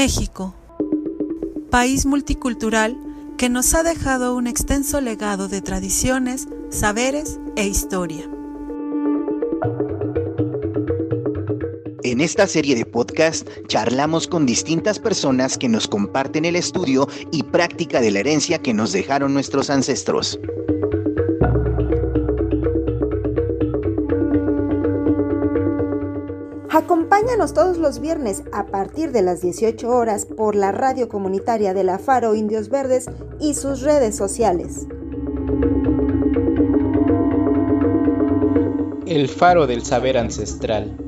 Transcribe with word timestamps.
México, 0.00 0.54
país 1.72 2.06
multicultural 2.06 2.96
que 3.36 3.48
nos 3.48 3.74
ha 3.74 3.82
dejado 3.82 4.36
un 4.36 4.46
extenso 4.46 5.00
legado 5.00 5.48
de 5.48 5.60
tradiciones, 5.60 6.46
saberes 6.70 7.40
e 7.56 7.66
historia. 7.66 8.30
En 12.04 12.20
esta 12.20 12.46
serie 12.46 12.76
de 12.76 12.86
podcast 12.86 13.48
charlamos 13.66 14.28
con 14.28 14.46
distintas 14.46 15.00
personas 15.00 15.58
que 15.58 15.68
nos 15.68 15.88
comparten 15.88 16.44
el 16.44 16.54
estudio 16.54 17.08
y 17.32 17.42
práctica 17.42 18.00
de 18.00 18.12
la 18.12 18.20
herencia 18.20 18.60
que 18.60 18.74
nos 18.74 18.92
dejaron 18.92 19.34
nuestros 19.34 19.68
ancestros. 19.68 20.38
Acompáñanos 27.28 27.52
todos 27.52 27.76
los 27.76 28.00
viernes 28.00 28.42
a 28.52 28.68
partir 28.68 29.12
de 29.12 29.20
las 29.20 29.42
18 29.42 29.86
horas 29.86 30.24
por 30.24 30.56
la 30.56 30.72
radio 30.72 31.10
comunitaria 31.10 31.74
de 31.74 31.84
la 31.84 31.98
Faro 31.98 32.34
Indios 32.34 32.70
Verdes 32.70 33.04
y 33.38 33.52
sus 33.52 33.82
redes 33.82 34.16
sociales. 34.16 34.86
El 39.06 39.28
Faro 39.28 39.66
del 39.66 39.84
Saber 39.84 40.16
Ancestral. 40.16 41.07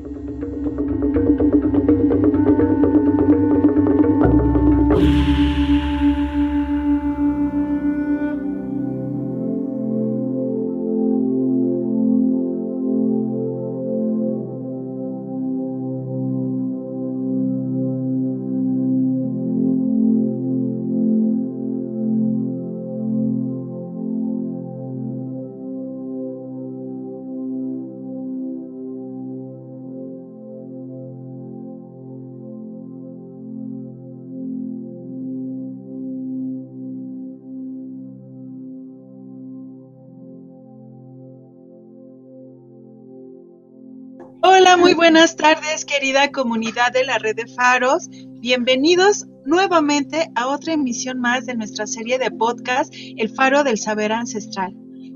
Buenas 45.11 45.35
tardes, 45.35 45.83
querida 45.83 46.31
comunidad 46.31 46.93
de 46.93 47.03
la 47.03 47.17
red 47.17 47.35
de 47.35 47.45
faros. 47.45 48.07
Bienvenidos 48.39 49.25
nuevamente 49.43 50.31
a 50.35 50.47
otra 50.47 50.71
emisión 50.71 51.19
más 51.19 51.45
de 51.45 51.53
nuestra 51.53 51.85
serie 51.85 52.17
de 52.17 52.31
podcast, 52.31 52.93
El 53.17 53.27
Faro 53.27 53.65
del 53.65 53.77
Saber 53.77 54.13
Ancestral. 54.13 54.73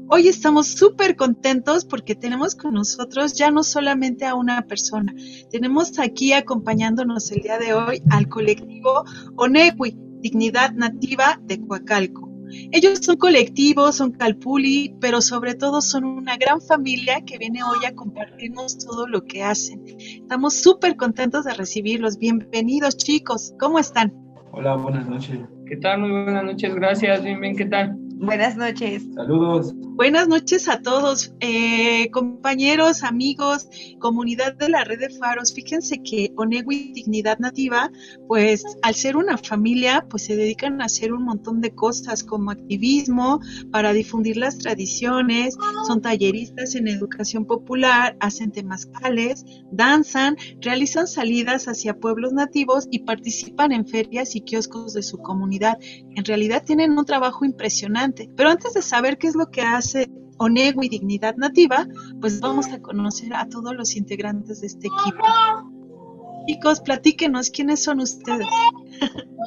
Hoy 0.09 0.27
estamos 0.27 0.67
súper 0.67 1.15
contentos 1.15 1.85
porque 1.85 2.13
tenemos 2.13 2.55
con 2.55 2.73
nosotros 2.73 3.35
ya 3.35 3.51
no 3.51 3.63
solamente 3.63 4.25
a 4.25 4.35
una 4.35 4.63
persona, 4.63 5.13
tenemos 5.49 5.97
aquí 5.97 6.33
acompañándonos 6.33 7.31
el 7.31 7.43
día 7.43 7.57
de 7.57 7.73
hoy 7.73 8.03
al 8.09 8.27
colectivo 8.27 9.05
Onewi, 9.37 9.95
Dignidad 10.19 10.73
Nativa 10.73 11.39
de 11.41 11.65
Coacalco. 11.65 12.24
Ellos 12.71 12.99
son 13.01 13.17
colectivos, 13.17 13.95
son 13.95 14.11
calpuli, 14.11 14.95
pero 14.99 15.21
sobre 15.21 15.55
todo 15.55 15.81
son 15.81 16.05
una 16.05 16.37
gran 16.37 16.61
familia 16.61 17.21
que 17.25 17.37
viene 17.37 17.63
hoy 17.63 17.85
a 17.85 17.95
compartirnos 17.95 18.77
todo 18.77 19.07
lo 19.07 19.23
que 19.23 19.43
hacen. 19.43 19.83
Estamos 19.97 20.55
súper 20.55 20.95
contentos 20.95 21.45
de 21.45 21.53
recibirlos. 21.53 22.17
Bienvenidos 22.17 22.97
chicos, 22.97 23.53
¿cómo 23.59 23.79
están? 23.79 24.13
Hola, 24.51 24.75
buenas 24.75 25.07
noches. 25.07 25.39
¿Qué 25.67 25.77
tal? 25.77 26.01
Muy 26.01 26.11
buenas 26.11 26.43
noches, 26.43 26.73
gracias. 26.75 27.23
Bien, 27.23 27.41
bien, 27.41 27.55
¿qué 27.55 27.65
tal? 27.65 28.04
Buenas 28.17 28.55
noches. 28.55 29.03
Saludos. 29.13 29.73
Buenas 29.75 30.27
noches 30.27 30.67
a 30.69 30.81
todos, 30.81 31.33
eh, 31.39 32.09
compañeros, 32.11 33.03
amigos, 33.03 33.67
comunidad 33.99 34.55
de 34.55 34.69
la 34.69 34.83
red 34.83 34.99
de 34.99 35.09
faros. 35.09 35.53
Fíjense 35.53 36.01
que 36.03 36.33
Onewi 36.35 36.91
Dignidad 36.93 37.39
Nativa, 37.39 37.91
pues 38.27 38.63
al 38.81 38.95
ser 38.95 39.17
una 39.17 39.37
familia, 39.37 40.05
pues 40.09 40.25
se 40.25 40.35
dedican 40.35 40.81
a 40.81 40.85
hacer 40.85 41.13
un 41.13 41.23
montón 41.23 41.61
de 41.61 41.71
cosas 41.71 42.23
como 42.23 42.51
activismo 42.51 43.39
para 43.71 43.93
difundir 43.93 44.37
las 44.37 44.57
tradiciones, 44.57 45.57
son 45.87 46.01
talleristas 46.01 46.75
en 46.75 46.87
educación 46.87 47.45
popular, 47.45 48.17
hacen 48.19 48.51
temazcales, 48.51 49.45
danzan, 49.71 50.35
realizan 50.61 51.07
salidas 51.07 51.67
hacia 51.67 51.99
pueblos 51.99 52.33
nativos 52.33 52.87
y 52.91 52.99
participan 52.99 53.71
en 53.71 53.85
ferias 53.87 54.35
y 54.35 54.41
kioscos 54.41 54.93
de 54.93 55.03
su 55.03 55.17
comunidad. 55.19 55.77
En 56.15 56.25
realidad 56.25 56.63
tienen 56.65 56.97
un 56.97 57.05
trabajo 57.05 57.45
impresionante. 57.45 58.04
Pero 58.35 58.49
antes 58.49 58.73
de 58.73 58.81
saber 58.81 59.17
qué 59.17 59.27
es 59.27 59.35
lo 59.35 59.47
que 59.47 59.61
hace 59.61 60.09
Onegui 60.37 60.89
Dignidad 60.89 61.35
Nativa, 61.37 61.87
pues 62.21 62.39
vamos 62.39 62.67
a 62.67 62.81
conocer 62.81 63.33
a 63.33 63.47
todos 63.47 63.73
los 63.75 63.95
integrantes 63.95 64.61
de 64.61 64.67
este 64.67 64.87
equipo. 64.87 65.23
Chicos, 66.47 66.79
platíquenos, 66.81 67.49
¿quiénes 67.49 67.83
son 67.83 67.99
ustedes? 67.99 68.47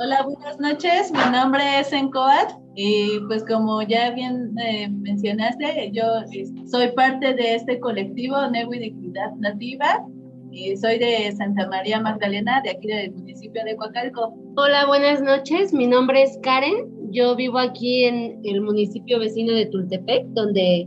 Hola, 0.01 0.23
buenas 0.25 0.59
noches. 0.59 1.13
Mi 1.13 1.31
nombre 1.31 1.81
es 1.81 1.93
Encoat 1.93 2.53
y 2.75 3.21
pues 3.29 3.45
como 3.45 3.83
ya 3.83 4.11
bien 4.11 4.53
eh, 4.59 4.89
mencionaste, 4.89 5.91
yo 5.93 6.05
eh, 6.33 6.47
soy 6.67 6.93
parte 6.93 7.35
de 7.35 7.55
este 7.55 7.79
colectivo 7.79 8.37
Onegui 8.37 8.79
Dignidad 8.79 9.33
Nativa 9.37 10.05
y 10.51 10.77
soy 10.77 10.99
de 10.99 11.33
Santa 11.37 11.69
María 11.69 12.01
Magdalena, 12.01 12.61
de 12.63 12.71
aquí 12.71 12.89
del 12.89 13.13
municipio 13.13 13.63
de 13.65 13.77
Coacalco. 13.77 14.35
Hola, 14.57 14.87
buenas 14.87 15.23
noches. 15.23 15.73
Mi 15.73 15.87
nombre 15.87 16.23
es 16.23 16.39
Karen. 16.43 16.98
Yo 17.11 17.35
vivo 17.37 17.59
aquí 17.59 18.05
en 18.05 18.41
el 18.45 18.61
municipio 18.61 19.19
vecino 19.19 19.53
de 19.53 19.67
Tultepec, 19.67 20.27
donde, 20.29 20.87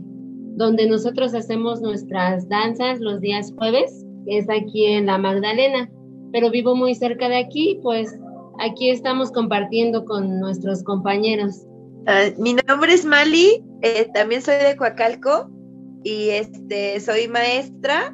donde 0.56 0.86
nosotros 0.86 1.34
hacemos 1.34 1.80
nuestras 1.80 2.48
danzas 2.48 3.00
los 3.00 3.20
días 3.20 3.52
jueves, 3.56 4.04
es 4.26 4.48
aquí 4.48 4.86
en 4.86 5.06
la 5.06 5.18
Magdalena. 5.18 5.90
Pero 6.32 6.50
vivo 6.50 6.74
muy 6.74 6.94
cerca 6.94 7.28
de 7.28 7.36
aquí, 7.36 7.78
pues 7.82 8.18
aquí 8.60 8.90
estamos 8.90 9.30
compartiendo 9.32 10.04
con 10.04 10.40
nuestros 10.40 10.82
compañeros. 10.84 11.66
Uh, 12.06 12.40
mi 12.40 12.56
nombre 12.66 12.92
es 12.92 13.04
Mali, 13.04 13.62
eh, 13.82 14.08
también 14.14 14.42
soy 14.42 14.56
de 14.56 14.76
Coacalco 14.76 15.50
y 16.04 16.30
este, 16.30 16.98
soy 17.00 17.28
maestra 17.28 18.12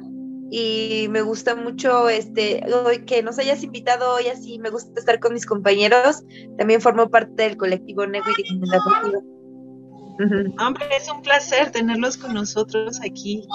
y 0.51 1.07
me 1.09 1.21
gusta 1.21 1.55
mucho 1.55 2.09
este 2.09 2.61
hoy 2.85 3.05
que 3.05 3.21
nos 3.21 3.37
hayas 3.39 3.63
invitado 3.63 4.15
hoy 4.15 4.27
así 4.27 4.59
me 4.59 4.69
gusta 4.69 4.99
estar 4.99 5.19
con 5.19 5.33
mis 5.33 5.45
compañeros 5.45 6.23
también 6.57 6.81
formo 6.81 7.09
parte 7.09 7.43
del 7.43 7.57
colectivo 7.57 8.05
Negui 8.07 8.33
Hombre, 10.59 10.85
es 10.97 11.09
un 11.09 11.21
placer 11.21 11.71
tenerlos 11.71 12.17
con 12.17 12.33
nosotros 12.33 12.99
aquí. 13.05 13.47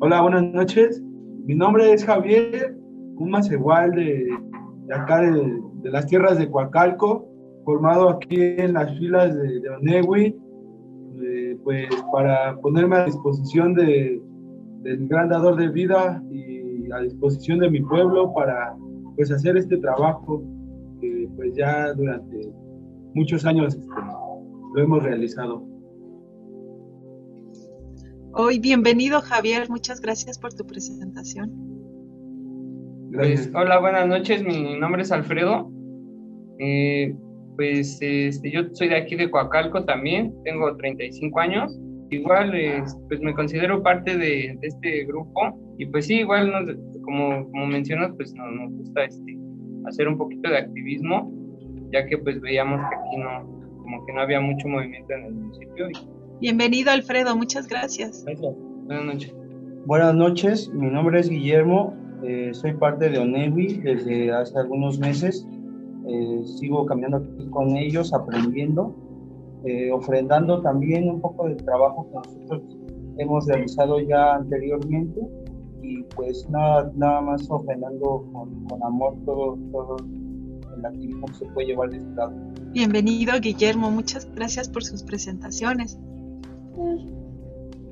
Hola, 0.00 0.22
buenas 0.22 0.42
noches. 0.42 1.00
Mi 1.44 1.54
nombre 1.54 1.92
es 1.92 2.04
Javier, 2.04 2.76
un 3.14 3.30
más 3.30 3.48
igual 3.48 3.92
de, 3.92 4.28
acá 4.92 5.20
de, 5.20 5.60
las 5.84 6.06
tierras 6.06 6.36
de 6.36 6.50
Coacalco, 6.50 7.28
formado 7.64 8.08
aquí 8.08 8.40
en 8.40 8.72
las 8.72 8.90
filas 8.98 9.32
de, 9.36 9.60
de 9.60 9.68
Onegui, 9.68 10.36
eh, 11.22 11.56
pues 11.62 11.88
para 12.12 12.56
ponerme 12.60 12.96
a 12.96 13.04
disposición 13.04 13.74
de, 13.74 14.20
del 14.82 15.08
gran 15.08 15.28
dador 15.28 15.56
de 15.56 15.68
vida 15.68 16.22
y 16.30 16.90
a 16.92 17.00
disposición 17.00 17.58
de 17.60 17.70
mi 17.70 17.80
pueblo 17.80 18.32
para 18.34 18.74
pues 19.16 19.30
hacer 19.30 19.56
este 19.56 19.76
trabajo 19.78 20.42
que 21.00 21.28
pues 21.36 21.54
ya 21.54 21.92
durante 21.92 22.52
muchos 23.14 23.44
años 23.44 23.74
este, 23.74 23.86
lo 24.74 24.82
hemos 24.82 25.02
realizado. 25.02 25.66
Hoy 28.32 28.58
bienvenido 28.58 29.20
Javier, 29.20 29.68
muchas 29.68 30.00
gracias 30.00 30.38
por 30.38 30.54
tu 30.54 30.66
presentación. 30.66 31.50
Gracias. 33.10 33.48
Pues, 33.48 33.54
hola, 33.54 33.80
buenas 33.80 34.06
noches, 34.08 34.42
mi 34.42 34.78
nombre 34.78 35.02
es 35.02 35.12
Alfredo. 35.12 35.70
Eh, 36.58 37.14
pues 37.56 37.98
este, 38.00 38.50
yo 38.50 38.62
soy 38.72 38.88
de 38.88 38.96
aquí 38.96 39.16
de 39.16 39.30
Coacalco 39.30 39.84
también, 39.84 40.34
tengo 40.44 40.76
35 40.76 41.40
años 41.40 41.78
igual 42.10 42.52
pues 43.08 43.20
me 43.20 43.34
considero 43.34 43.82
parte 43.82 44.16
de, 44.16 44.58
este 44.62 45.04
grupo 45.04 45.58
y 45.78 45.86
pues 45.86 46.06
sí, 46.06 46.20
igual 46.20 46.50
como, 47.02 47.48
como 47.50 47.66
mencionas, 47.66 48.12
pues 48.16 48.34
nos, 48.34 48.72
gusta 48.72 49.04
este, 49.04 49.38
hacer 49.86 50.08
un 50.08 50.18
poquito 50.18 50.50
de 50.50 50.58
activismo, 50.58 51.32
ya 51.92 52.06
que 52.06 52.18
pues 52.18 52.40
veíamos 52.40 52.80
que 52.88 52.96
aquí 52.96 53.16
no, 53.16 53.78
como 53.78 54.04
que 54.04 54.12
no 54.12 54.20
había 54.20 54.40
mucho 54.40 54.68
movimiento 54.68 55.12
en 55.14 55.24
el 55.24 55.32
municipio. 55.32 55.88
Bienvenido 56.40 56.90
Alfredo, 56.90 57.36
muchas 57.36 57.66
gracias. 57.68 58.24
Buenas 58.84 59.04
noches. 59.04 59.34
Buenas 59.86 60.14
noches, 60.14 60.68
mi 60.74 60.88
nombre 60.90 61.20
es 61.20 61.30
Guillermo, 61.30 61.94
eh, 62.22 62.50
soy 62.52 62.74
parte 62.74 63.08
de 63.08 63.18
Onewi 63.18 63.78
desde 63.78 64.30
hace 64.30 64.58
algunos 64.58 64.98
meses, 64.98 65.46
eh, 66.06 66.42
sigo 66.58 66.84
caminando 66.84 67.18
aquí 67.18 67.48
con 67.48 67.76
ellos, 67.76 68.12
aprendiendo 68.12 68.94
eh, 69.64 69.92
ofrendando 69.92 70.62
también 70.62 71.08
un 71.08 71.20
poco 71.20 71.46
del 71.46 71.56
trabajo 71.58 72.08
que 72.10 72.16
nosotros 72.16 72.62
hemos 73.18 73.46
realizado 73.46 74.00
ya 74.00 74.36
anteriormente 74.36 75.20
y 75.82 76.02
pues 76.14 76.48
nada, 76.48 76.90
nada 76.96 77.20
más 77.20 77.50
ofrendando 77.50 78.24
con, 78.32 78.82
amor 78.82 79.16
todo, 79.24 79.58
todo 79.72 79.96
el 80.76 80.86
activismo 80.86 81.26
se 81.38 81.44
puede 81.46 81.68
llevar 81.68 81.90
de 81.90 81.98
este 81.98 82.10
lado. 82.14 82.32
Bienvenido 82.72 83.38
Guillermo, 83.40 83.90
muchas 83.90 84.26
gracias 84.34 84.68
por 84.68 84.84
sus 84.84 85.02
presentaciones. 85.02 85.98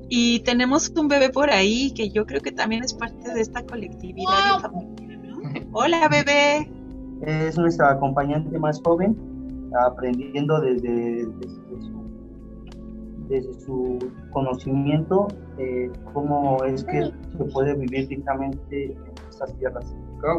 Y 0.09 0.39
tenemos 0.39 0.91
un 0.97 1.07
bebé 1.07 1.29
por 1.29 1.51
ahí 1.51 1.91
que 1.91 2.09
yo 2.09 2.25
creo 2.25 2.41
que 2.41 2.51
también 2.51 2.83
es 2.83 2.93
parte 2.95 3.31
de 3.31 3.41
esta 3.41 3.63
colectividad 3.63 4.55
de 4.55 4.69
familia, 4.69 5.63
Hola 5.71 6.07
bebé. 6.09 6.71
Es 7.21 7.57
nuestra 7.57 7.91
acompañante 7.91 8.57
más 8.57 8.81
joven, 8.81 9.15
aprendiendo 9.73 10.59
desde, 10.61 11.27
desde, 13.27 13.53
su, 13.59 13.99
conocimiento 14.31 15.27
eh, 15.57 15.91
cómo 16.13 16.63
es 16.63 16.83
que 16.83 17.11
se 17.37 17.43
puede 17.45 17.75
vivir 17.75 18.07
dignamente 18.07 18.85
en 18.85 18.97
estas 19.29 19.55
tierras. 19.57 19.85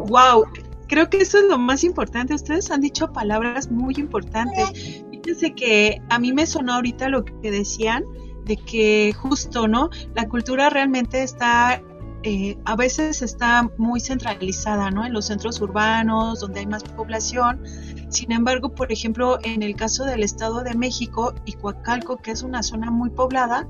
Wow, 0.07 0.45
creo 0.87 1.09
que 1.09 1.17
eso 1.17 1.37
es 1.37 1.45
lo 1.45 1.57
más 1.57 1.83
importante. 1.83 2.33
Ustedes 2.33 2.69
han 2.71 2.81
dicho 2.81 3.11
palabras 3.11 3.71
muy 3.71 3.95
importantes. 3.97 5.03
Fíjense 5.09 5.53
que 5.53 6.01
a 6.09 6.19
mí 6.19 6.33
me 6.33 6.45
sonó 6.45 6.73
ahorita 6.73 7.09
lo 7.09 7.23
que 7.23 7.51
decían 7.51 8.03
de 8.45 8.57
que 8.57 9.13
justo, 9.13 9.67
¿no? 9.67 9.89
La 10.15 10.27
cultura 10.27 10.69
realmente 10.69 11.23
está 11.23 11.81
eh, 12.23 12.55
a 12.65 12.75
veces 12.75 13.23
está 13.23 13.67
muy 13.77 13.99
centralizada, 13.99 14.91
¿no? 14.91 15.05
En 15.05 15.13
los 15.13 15.25
centros 15.25 15.59
urbanos, 15.59 16.39
donde 16.39 16.59
hay 16.59 16.67
más 16.67 16.83
población. 16.83 17.63
Sin 18.11 18.33
embargo, 18.33 18.75
por 18.75 18.91
ejemplo, 18.91 19.39
en 19.43 19.63
el 19.63 19.75
caso 19.75 20.03
del 20.03 20.21
Estado 20.21 20.63
de 20.63 20.75
México 20.75 21.33
y 21.45 21.53
Coacalco, 21.53 22.17
que 22.17 22.31
es 22.31 22.43
una 22.43 22.61
zona 22.61 22.91
muy 22.91 23.09
poblada, 23.09 23.65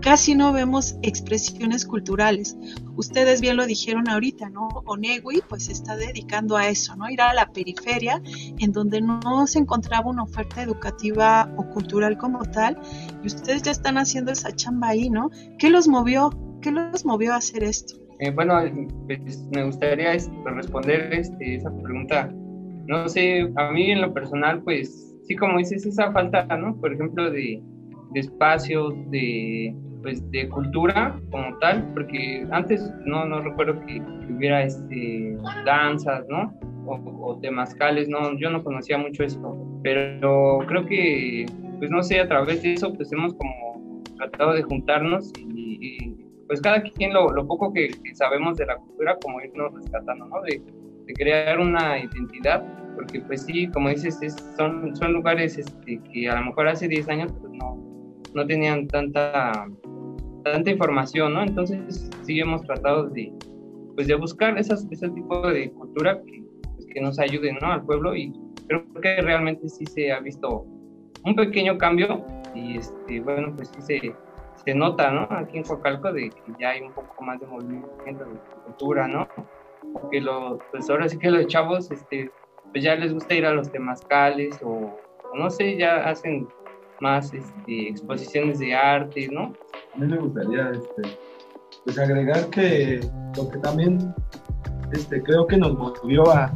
casi 0.00 0.34
no 0.34 0.52
vemos 0.52 0.96
expresiones 1.02 1.86
culturales. 1.86 2.56
Ustedes 2.96 3.40
bien 3.40 3.56
lo 3.56 3.66
dijeron 3.66 4.08
ahorita, 4.08 4.50
¿no? 4.50 4.68
Onegui 4.86 5.42
pues 5.48 5.66
se 5.66 5.72
está 5.72 5.96
dedicando 5.96 6.56
a 6.56 6.68
eso, 6.68 6.96
¿no? 6.96 7.08
Ir 7.08 7.20
a 7.20 7.32
la 7.32 7.46
periferia 7.52 8.20
en 8.58 8.72
donde 8.72 9.00
no 9.00 9.46
se 9.46 9.60
encontraba 9.60 10.10
una 10.10 10.24
oferta 10.24 10.62
educativa 10.62 11.48
o 11.56 11.64
cultural 11.70 12.18
como 12.18 12.44
tal 12.46 12.76
y 13.22 13.26
ustedes 13.28 13.62
ya 13.62 13.70
están 13.70 13.98
haciendo 13.98 14.32
esa 14.32 14.52
chamba 14.52 14.88
ahí, 14.88 15.10
¿no? 15.10 15.30
¿Qué 15.58 15.70
los 15.70 15.86
movió? 15.86 16.30
¿Qué 16.60 16.72
los 16.72 17.04
movió 17.04 17.34
a 17.34 17.36
hacer 17.36 17.62
esto? 17.62 17.94
Eh, 18.18 18.32
bueno, 18.32 18.58
pues, 19.06 19.46
me 19.50 19.64
gustaría 19.64 20.12
este, 20.12 20.34
responder 20.44 21.12
este, 21.14 21.54
esa 21.54 21.70
pregunta. 21.70 22.30
No 22.90 23.08
sé, 23.08 23.48
a 23.54 23.70
mí 23.70 23.92
en 23.92 24.00
lo 24.00 24.12
personal, 24.12 24.64
pues 24.64 25.16
sí, 25.22 25.36
como 25.36 25.58
dices, 25.58 25.86
esa 25.86 26.10
falta, 26.10 26.44
¿no? 26.56 26.74
Por 26.80 26.92
ejemplo, 26.92 27.30
de, 27.30 27.62
de 28.10 28.20
espacios, 28.20 28.92
de 29.12 29.72
pues 30.02 30.28
de 30.32 30.48
cultura 30.48 31.16
como 31.30 31.56
tal, 31.58 31.88
porque 31.94 32.44
antes 32.50 32.92
no, 33.04 33.24
no 33.26 33.42
recuerdo 33.42 33.78
que, 33.86 34.02
hubiera 34.34 34.64
este, 34.64 35.36
danzas, 35.64 36.26
¿no? 36.28 36.52
O, 36.84 36.96
o 37.22 37.38
temazcales, 37.38 38.08
no, 38.08 38.36
yo 38.38 38.50
no 38.50 38.64
conocía 38.64 38.98
mucho 38.98 39.22
eso, 39.22 39.56
pero 39.84 40.58
creo 40.66 40.84
que, 40.86 41.46
pues 41.78 41.92
no 41.92 42.02
sé, 42.02 42.18
a 42.18 42.26
través 42.26 42.60
de 42.64 42.72
eso, 42.72 42.92
pues 42.92 43.12
hemos 43.12 43.34
como 43.34 44.02
tratado 44.16 44.54
de 44.54 44.62
juntarnos 44.62 45.30
y, 45.38 46.16
pues 46.48 46.60
cada 46.60 46.82
quien 46.82 47.12
lo, 47.12 47.28
lo 47.30 47.46
poco 47.46 47.72
que, 47.72 47.90
sabemos 48.14 48.56
de 48.56 48.66
la 48.66 48.78
cultura, 48.78 49.16
como 49.22 49.40
irnos 49.40 49.72
rescatando, 49.74 50.26
¿no? 50.26 50.42
De 50.42 50.60
crear 51.14 51.58
una 51.58 51.98
identidad, 51.98 52.64
porque 52.94 53.20
pues 53.20 53.42
sí, 53.42 53.68
como 53.68 53.88
dices, 53.88 54.18
son, 54.56 54.94
son 54.96 55.12
lugares 55.12 55.58
este, 55.58 56.00
que 56.12 56.28
a 56.28 56.38
lo 56.38 56.46
mejor 56.46 56.68
hace 56.68 56.88
10 56.88 57.08
años 57.08 57.32
pues 57.40 57.52
no, 57.52 57.78
no 58.34 58.46
tenían 58.46 58.86
tanta 58.88 59.66
tanta 60.42 60.70
información, 60.70 61.34
¿no? 61.34 61.42
Entonces 61.42 62.10
sí 62.22 62.40
hemos 62.40 62.62
tratado 62.62 63.08
de, 63.10 63.32
pues, 63.94 64.06
de 64.06 64.14
buscar 64.14 64.58
esas, 64.58 64.86
ese 64.90 65.08
tipo 65.10 65.48
de 65.48 65.70
cultura 65.72 66.20
que, 66.22 66.42
pues, 66.74 66.86
que 66.86 67.00
nos 67.00 67.18
ayude, 67.18 67.52
¿no? 67.60 67.72
Al 67.72 67.84
pueblo 67.84 68.14
y 68.16 68.32
creo 68.66 68.84
que 69.00 69.20
realmente 69.20 69.68
sí 69.68 69.84
se 69.86 70.12
ha 70.12 70.20
visto 70.20 70.66
un 71.24 71.34
pequeño 71.34 71.76
cambio 71.78 72.24
y, 72.54 72.78
este, 72.78 73.20
bueno, 73.20 73.54
pues 73.56 73.70
sí 73.74 73.82
se, 73.82 74.14
se 74.64 74.74
nota, 74.74 75.10
¿no? 75.10 75.26
Aquí 75.30 75.58
en 75.58 75.64
Coacalco 75.64 76.12
de 76.12 76.30
que 76.30 76.52
ya 76.58 76.70
hay 76.70 76.82
un 76.82 76.92
poco 76.92 77.22
más 77.22 77.40
de 77.40 77.46
movimiento 77.46 78.24
de 78.24 78.38
cultura, 78.64 79.06
¿no? 79.06 79.28
Porque 79.92 80.20
los, 80.20 80.58
pues 80.70 80.88
ahora 80.90 81.08
sí 81.08 81.18
que 81.18 81.30
los 81.30 81.46
chavos, 81.46 81.90
este, 81.90 82.30
pues 82.72 82.84
ya 82.84 82.94
les 82.94 83.12
gusta 83.12 83.34
ir 83.34 83.46
a 83.46 83.52
los 83.52 83.70
temazcales 83.70 84.58
o, 84.62 84.96
no 85.34 85.50
sé, 85.50 85.76
ya 85.76 86.08
hacen 86.08 86.48
más 87.00 87.32
este, 87.32 87.88
exposiciones 87.88 88.58
de 88.58 88.74
arte, 88.74 89.28
¿no? 89.28 89.52
A 89.94 89.98
mí 89.98 90.06
me 90.06 90.18
gustaría 90.18 90.70
este, 90.70 91.16
pues 91.84 91.98
agregar 91.98 92.48
que 92.50 93.00
lo 93.36 93.48
que 93.48 93.58
también 93.58 94.14
este, 94.92 95.22
creo 95.22 95.46
que 95.46 95.56
nos 95.56 95.76
movió 95.76 96.30
a, 96.30 96.52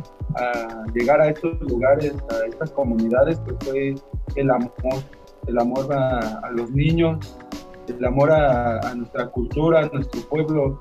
llegar 0.94 1.20
a 1.20 1.28
estos 1.28 1.60
lugares, 1.60 2.12
a 2.30 2.46
estas 2.48 2.70
comunidades, 2.70 3.38
pues 3.44 3.56
fue 3.60 3.94
el 4.34 4.50
amor, 4.50 4.72
el 5.46 5.58
amor 5.58 5.92
a, 5.92 6.50
los 6.50 6.70
niños, 6.72 7.36
el 7.86 8.04
amor 8.04 8.32
a, 8.32 8.94
nuestra 8.96 9.28
cultura, 9.28 9.80
a 9.80 9.88
nuestro 9.88 10.20
pueblo. 10.22 10.78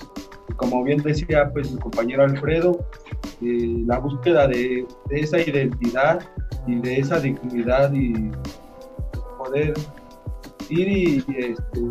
Como 0.55 0.83
bien 0.83 1.01
decía 1.01 1.49
pues 1.51 1.71
mi 1.71 1.79
compañero 1.79 2.23
Alfredo, 2.23 2.85
eh, 3.41 3.83
la 3.85 3.99
búsqueda 3.99 4.47
de, 4.47 4.85
esa 5.09 5.39
identidad 5.39 6.21
y 6.67 6.75
de 6.75 6.99
esa 6.99 7.19
dignidad 7.19 7.93
y 7.93 8.31
poder 9.37 9.73
ir 10.69 10.87
y, 10.87 11.25
este, 11.37 11.81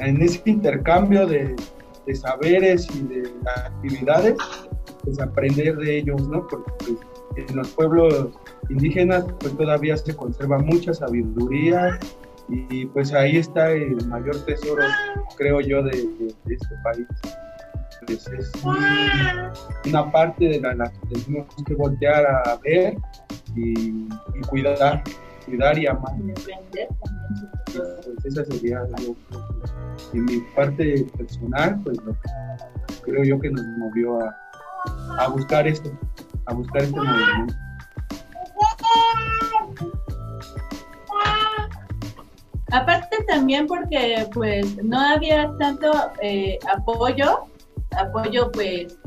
en 0.00 0.22
ese 0.22 0.42
intercambio 0.44 1.26
de, 1.26 1.54
saberes 2.12 2.86
y 2.94 3.02
de 3.02 3.30
actividades, 3.66 4.36
pues 5.02 5.18
aprender 5.20 5.74
de 5.76 5.98
ellos, 5.98 6.28
¿no? 6.28 6.46
Porque 6.46 6.70
pues, 6.78 7.48
en 7.48 7.56
los 7.56 7.68
pueblos 7.70 8.28
indígenas 8.68 9.24
pues 9.40 9.56
todavía 9.56 9.96
se 9.96 10.14
conserva 10.14 10.58
mucha 10.58 10.92
sabiduría 10.92 11.98
y 12.48 12.86
pues 12.86 13.12
ahí 13.12 13.36
está 13.38 13.70
el 13.72 14.06
mayor 14.06 14.36
tesoro, 14.44 14.84
creo 15.36 15.60
yo, 15.60 15.82
de, 15.82 15.90
este 16.48 16.74
país. 16.82 17.06
Pues 18.06 18.26
es 18.28 18.52
una 19.86 20.12
parte 20.12 20.46
de 20.46 20.60
la, 20.60 20.90
que 20.90 21.20
tenemos 21.20 21.46
que 21.66 21.74
voltear 21.74 22.26
a 22.26 22.56
ver 22.62 22.96
y 23.56 24.06
cuidar 24.48 25.02
cuidar 25.46 25.78
y 25.78 25.86
amar. 25.86 26.12
Pues 27.66 28.24
esa 28.24 28.44
sería 28.44 28.80
algo 28.80 29.16
en 30.12 30.24
mi 30.24 30.40
parte 30.54 31.06
personal, 31.16 31.80
pues 31.82 31.98
creo 33.02 33.24
yo 33.24 33.40
que 33.40 33.50
nos 33.50 33.64
movió 33.78 34.20
a, 34.22 34.36
a 35.18 35.28
buscar 35.28 35.66
esto, 35.66 35.90
a 36.46 36.54
buscar 36.54 36.82
este 36.82 36.96
movimiento. 36.96 37.54
Aparte 42.74 43.16
también 43.28 43.66
porque 43.66 44.26
pues 44.34 44.82
no 44.82 44.98
había 44.98 45.50
tanto 45.58 45.92
eh, 46.20 46.58
apoyo, 46.74 47.44
apoyo 47.96 48.50
pues 48.52 48.98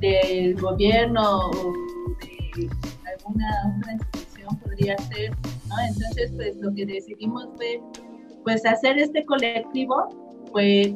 del 0.00 0.58
gobierno 0.58 1.50
o 1.50 1.72
de 2.20 2.70
alguna 3.06 3.76
otra 3.78 3.92
institución 3.92 4.58
podría 4.60 4.96
ser 4.98 5.36
entonces, 5.80 6.32
pues 6.34 6.56
lo 6.56 6.72
que 6.74 6.86
decidimos 6.86 7.48
fue, 7.56 7.80
pues 8.44 8.64
hacer 8.66 8.98
este 8.98 9.24
colectivo, 9.24 10.08
pues 10.52 10.92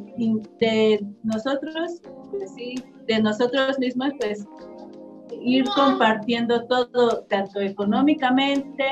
de 0.60 1.06
nosotros, 1.22 2.02
pues 2.30 2.52
sí, 2.54 2.74
de 3.06 3.22
nosotros 3.22 3.78
mismos, 3.78 4.12
pues 4.20 4.46
ir 5.40 5.64
compartiendo 5.74 6.66
todo, 6.66 7.24
tanto 7.28 7.60
económicamente 7.60 8.84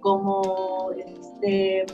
como 0.00 0.90
este, 0.92 1.84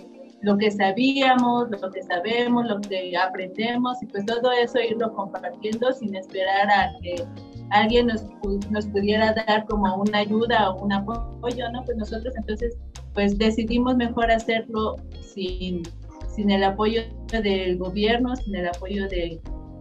lo 0.43 0.57
que 0.59 0.71
sabíamos, 0.71 1.71
lo 1.71 1.91
que 1.91 2.03
sabemos, 2.03 2.67
lo 2.67 2.81
que 2.81 3.17
aprendemos 3.17 4.03
y 4.03 4.07
pues 4.07 4.25
todo 4.27 4.53
eso 4.53 4.79
irlo 4.81 5.13
compartiendo 5.15 5.93
sin 5.93 6.15
esperar 6.15 6.71
a 6.71 6.93
que 7.03 7.25
alguien 7.71 8.09
nos, 8.09 8.25
nos 8.71 8.87
pudiera 8.87 9.33
dar 9.33 9.67
como 9.67 9.97
una 9.97 10.19
ayuda 10.19 10.71
o 10.71 10.85
un 10.85 10.93
apoyo, 10.93 11.71
¿no? 11.73 11.83
Pues 11.85 11.97
nosotros 11.97 12.35
entonces 12.37 12.77
pues 13.15 13.39
decidimos 13.39 13.97
mejor 13.97 14.31
hacerlo 14.31 14.97
sin, 15.21 15.83
sin 16.35 16.51
el 16.51 16.63
apoyo 16.65 17.03
del 17.33 17.79
gobierno, 17.79 18.37
sin 18.37 18.55
el 18.57 18.69
apoyo 18.69 19.09
de, 19.09 19.41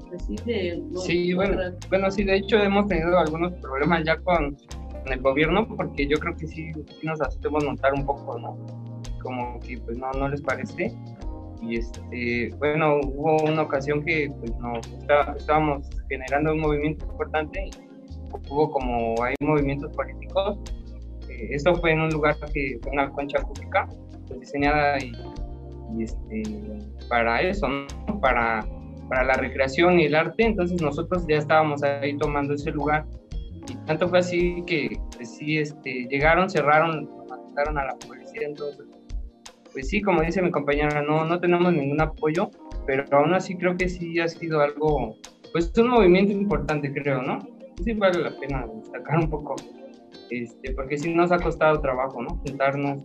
pues 0.09 0.23
sí, 0.25 0.35
de 0.45 0.81
sí, 1.05 1.33
bueno, 1.33 1.57
bueno, 1.89 2.09
sí, 2.09 2.23
de 2.23 2.37
hecho 2.37 2.57
hemos 2.57 2.87
tenido 2.87 3.19
algunos 3.19 3.53
problemas 3.55 4.03
ya 4.05 4.17
con, 4.17 4.57
el 5.11 5.21
gobierno 5.21 5.67
porque 5.67 6.07
yo 6.07 6.17
creo 6.17 6.35
que 6.35 6.47
sí, 6.47 6.71
nos 7.03 7.21
hacemos 7.21 7.63
notar 7.63 7.93
un 7.93 8.05
poco, 8.05 8.39
¿no? 8.39 8.57
Como 9.25 9.59
que 9.59 9.77
pues 9.79 9.97
no, 9.97 10.09
no 10.13 10.29
les 10.29 10.41
parece. 10.41 10.95
Y 11.61 11.77
este, 11.77 12.53
bueno, 12.57 12.99
hubo 13.03 13.43
una 13.43 13.63
ocasión 13.63 14.05
que 14.05 14.31
pues 14.39 14.51
no, 14.59 14.79
estábamos 15.35 15.89
generando 16.07 16.53
un 16.53 16.61
movimiento 16.61 17.05
importante 17.05 17.65
y 17.65 17.71
hubo 18.49 18.69
como 18.71 19.21
hay 19.23 19.35
movimientos 19.41 19.91
políticos 19.95 20.59
esto 21.49 21.75
fue 21.75 21.91
en 21.91 22.01
un 22.01 22.09
lugar 22.09 22.35
que 22.53 22.79
fue 22.81 22.91
una 22.91 23.09
concha 23.09 23.39
acústica 23.39 23.87
pues, 24.27 24.39
diseñada 24.39 24.97
y, 24.99 25.11
este, 25.99 26.43
para 27.09 27.41
eso, 27.41 27.67
para, 28.21 28.65
para 29.09 29.23
la 29.23 29.33
recreación 29.33 29.99
y 29.99 30.05
el 30.05 30.15
arte. 30.15 30.43
Entonces 30.45 30.81
nosotros 30.81 31.25
ya 31.27 31.37
estábamos 31.37 31.83
ahí 31.83 32.17
tomando 32.17 32.53
ese 32.53 32.71
lugar 32.71 33.05
Y 33.67 33.75
tanto 33.85 34.07
fue 34.09 34.19
así 34.19 34.63
que 34.65 34.97
pues, 35.15 35.35
sí, 35.35 35.57
este, 35.57 36.07
llegaron, 36.09 36.49
cerraron, 36.49 37.09
mandaron 37.29 37.77
a 37.77 37.85
la 37.85 37.95
policía, 37.95 38.47
entonces, 38.47 38.84
pues 39.75 39.89
sí, 39.89 40.01
como 40.01 40.21
dice 40.21 40.41
mi 40.41 40.51
compañera, 40.51 41.01
no, 41.01 41.25
no 41.25 41.37
tenemos 41.37 41.73
ningún 41.73 41.99
apoyo, 41.99 42.49
pero 42.87 43.03
aún 43.11 43.33
así 43.33 43.57
creo 43.57 43.75
que 43.75 43.89
sí 43.89 44.21
ha 44.21 44.27
sido 44.29 44.61
algo, 44.61 45.17
pues 45.51 45.73
un 45.77 45.89
movimiento 45.89 46.31
importante, 46.31 46.93
creo, 46.93 47.21
¿no? 47.21 47.39
Sí 47.83 47.91
vale 47.91 48.21
la 48.21 48.31
pena 48.39 48.65
destacar 48.67 49.19
un 49.19 49.29
poco, 49.29 49.57
este, 50.29 50.71
porque 50.75 50.97
sí 50.97 51.13
nos 51.13 51.33
ha 51.33 51.39
costado 51.39 51.81
trabajo, 51.81 52.21
¿no? 52.23 52.37
Juntarnos, 52.47 53.03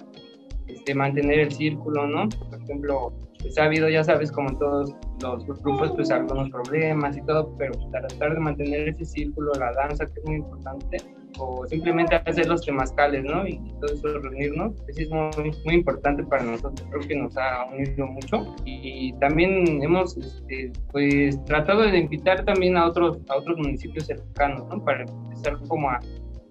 este, 0.69 0.95
mantener 0.95 1.41
el 1.41 1.51
círculo, 1.51 2.07
¿no? 2.07 2.29
Por 2.29 2.63
ejemplo, 2.63 3.13
pues 3.41 3.59
ha 3.59 3.65
habido, 3.65 3.89
ya 3.89 4.05
sabes, 4.05 4.31
como 4.31 4.57
todos 4.57 4.95
los 5.21 5.45
grupos, 5.65 5.91
pues 5.97 6.13
algunos 6.13 6.51
problemas 6.51 7.17
y 7.17 7.23
todo, 7.23 7.53
pero 7.59 7.73
tratar 7.91 8.35
de 8.35 8.39
mantener 8.39 8.91
ese 8.91 9.05
círculo, 9.05 9.51
la 9.59 9.73
danza, 9.73 10.07
que 10.07 10.21
es 10.21 10.25
muy 10.25 10.37
importante, 10.37 10.99
o 11.39 11.67
simplemente 11.67 12.17
hacer 12.17 12.47
los 12.47 12.65
temazcales, 12.65 13.25
¿no? 13.25 13.47
Y, 13.47 13.59
todo 13.81 13.93
eso, 13.95 14.19
reunirnos, 14.19 14.75
pues 14.83 14.99
es 14.99 15.11
muy, 15.11 15.53
muy 15.65 15.75
importante 15.75 16.23
para 16.25 16.43
nosotros, 16.43 16.87
creo 16.91 17.01
que 17.01 17.17
nos 17.17 17.37
ha 17.37 17.67
unido 17.67 18.07
mucho. 18.07 18.55
Y 18.65 19.13
también 19.15 19.83
hemos, 19.83 20.17
este, 20.17 20.73
pues, 20.93 21.43
tratado 21.45 21.83
de 21.83 21.99
invitar 21.99 22.45
también 22.45 22.77
a 22.77 22.87
otros, 22.87 23.19
a 23.29 23.37
otros 23.37 23.59
municipios 23.59 24.07
cercanos, 24.07 24.69
¿no? 24.69 24.85
Para 24.85 25.03
empezar 25.03 25.59
como 25.69 25.91
a 25.91 25.99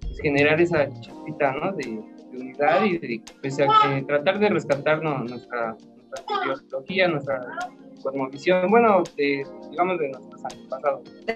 pues, 0.01 0.19
generar 0.21 0.59
esa 0.59 0.89
chispita, 1.01 1.53
¿no? 1.53 1.71
De, 1.74 2.00
unidad 2.31 2.86
y 2.86 2.98
de, 3.00 3.21
pues, 3.41 3.57
tratar 4.07 4.39
de 4.39 4.50
rescatarnos 4.50 5.29
nuestra 5.29 5.75
nuestra 6.09 6.43
ideología, 6.43 7.07
nuestra 7.07 7.39
cosmovisión, 8.01 8.69
bueno, 8.69 9.03
digamos 9.15 10.00
de 10.00 10.12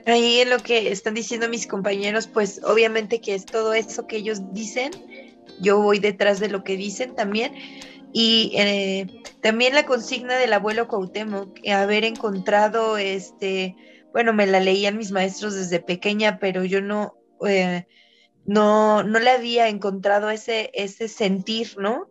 Ahí 0.06 0.40
en 0.40 0.50
lo 0.50 0.60
que 0.60 0.92
están 0.92 1.14
diciendo 1.14 1.50
mis 1.50 1.68
compañeros, 1.68 2.28
pues 2.28 2.62
obviamente 2.64 3.22
que 3.22 3.36
es 3.36 3.46
todo 3.46 3.74
eso 3.74 4.08
que 4.08 4.18
ellos 4.18 4.54
dicen, 4.54 4.92
yo 5.62 5.82
voy 5.82 6.00
detrás 6.00 6.40
de 6.40 6.50
lo 6.50 6.64
que 6.64 6.78
dicen 6.78 7.16
también. 7.16 7.54
Y 8.12 8.52
eh, 8.56 9.08
también 9.42 9.74
la 9.74 9.86
consigna 9.86 10.38
del 10.38 10.54
abuelo 10.54 10.88
Cuauhtémoc, 10.88 11.60
haber 11.68 12.06
encontrado, 12.06 12.98
este, 12.98 13.76
bueno, 14.12 14.34
me 14.34 14.46
la 14.46 14.60
leían 14.60 14.98
mis 14.98 15.12
maestros 15.12 15.56
desde 15.56 15.80
pequeña, 15.80 16.38
pero 16.40 16.64
yo 16.64 16.80
no, 16.80 17.16
eh, 17.48 17.88
no, 18.46 19.02
no 19.04 19.20
le 19.20 19.32
había 19.32 19.68
encontrado 19.68 20.30
ese, 20.30 20.70
ese 20.76 21.08
sentir, 21.08 21.76
¿no? 21.78 22.08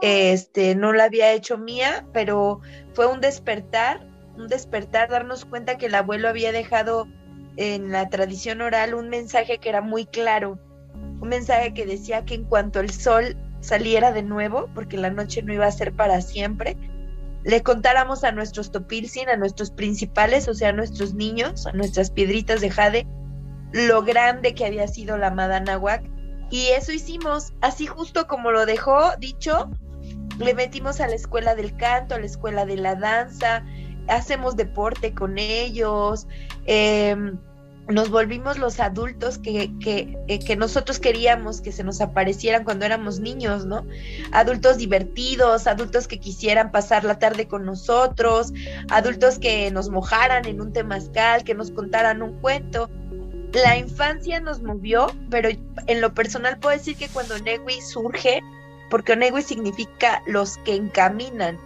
este, 0.00 0.74
no 0.74 0.92
la 0.92 1.04
había 1.04 1.32
hecho 1.32 1.58
mía, 1.58 2.06
pero 2.12 2.60
fue 2.92 3.06
un 3.06 3.20
despertar, 3.20 4.06
un 4.38 4.48
despertar, 4.48 5.08
darnos 5.08 5.44
cuenta 5.44 5.78
que 5.78 5.86
el 5.86 5.94
abuelo 5.94 6.28
había 6.28 6.52
dejado 6.52 7.06
en 7.56 7.90
la 7.90 8.08
tradición 8.08 8.60
oral 8.60 8.94
un 8.94 9.08
mensaje 9.08 9.58
que 9.58 9.68
era 9.68 9.80
muy 9.80 10.06
claro, 10.06 10.58
un 11.20 11.28
mensaje 11.28 11.74
que 11.74 11.86
decía 11.86 12.24
que 12.24 12.34
en 12.34 12.44
cuanto 12.44 12.80
el 12.80 12.90
sol 12.90 13.36
saliera 13.60 14.12
de 14.12 14.22
nuevo, 14.22 14.68
porque 14.74 14.96
la 14.96 15.10
noche 15.10 15.42
no 15.42 15.52
iba 15.52 15.66
a 15.66 15.72
ser 15.72 15.92
para 15.92 16.20
siempre, 16.20 16.76
le 17.44 17.62
contáramos 17.62 18.24
a 18.24 18.32
nuestros 18.32 18.70
topilsin, 18.70 19.28
a 19.28 19.36
nuestros 19.36 19.70
principales, 19.70 20.48
o 20.48 20.54
sea, 20.54 20.70
a 20.70 20.72
nuestros 20.72 21.14
niños, 21.14 21.66
a 21.66 21.72
nuestras 21.72 22.10
piedritas 22.10 22.60
de 22.60 22.70
jade, 22.70 23.06
lo 23.72 24.02
grande 24.02 24.54
que 24.54 24.66
había 24.66 24.86
sido 24.86 25.18
la 25.18 25.30
Madanahuac. 25.30 26.02
Y 26.50 26.68
eso 26.68 26.92
hicimos, 26.92 27.52
así 27.60 27.86
justo 27.86 28.26
como 28.26 28.50
lo 28.50 28.66
dejó 28.66 29.16
dicho, 29.18 29.70
le 30.38 30.54
metimos 30.54 31.00
a 31.00 31.08
la 31.08 31.14
escuela 31.14 31.54
del 31.54 31.76
canto, 31.76 32.14
a 32.14 32.20
la 32.20 32.26
escuela 32.26 32.64
de 32.64 32.76
la 32.76 32.94
danza, 32.94 33.64
hacemos 34.08 34.56
deporte 34.56 35.14
con 35.14 35.38
ellos, 35.38 36.26
em, 36.66 37.38
nos 37.88 38.10
volvimos 38.10 38.58
los 38.58 38.80
adultos 38.80 39.38
que, 39.38 39.72
que, 39.78 40.18
eh, 40.28 40.38
que, 40.38 40.56
nosotros 40.56 40.98
queríamos 40.98 41.62
que 41.62 41.72
se 41.72 41.84
nos 41.84 42.00
aparecieran 42.02 42.64
cuando 42.64 42.84
éramos 42.84 43.18
niños, 43.18 43.64
¿no? 43.64 43.86
Adultos 44.30 44.76
divertidos, 44.76 45.66
adultos 45.66 46.06
que 46.06 46.20
quisieran 46.20 46.70
pasar 46.70 47.04
la 47.04 47.18
tarde 47.18 47.48
con 47.48 47.64
nosotros, 47.64 48.52
adultos 48.90 49.38
que 49.38 49.70
nos 49.70 49.88
mojaran 49.88 50.46
en 50.46 50.60
un 50.60 50.72
temazcal, 50.72 51.44
que 51.44 51.54
nos 51.54 51.70
contaran 51.70 52.20
un 52.20 52.38
cuento. 52.40 52.90
La 53.52 53.78
infancia 53.78 54.38
nos 54.40 54.62
movió, 54.62 55.06
pero 55.30 55.48
en 55.48 56.00
lo 56.02 56.12
personal 56.12 56.58
puedo 56.58 56.76
decir 56.76 56.96
que 56.96 57.08
cuando 57.08 57.38
Newi 57.38 57.80
surge, 57.80 58.42
porque 58.90 59.12
Onegui 59.12 59.42
significa 59.42 60.22
los 60.26 60.58
que 60.58 60.74
encaminan. 60.74 61.58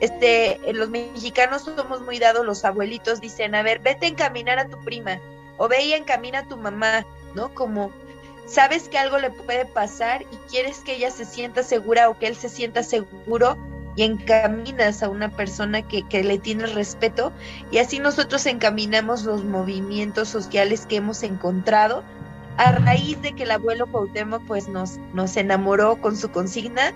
Este, 0.00 0.60
los 0.72 0.90
mexicanos 0.90 1.62
somos 1.62 2.02
muy 2.02 2.18
dados, 2.18 2.44
los 2.44 2.64
abuelitos 2.64 3.20
dicen, 3.20 3.54
a 3.54 3.62
ver, 3.62 3.78
vete 3.78 4.06
a 4.06 4.08
encaminar 4.08 4.58
a 4.58 4.68
tu 4.68 4.78
prima, 4.78 5.20
o 5.56 5.68
ve 5.68 5.84
y 5.84 5.92
encamina 5.92 6.40
a 6.40 6.48
tu 6.48 6.56
mamá, 6.56 7.06
¿no? 7.34 7.54
Como 7.54 7.92
sabes 8.46 8.88
que 8.88 8.98
algo 8.98 9.18
le 9.18 9.30
puede 9.30 9.66
pasar 9.66 10.22
y 10.22 10.36
quieres 10.50 10.80
que 10.80 10.96
ella 10.96 11.10
se 11.10 11.24
sienta 11.24 11.62
segura 11.62 12.08
o 12.10 12.18
que 12.18 12.26
él 12.26 12.36
se 12.36 12.48
sienta 12.48 12.82
seguro 12.82 13.56
y 13.96 14.02
encaminas 14.02 15.02
a 15.02 15.08
una 15.08 15.30
persona 15.30 15.82
que, 15.82 16.06
que 16.08 16.24
le 16.24 16.38
tiene 16.38 16.66
respeto 16.66 17.32
y 17.70 17.78
así 17.78 18.00
nosotros 18.00 18.44
encaminamos 18.46 19.24
los 19.24 19.44
movimientos 19.44 20.28
sociales 20.28 20.86
que 20.86 20.96
hemos 20.96 21.22
encontrado 21.22 22.02
a 22.56 22.72
raíz 22.72 23.20
de 23.22 23.32
que 23.32 23.44
el 23.44 23.50
abuelo 23.50 23.86
Cuauhtémoc 23.86 24.44
pues 24.46 24.68
nos, 24.68 24.98
nos 25.12 25.36
enamoró 25.36 26.00
con 26.00 26.16
su 26.16 26.30
consigna 26.30 26.92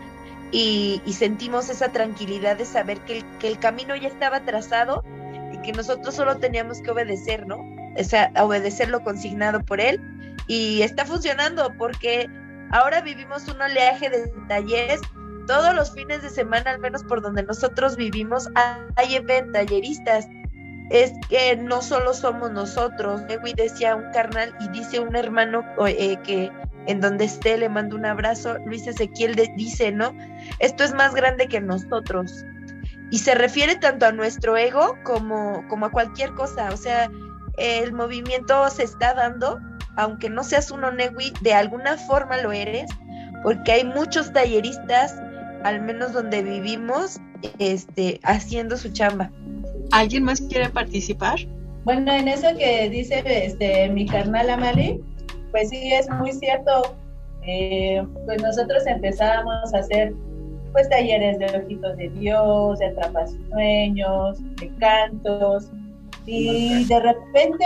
y, 0.50 1.02
sentimos 1.12 1.68
esa 1.68 1.90
tranquilidad 1.90 2.56
de 2.56 2.64
saber 2.64 2.98
que 3.00 3.24
el, 3.42 3.58
camino 3.58 3.94
ya 3.96 4.08
estaba 4.08 4.40
trazado 4.40 5.04
y 5.52 5.58
que 5.62 5.72
nosotros 5.72 6.14
solo 6.14 6.36
teníamos 6.38 6.80
que 6.80 6.90
obedecer, 6.90 7.46
¿no? 7.46 7.58
O 7.98 8.04
sea, 8.04 8.32
obedecer 8.40 8.88
lo 8.88 9.02
consignado 9.02 9.60
por 9.64 9.80
él 9.80 10.00
y 10.46 10.82
está 10.82 11.04
funcionando 11.04 11.72
porque 11.76 12.28
ahora 12.70 13.00
vivimos 13.00 13.48
un 13.48 13.60
oleaje 13.60 14.08
de 14.08 14.32
talleres 14.48 15.00
todos 15.46 15.74
los 15.74 15.92
fines 15.92 16.22
de 16.22 16.28
semana, 16.28 16.70
al 16.70 16.78
menos 16.78 17.02
por 17.04 17.22
donde 17.22 17.42
nosotros 17.42 17.96
vivimos, 17.96 18.48
hay 18.96 19.24
talleristas 19.52 20.28
es 20.90 21.12
que 21.28 21.56
no 21.56 21.82
solo 21.82 22.14
somos 22.14 22.50
nosotros. 22.50 23.22
Ewi 23.28 23.52
decía 23.52 23.94
un 23.94 24.10
carnal 24.12 24.54
y 24.60 24.68
dice 24.68 25.00
un 25.00 25.14
hermano 25.16 25.64
eh, 25.86 26.16
que 26.24 26.50
en 26.88 27.00
donde 27.02 27.26
esté 27.26 27.56
le 27.58 27.68
mando 27.68 27.96
un 27.96 28.06
abrazo. 28.06 28.56
Luis 28.64 28.86
Ezequiel 28.86 29.36
dice, 29.56 29.92
¿no? 29.92 30.16
Esto 30.58 30.82
es 30.84 30.94
más 30.94 31.14
grande 31.14 31.46
que 31.46 31.60
nosotros. 31.60 32.32
Y 33.10 33.18
se 33.18 33.34
refiere 33.34 33.76
tanto 33.76 34.06
a 34.06 34.12
nuestro 34.12 34.56
ego 34.56 34.96
como, 35.04 35.66
como 35.68 35.86
a 35.86 35.90
cualquier 35.90 36.32
cosa. 36.34 36.70
O 36.72 36.76
sea, 36.78 37.10
el 37.58 37.92
movimiento 37.92 38.68
se 38.70 38.84
está 38.84 39.12
dando, 39.12 39.60
aunque 39.96 40.30
no 40.30 40.42
seas 40.42 40.70
un 40.70 40.82
Onewi, 40.82 41.34
de 41.42 41.52
alguna 41.52 41.98
forma 41.98 42.38
lo 42.38 42.52
eres, 42.52 42.90
porque 43.42 43.72
hay 43.72 43.84
muchos 43.84 44.32
talleristas, 44.32 45.14
al 45.64 45.82
menos 45.82 46.14
donde 46.14 46.42
vivimos, 46.42 47.20
este, 47.58 48.18
haciendo 48.24 48.78
su 48.78 48.90
chamba. 48.92 49.30
¿Alguien 49.92 50.24
más 50.24 50.40
quiere 50.40 50.70
participar? 50.70 51.38
Bueno, 51.84 52.12
en 52.12 52.28
eso 52.28 52.48
que 52.56 52.88
dice 52.88 53.22
este, 53.26 53.88
mi 53.90 54.06
carnal 54.06 54.48
Amali, 54.48 55.02
pues 55.50 55.70
sí, 55.70 55.92
es 55.92 56.08
muy 56.10 56.32
cierto. 56.32 56.96
Eh, 57.42 58.04
pues 58.26 58.42
nosotros 58.42 58.86
empezábamos 58.86 59.72
a 59.72 59.78
hacer 59.78 60.12
pues 60.72 60.88
talleres 60.90 61.38
de 61.38 61.46
ojitos 61.46 61.96
de 61.96 62.08
Dios, 62.10 62.78
de 62.78 62.94
sueños, 63.50 64.38
de 64.56 64.70
cantos, 64.78 65.70
y 66.26 66.84
de 66.84 67.00
repente 67.00 67.64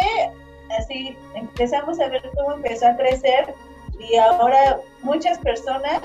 así 0.78 1.16
empezamos 1.34 1.98
a 2.00 2.08
ver 2.08 2.22
cómo 2.36 2.54
empezó 2.54 2.86
a 2.86 2.96
crecer 2.96 3.54
y 3.98 4.16
ahora 4.16 4.78
muchas 5.02 5.38
personas 5.38 6.00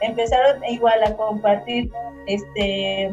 empezaron 0.00 0.64
igual 0.64 1.02
a 1.04 1.14
compartir 1.14 1.90
este 2.26 3.12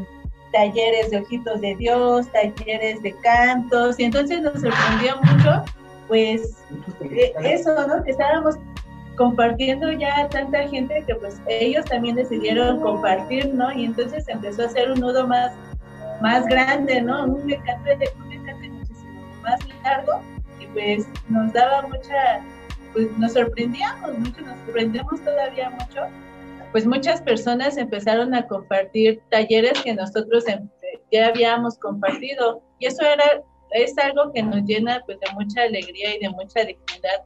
talleres 0.52 1.12
de 1.12 1.20
ojitos 1.20 1.62
de 1.62 1.76
Dios, 1.76 2.32
talleres 2.32 3.02
de 3.04 3.14
cantos, 3.20 4.00
y 4.00 4.06
entonces 4.06 4.42
nos 4.42 4.54
sorprendió 4.54 5.18
mucho, 5.22 5.64
pues, 6.10 6.58
eh, 7.10 7.34
eso, 7.42 7.74
¿no? 7.88 8.04
Que 8.04 8.12
estábamos 8.12 8.56
compartiendo 9.16 9.92
ya 9.94 10.28
tanta 10.30 10.68
gente 10.68 11.04
que 11.08 11.16
pues 11.16 11.42
ellos 11.48 11.86
también 11.86 12.16
decidieron 12.16 12.82
compartir, 12.82 13.54
¿no? 13.54 13.72
Y 13.72 13.86
entonces 13.86 14.28
empezó 14.28 14.66
a 14.66 14.70
ser 14.70 14.92
un 14.92 15.00
nudo 15.00 15.26
más, 15.26 15.54
más 16.22 16.46
grande, 16.48 17.02
¿no? 17.02 17.26
Un 17.26 17.46
mecate, 17.46 18.12
un 18.20 18.28
mecate 18.28 18.70
muchísimo 18.70 19.22
más 19.42 19.60
largo 19.84 20.22
y 20.60 20.66
pues 20.68 21.08
nos 21.30 21.54
daba 21.54 21.84
mucha, 21.84 22.42
pues 22.92 23.18
nos 23.18 23.34
sorprendíamos 23.34 24.18
mucho, 24.18 24.42
nos 24.42 24.58
sorprendemos 24.66 25.24
todavía 25.24 25.70
mucho 25.70 26.02
pues 26.72 26.86
muchas 26.86 27.22
personas 27.22 27.78
empezaron 27.78 28.34
a 28.34 28.48
compartir 28.48 29.22
talleres 29.30 29.82
que 29.82 29.94
nosotros 29.94 30.48
em, 30.48 30.70
ya 31.12 31.28
habíamos 31.28 31.78
compartido 31.80 32.62
y 32.80 32.86
eso 32.86 33.04
era 33.04 33.44
es 33.72 33.98
algo 33.98 34.32
que 34.34 34.44
nos 34.44 34.64
llena 34.64 35.02
pues 35.06 35.20
de 35.20 35.32
mucha 35.34 35.64
alegría 35.64 36.16
y 36.16 36.20
de 36.20 36.30
mucha 36.30 36.62
dignidad 36.62 37.24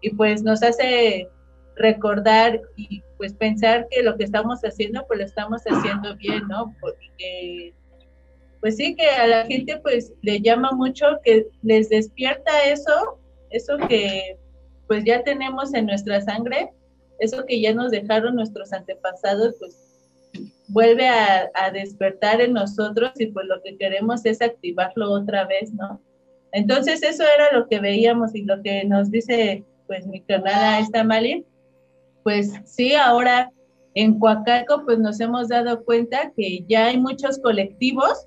y 0.00 0.10
pues 0.10 0.42
nos 0.42 0.62
hace 0.62 1.28
recordar 1.76 2.60
y 2.76 3.02
pues 3.16 3.32
pensar 3.34 3.86
que 3.90 4.02
lo 4.02 4.16
que 4.16 4.24
estamos 4.24 4.60
haciendo 4.60 5.04
pues 5.06 5.18
lo 5.18 5.24
estamos 5.24 5.62
haciendo 5.62 6.16
bien, 6.16 6.46
¿no? 6.48 6.74
Porque 6.80 7.74
pues 8.60 8.76
sí 8.76 8.94
que 8.94 9.08
a 9.08 9.26
la 9.26 9.46
gente 9.46 9.78
pues 9.78 10.12
le 10.22 10.40
llama 10.40 10.72
mucho 10.72 11.06
que 11.24 11.46
les 11.62 11.88
despierta 11.88 12.64
eso, 12.64 13.18
eso 13.50 13.76
que 13.88 14.36
pues 14.86 15.04
ya 15.04 15.22
tenemos 15.22 15.72
en 15.74 15.86
nuestra 15.86 16.20
sangre, 16.20 16.70
eso 17.20 17.44
que 17.46 17.60
ya 17.60 17.72
nos 17.74 17.90
dejaron 17.90 18.34
nuestros 18.34 18.72
antepasados, 18.72 19.54
pues 19.58 19.89
vuelve 20.70 21.08
a, 21.08 21.50
a, 21.54 21.70
despertar 21.70 22.40
en 22.40 22.52
nosotros 22.52 23.12
y 23.16 23.26
pues 23.26 23.46
lo 23.46 23.60
que 23.62 23.76
queremos 23.76 24.24
es 24.24 24.40
activarlo 24.40 25.12
otra 25.12 25.44
vez, 25.46 25.72
¿no? 25.72 26.00
Entonces 26.52 27.02
eso 27.02 27.22
era 27.22 27.56
lo 27.56 27.68
que 27.68 27.78
veíamos 27.78 28.34
y 28.34 28.42
lo 28.42 28.62
que 28.62 28.84
nos 28.84 29.10
dice 29.10 29.64
pues 29.86 30.06
mi 30.06 30.20
canal 30.20 30.82
esta 30.82 31.02
Mali, 31.02 31.44
pues 32.22 32.52
sí, 32.64 32.94
ahora 32.94 33.52
en 33.94 34.18
Coacalco 34.18 34.84
pues 34.84 34.98
nos 34.98 35.20
hemos 35.20 35.48
dado 35.48 35.84
cuenta 35.84 36.32
que 36.36 36.64
ya 36.68 36.86
hay 36.86 36.96
muchos 36.96 37.38
colectivos 37.38 38.26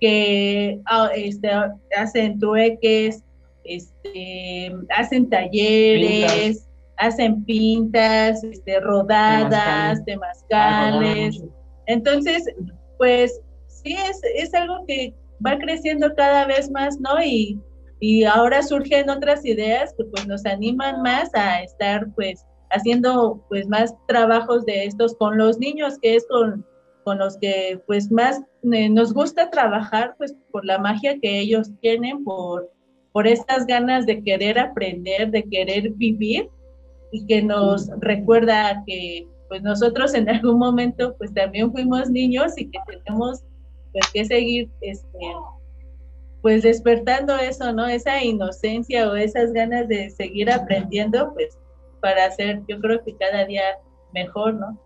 que 0.00 0.80
ah, 0.86 1.10
este, 1.14 1.50
hacen 1.96 2.38
trueques, 2.38 3.22
este, 3.64 4.74
hacen 4.96 5.28
talleres, 5.28 6.66
hacen 6.96 7.44
pintas, 7.44 8.42
este, 8.42 8.80
rodadas, 8.80 10.04
temazcales. 10.04 11.42
Entonces, 11.86 12.44
pues 12.98 13.40
sí, 13.66 13.94
es, 13.94 14.20
es 14.36 14.54
algo 14.54 14.84
que 14.86 15.14
va 15.44 15.58
creciendo 15.58 16.14
cada 16.14 16.46
vez 16.46 16.70
más, 16.70 17.00
¿no? 17.00 17.22
Y, 17.22 17.58
y 18.00 18.24
ahora 18.24 18.62
surgen 18.62 19.10
otras 19.10 19.44
ideas 19.44 19.94
que 19.96 20.04
pues 20.04 20.26
nos 20.26 20.44
animan 20.44 21.02
más 21.02 21.30
a 21.34 21.62
estar 21.62 22.12
pues 22.14 22.44
haciendo 22.70 23.44
pues 23.48 23.68
más 23.68 23.94
trabajos 24.08 24.64
de 24.64 24.86
estos 24.86 25.14
con 25.16 25.38
los 25.38 25.58
niños, 25.58 25.98
que 26.00 26.16
es 26.16 26.26
con, 26.28 26.66
con 27.04 27.18
los 27.18 27.36
que 27.38 27.80
pues 27.86 28.10
más 28.10 28.40
eh, 28.72 28.88
nos 28.88 29.12
gusta 29.12 29.50
trabajar 29.50 30.14
pues 30.18 30.34
por 30.50 30.64
la 30.64 30.78
magia 30.78 31.18
que 31.20 31.38
ellos 31.38 31.70
tienen, 31.80 32.24
por, 32.24 32.70
por 33.12 33.26
estas 33.26 33.66
ganas 33.66 34.06
de 34.06 34.22
querer 34.22 34.58
aprender, 34.58 35.30
de 35.30 35.44
querer 35.44 35.90
vivir 35.90 36.48
y 37.12 37.26
que 37.26 37.42
nos 37.42 37.88
recuerda 38.00 38.82
que 38.86 39.28
pues 39.52 39.62
nosotros 39.62 40.14
en 40.14 40.30
algún 40.30 40.58
momento 40.58 41.14
pues 41.18 41.34
también 41.34 41.70
fuimos 41.72 42.08
niños 42.08 42.54
y 42.56 42.70
que 42.70 42.78
tenemos 42.86 43.42
pues 43.92 44.06
que 44.10 44.24
seguir 44.24 44.70
este 44.80 45.18
pues 46.40 46.62
despertando 46.62 47.36
eso, 47.36 47.70
¿no? 47.74 47.86
Esa 47.86 48.24
inocencia 48.24 49.10
o 49.10 49.14
esas 49.14 49.52
ganas 49.52 49.88
de 49.88 50.08
seguir 50.08 50.50
aprendiendo, 50.50 51.34
pues 51.34 51.58
para 52.00 52.24
hacer, 52.24 52.62
yo 52.66 52.80
creo 52.80 53.04
que 53.04 53.14
cada 53.14 53.44
día 53.44 53.62
mejor, 54.14 54.54
¿no? 54.54 54.80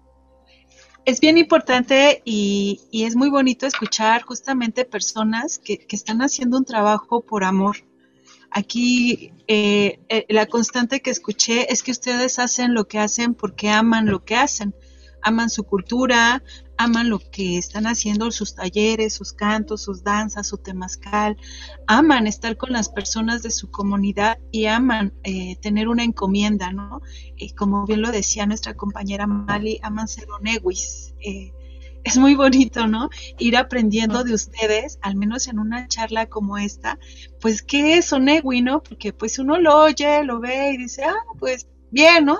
Es 1.04 1.20
bien 1.20 1.38
importante 1.38 2.20
y, 2.24 2.80
y 2.90 3.04
es 3.04 3.14
muy 3.14 3.30
bonito 3.30 3.68
escuchar 3.68 4.22
justamente 4.22 4.84
personas 4.84 5.60
que, 5.60 5.78
que, 5.78 5.94
están 5.94 6.22
haciendo 6.22 6.58
un 6.58 6.64
trabajo 6.64 7.20
por 7.20 7.44
amor. 7.44 7.76
Aquí 8.50 9.32
eh, 9.48 10.00
eh, 10.08 10.26
la 10.28 10.46
constante 10.46 11.00
que 11.00 11.10
escuché 11.10 11.72
es 11.72 11.82
que 11.82 11.90
ustedes 11.90 12.38
hacen 12.38 12.74
lo 12.74 12.88
que 12.88 12.98
hacen 12.98 13.34
porque 13.34 13.70
aman 13.70 14.06
lo 14.06 14.24
que 14.24 14.36
hacen 14.36 14.74
aman 15.26 15.50
su 15.50 15.64
cultura, 15.64 16.42
aman 16.78 17.10
lo 17.10 17.18
que 17.18 17.58
están 17.58 17.88
haciendo, 17.88 18.30
sus 18.30 18.54
talleres, 18.54 19.12
sus 19.12 19.32
cantos, 19.32 19.82
sus 19.82 20.04
danzas, 20.04 20.46
su 20.46 20.56
temazcal, 20.56 21.36
aman 21.88 22.28
estar 22.28 22.56
con 22.56 22.72
las 22.72 22.88
personas 22.88 23.42
de 23.42 23.50
su 23.50 23.68
comunidad 23.68 24.38
y 24.52 24.66
aman 24.66 25.14
eh, 25.24 25.56
tener 25.56 25.88
una 25.88 26.04
encomienda, 26.04 26.72
¿no? 26.72 27.02
Y 27.36 27.54
como 27.54 27.86
bien 27.86 28.02
lo 28.02 28.12
decía 28.12 28.46
nuestra 28.46 28.74
compañera 28.74 29.26
Mali, 29.26 29.80
aman 29.82 30.06
ser 30.06 30.30
oneguis. 30.30 31.14
Eh, 31.20 31.52
es 32.16 32.16
muy 32.18 32.36
bonito, 32.36 32.86
¿no? 32.86 33.10
Ir 33.36 33.56
aprendiendo 33.56 34.22
de 34.22 34.32
ustedes, 34.32 34.98
al 35.02 35.16
menos 35.16 35.48
en 35.48 35.58
una 35.58 35.88
charla 35.88 36.26
como 36.26 36.56
esta, 36.56 37.00
pues 37.40 37.62
qué 37.62 37.98
es 37.98 38.12
onegui, 38.12 38.62
¿no? 38.62 38.80
Porque 38.80 39.12
pues 39.12 39.40
uno 39.40 39.58
lo 39.58 39.76
oye, 39.76 40.22
lo 40.22 40.38
ve 40.38 40.70
y 40.70 40.76
dice, 40.76 41.02
ah, 41.02 41.16
pues 41.40 41.66
bien, 41.90 42.26
¿no? 42.26 42.38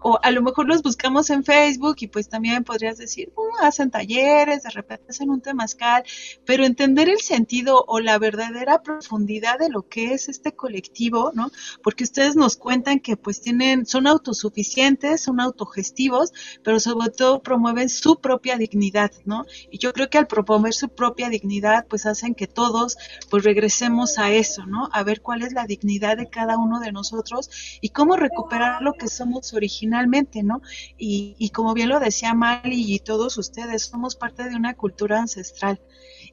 O 0.00 0.18
a 0.22 0.30
lo 0.30 0.42
mejor 0.42 0.66
los 0.68 0.82
buscamos 0.82 1.30
en 1.30 1.44
Facebook 1.44 1.96
y 2.00 2.06
pues 2.06 2.28
también 2.28 2.64
podrías 2.64 2.98
decir, 2.98 3.32
uh, 3.36 3.64
hacen 3.64 3.90
talleres, 3.90 4.62
de 4.62 4.70
repente 4.70 5.06
hacen 5.10 5.30
un 5.30 5.40
temazcal, 5.40 6.04
pero 6.44 6.64
entender 6.64 7.08
el 7.08 7.20
sentido 7.20 7.84
o 7.86 8.00
la 8.00 8.18
verdadera 8.18 8.82
profundidad 8.82 9.58
de 9.58 9.68
lo 9.68 9.88
que 9.88 10.14
es 10.14 10.28
este 10.28 10.52
colectivo, 10.52 11.32
¿no? 11.34 11.50
Porque 11.82 12.04
ustedes 12.04 12.36
nos 12.36 12.56
cuentan 12.56 13.00
que 13.00 13.16
pues 13.16 13.40
tienen, 13.40 13.86
son 13.86 14.06
autosuficientes, 14.06 15.22
son 15.22 15.40
autogestivos, 15.40 16.32
pero 16.62 16.78
sobre 16.78 17.10
todo 17.10 17.42
promueven 17.42 17.88
su 17.88 18.20
propia 18.20 18.56
dignidad, 18.56 19.10
¿no? 19.24 19.44
Y 19.70 19.78
yo 19.78 19.92
creo 19.92 20.10
que 20.10 20.18
al 20.18 20.26
promover 20.26 20.74
su 20.74 20.88
propia 20.88 21.28
dignidad, 21.28 21.86
pues 21.88 22.06
hacen 22.06 22.34
que 22.34 22.46
todos 22.46 22.96
pues 23.30 23.44
regresemos 23.44 24.18
a 24.18 24.30
eso, 24.30 24.66
¿no? 24.66 24.88
A 24.92 25.02
ver 25.02 25.22
cuál 25.22 25.42
es 25.42 25.52
la 25.52 25.66
dignidad 25.66 26.16
de 26.16 26.28
cada 26.28 26.56
uno 26.56 26.80
de 26.80 26.92
nosotros 26.92 27.50
y 27.80 27.90
cómo 27.90 28.16
recuperar 28.16 28.82
lo 28.82 28.94
que 28.94 29.08
somos 29.08 29.52
originalmente 29.52 29.87
finalmente, 29.88 30.42
¿no? 30.42 30.60
Y, 30.98 31.50
como 31.54 31.72
bien 31.72 31.88
lo 31.88 31.98
decía 31.98 32.34
Mali 32.34 32.94
y 32.94 32.98
todos 32.98 33.38
ustedes, 33.38 33.86
somos 33.86 34.16
parte 34.16 34.44
de 34.44 34.54
una 34.54 34.74
cultura 34.74 35.18
ancestral 35.18 35.80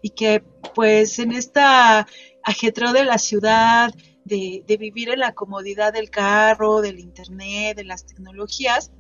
y 0.02 0.10
que 0.10 0.44
pues 0.74 1.20
en 1.20 1.32
esta 1.32 2.06
ajetreo 2.44 2.92
de 2.92 3.06
la 3.06 3.18
ciudad, 3.18 3.94
de, 4.26 4.64
de 4.68 4.78
vivir 4.78 5.10
en 5.10 5.20
la 5.20 5.34
comodidad 5.34 5.94
del 5.94 6.10
carro, 6.10 6.82
del 6.82 7.00
internet, 7.00 7.78
de 7.78 7.86
las 7.86 8.06
tecnologías, 8.06 8.92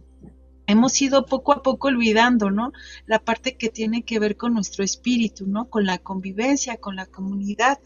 hemos 0.67 1.01
ido 1.01 1.25
poco 1.25 1.53
a 1.53 1.61
poco 1.61 1.87
olvidando, 1.87 2.51
¿no? 2.51 2.71
La 3.05 3.19
parte 3.19 3.55
que 3.55 3.69
tiene 3.69 4.03
que 4.03 4.19
ver 4.19 4.37
con 4.37 4.53
nuestro 4.53 4.83
espíritu, 4.83 5.45
¿no? 5.47 5.69
Con 5.69 5.85
la 5.85 5.97
convivencia, 5.97 6.77
con 6.77 6.95
la 6.95 7.05
comunidad. 7.05 7.79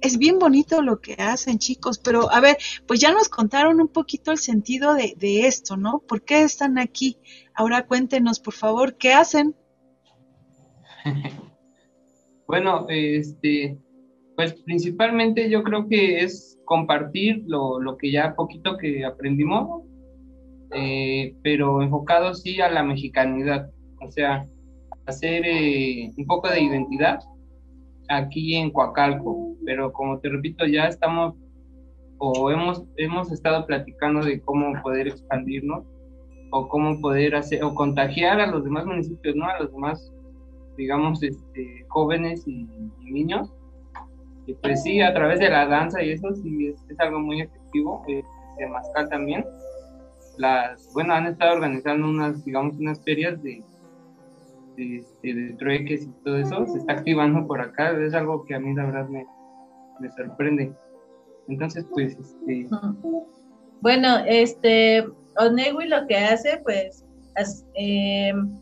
Es 0.00 0.18
bien 0.18 0.38
bonito 0.38 0.82
lo 0.82 1.00
que 1.00 1.14
hacen, 1.14 1.58
chicos, 1.58 1.98
pero 1.98 2.30
a 2.30 2.40
ver, 2.40 2.56
pues 2.86 3.00
ya 3.00 3.12
nos 3.12 3.28
contaron 3.28 3.80
un 3.80 3.88
poquito 3.88 4.32
el 4.32 4.38
sentido 4.38 4.94
de, 4.94 5.14
de 5.16 5.46
esto, 5.46 5.76
¿no? 5.76 6.00
¿Por 6.06 6.22
qué 6.22 6.42
están 6.42 6.78
aquí? 6.78 7.18
Ahora 7.54 7.86
cuéntenos, 7.86 8.40
por 8.40 8.54
favor, 8.54 8.96
¿qué 8.96 9.12
hacen? 9.12 9.54
bueno, 12.46 12.86
este, 12.88 13.78
pues 14.36 14.54
principalmente 14.62 15.48
yo 15.48 15.62
creo 15.62 15.88
que 15.88 16.20
es 16.20 16.58
compartir 16.64 17.44
lo, 17.46 17.80
lo 17.80 17.96
que 17.96 18.10
ya 18.10 18.34
poquito 18.34 18.76
que 18.78 19.04
aprendimos 19.04 19.84
eh, 20.74 21.34
pero 21.42 21.82
enfocado 21.82 22.34
sí 22.34 22.60
a 22.60 22.70
la 22.70 22.82
mexicanidad, 22.82 23.70
o 24.00 24.10
sea, 24.10 24.46
hacer 25.06 25.44
eh, 25.46 26.10
un 26.16 26.26
poco 26.26 26.48
de 26.48 26.60
identidad 26.60 27.20
aquí 28.08 28.56
en 28.56 28.70
Coacalco, 28.70 29.56
pero 29.64 29.92
como 29.92 30.18
te 30.18 30.28
repito, 30.28 30.66
ya 30.66 30.86
estamos 30.86 31.34
o 32.18 32.50
hemos, 32.50 32.84
hemos 32.96 33.30
estado 33.32 33.66
platicando 33.66 34.24
de 34.24 34.40
cómo 34.40 34.72
poder 34.82 35.08
expandirnos 35.08 35.84
o 36.50 36.68
cómo 36.68 37.00
poder 37.00 37.34
hacer 37.34 37.62
o 37.64 37.74
contagiar 37.74 38.40
a 38.40 38.46
los 38.46 38.64
demás 38.64 38.86
municipios, 38.86 39.34
¿no? 39.34 39.46
A 39.46 39.58
los 39.60 39.72
demás, 39.72 40.12
digamos, 40.76 41.22
este, 41.22 41.84
jóvenes 41.88 42.46
y, 42.46 42.66
niños. 43.00 43.52
Pues 44.62 44.82
sí, 44.82 45.00
a 45.00 45.12
través 45.14 45.38
de 45.38 45.48
la 45.48 45.66
danza 45.66 46.02
y 46.02 46.10
eso 46.10 46.34
sí 46.34 46.68
es, 46.68 47.00
algo 47.00 47.18
muy 47.18 47.40
efectivo, 47.42 48.02
eh, 48.08 48.22
de 48.58 48.66
Mascal 48.68 49.08
también 49.08 49.44
las, 50.38 50.92
bueno, 50.92 51.14
han 51.14 51.26
estado 51.26 51.54
organizando 51.54 52.08
unas, 52.08 52.44
digamos, 52.44 52.76
unas 52.76 53.02
ferias 53.02 53.42
de, 53.42 53.62
de, 54.76 54.96
este, 54.98 55.54
trueques 55.58 56.04
y 56.04 56.12
todo 56.24 56.36
eso, 56.38 56.66
se 56.66 56.78
está 56.78 56.94
activando 56.94 57.46
por 57.46 57.60
acá, 57.60 57.90
es 58.02 58.14
algo 58.14 58.44
que 58.44 58.54
a 58.54 58.60
mí 58.60 58.74
la 58.74 58.86
verdad 58.86 59.08
me, 59.08 59.26
me 60.00 60.10
sorprende. 60.10 60.72
Entonces, 61.48 61.86
pues, 61.92 62.16
este... 62.18 62.68
Bueno, 63.80 64.18
este, 64.26 65.06
Onewi 65.36 65.88
lo 65.88 66.06
que 66.06 66.16
hace, 66.16 66.58
pues, 66.64 67.04
em, 67.74 68.58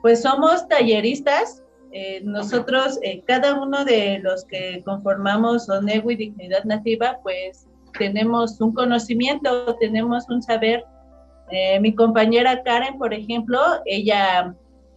pues 0.00 0.22
somos 0.22 0.66
talleristas, 0.68 1.62
eh, 1.92 2.22
nosotros, 2.24 2.98
eh, 3.02 3.22
cada 3.26 3.62
uno 3.62 3.84
de 3.84 4.18
los 4.20 4.44
que 4.46 4.82
conformamos 4.84 5.68
Onewi 5.68 6.16
Dignidad 6.16 6.64
Nativa, 6.64 7.18
pues 7.22 7.68
tenemos 7.98 8.60
un 8.60 8.72
conocimiento, 8.72 9.76
tenemos 9.80 10.28
un 10.28 10.42
saber. 10.42 10.84
Eh, 11.50 11.78
mi 11.80 11.94
compañera 11.94 12.62
Karen, 12.62 12.98
por 12.98 13.12
ejemplo, 13.12 13.58
ella 13.84 14.54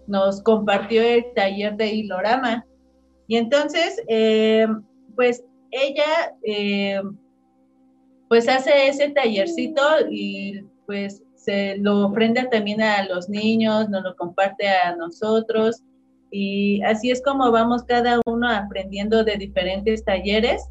nos 0.07 0.41
compartió 0.41 1.01
el 1.01 1.25
taller 1.36 1.75
de 1.75 1.88
hilorama. 1.88 2.65
Y 3.27 3.38
entonces, 3.38 4.01
eh, 4.07 4.67
pues 5.15 5.43
ella, 5.71 6.36
eh, 6.43 7.01
pues 8.29 8.47
hace 8.47 8.88
ese 8.88 9.10
tallercito 9.10 9.81
y 10.10 10.63
pues 10.86 11.21
se 11.36 11.77
lo 11.77 12.07
ofrenda 12.07 12.49
también 12.49 12.81
a 12.81 13.05
los 13.05 13.29
niños, 13.29 13.89
nos 13.89 14.03
lo 14.03 14.15
comparte 14.15 14.67
a 14.67 14.95
nosotros. 14.95 15.83
Y 16.31 16.81
así 16.83 17.12
es 17.12 17.21
como 17.21 17.51
vamos 17.51 17.83
cada 17.83 18.19
uno 18.25 18.49
aprendiendo 18.49 19.23
de 19.23 19.38
diferentes 19.38 20.03
talleres 20.03 20.62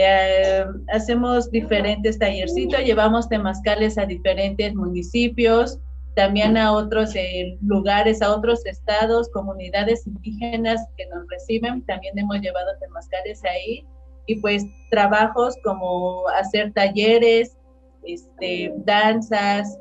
eh, 0.00 0.64
hacemos 0.92 1.50
diferentes 1.50 2.20
tallercitos, 2.20 2.84
llevamos 2.84 3.28
temazcales 3.28 3.98
a 3.98 4.06
diferentes 4.06 4.72
municipios, 4.72 5.80
también 6.14 6.56
a 6.56 6.72
otros 6.72 7.16
eh, 7.16 7.58
lugares, 7.62 8.22
a 8.22 8.32
otros 8.32 8.64
estados, 8.64 9.28
comunidades 9.30 10.06
indígenas 10.06 10.80
que 10.96 11.06
nos 11.06 11.26
reciben, 11.28 11.84
también 11.86 12.16
hemos 12.16 12.40
llevado 12.40 12.70
temazcales 12.78 13.44
ahí 13.44 13.84
y 14.26 14.36
pues 14.40 14.64
trabajos 14.92 15.56
como 15.64 16.28
hacer 16.28 16.72
talleres, 16.74 17.56
este, 18.04 18.72
danzas, 18.84 19.76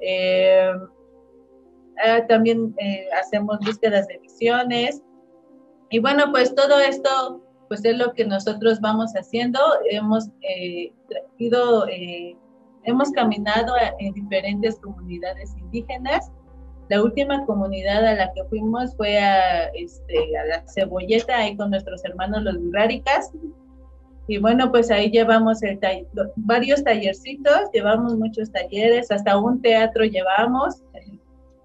eh, 0.00 0.72
ah, 2.04 2.26
también 2.28 2.74
eh, 2.78 3.06
hacemos 3.20 3.58
búsquedas 3.60 4.08
de 4.08 4.18
visiones. 4.18 5.00
Y 5.90 6.00
bueno, 6.00 6.32
pues 6.32 6.54
todo 6.56 6.80
esto 6.80 7.40
pues 7.70 7.84
es 7.84 7.96
lo 7.96 8.12
que 8.14 8.24
nosotros 8.24 8.80
vamos 8.80 9.12
haciendo. 9.12 9.60
Hemos 9.88 10.28
eh, 10.40 10.92
ido, 11.38 11.86
hemos 12.82 13.12
caminado 13.12 13.74
en 14.00 14.12
diferentes 14.12 14.80
comunidades 14.80 15.54
indígenas. 15.56 16.32
La 16.88 17.00
última 17.00 17.46
comunidad 17.46 18.04
a 18.04 18.14
la 18.14 18.32
que 18.32 18.42
fuimos 18.46 18.96
fue 18.96 19.20
a, 19.20 19.66
este, 19.74 20.16
la 20.48 20.64
Cebolleta, 20.66 21.38
ahí 21.38 21.56
con 21.56 21.70
nuestros 21.70 22.04
hermanos 22.04 22.42
los 22.42 22.58
Burráricas. 22.58 23.30
Y 24.26 24.38
bueno, 24.38 24.72
pues 24.72 24.90
ahí 24.90 25.08
llevamos 25.08 25.62
el 25.62 25.78
varios 26.34 26.82
tallercitos, 26.82 27.70
llevamos 27.72 28.16
muchos 28.16 28.50
talleres, 28.50 29.12
hasta 29.12 29.38
un 29.38 29.62
teatro 29.62 30.04
llevamos. 30.04 30.82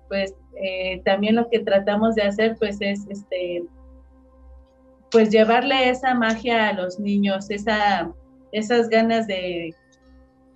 Pues 0.07 0.35
eh, 0.61 1.01
también 1.03 1.33
lo 1.33 1.49
que 1.49 1.61
tratamos 1.61 2.13
de 2.13 2.21
hacer 2.21 2.55
pues 2.59 2.77
es 2.79 3.07
este 3.09 3.63
pues 5.15 5.29
llevarle 5.29 5.89
esa 5.89 6.13
magia 6.13 6.67
a 6.67 6.73
los 6.73 6.99
niños, 6.99 7.49
esa, 7.49 8.11
esas 8.51 8.89
ganas 8.89 9.27
de, 9.27 9.73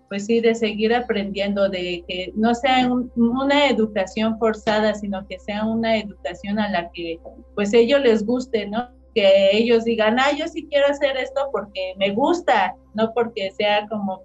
pues 0.10 0.26
sí, 0.26 0.42
de 0.42 0.54
seguir 0.54 0.94
aprendiendo, 0.94 1.70
de 1.70 2.04
que 2.10 2.34
no 2.36 2.54
sea 2.54 2.90
una 3.16 3.68
educación 3.70 4.38
forzada, 4.38 4.94
sino 4.96 5.26
que 5.30 5.40
sea 5.40 5.64
una 5.64 5.96
educación 5.96 6.60
a 6.60 6.70
la 6.72 6.92
que 6.92 7.18
pues 7.56 7.74
ellos 7.74 8.02
les 8.02 8.26
guste, 8.26 8.68
¿no? 8.68 8.90
que 9.16 9.52
ellos 9.54 9.86
digan, 9.86 10.20
ah, 10.20 10.34
yo 10.38 10.46
sí 10.50 10.68
quiero 10.70 10.88
hacer 10.88 11.16
esto 11.16 11.48
porque 11.54 11.94
me 11.98 12.12
gusta, 12.12 12.76
no 12.96 13.14
porque 13.14 13.52
sea 13.52 13.88
como, 13.88 14.24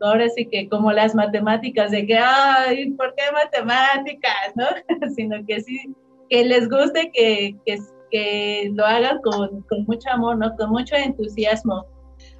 ahora 0.00 0.28
sí 0.28 0.46
que 0.46 0.68
como 0.68 0.92
las 0.92 1.12
matemáticas, 1.12 1.90
de 1.90 2.06
que, 2.06 2.16
ay, 2.16 2.92
¿por 2.92 3.12
qué 3.16 3.24
matemáticas? 3.32 4.52
¿no? 4.54 4.66
Sino 5.16 5.44
que 5.44 5.60
sí, 5.60 5.92
que 6.30 6.44
les 6.44 6.68
guste, 6.68 7.10
que, 7.12 7.56
que, 7.66 7.78
que 8.10 8.70
lo 8.72 8.84
hagan 8.84 9.20
con, 9.22 9.64
mucho 9.86 10.10
amor, 10.10 10.36
¿no? 10.38 10.54
Con 10.56 10.70
mucho 10.70 10.94
entusiasmo. 10.96 11.86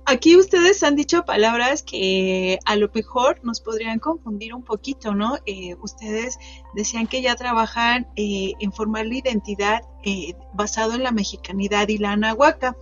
Aquí 0.09 0.37
ustedes 0.37 0.85
han 0.85 0.95
dicho 0.95 1.25
palabras 1.25 1.83
que 1.83 2.61
a 2.65 2.77
lo 2.77 2.89
mejor 2.95 3.41
nos 3.43 3.61
podrían 3.61 3.99
confundir 3.99 4.55
un 4.55 4.63
poquito, 4.63 5.15
¿no? 5.17 5.37
Eh, 5.47 5.75
ustedes 5.83 6.39
decían 6.75 7.09
que 7.09 7.23
ya 7.23 7.35
trabajan 7.35 8.07
eh, 8.15 8.53
en 8.61 8.73
formar 8.73 9.07
la 9.07 9.17
identidad 9.17 9.81
eh, 10.05 10.35
basado 10.55 10.95
en 10.95 11.03
la 11.03 11.11
mexicanidad 11.11 11.89
y 11.89 11.99
la 11.99 12.13
anahuaca, 12.13 12.77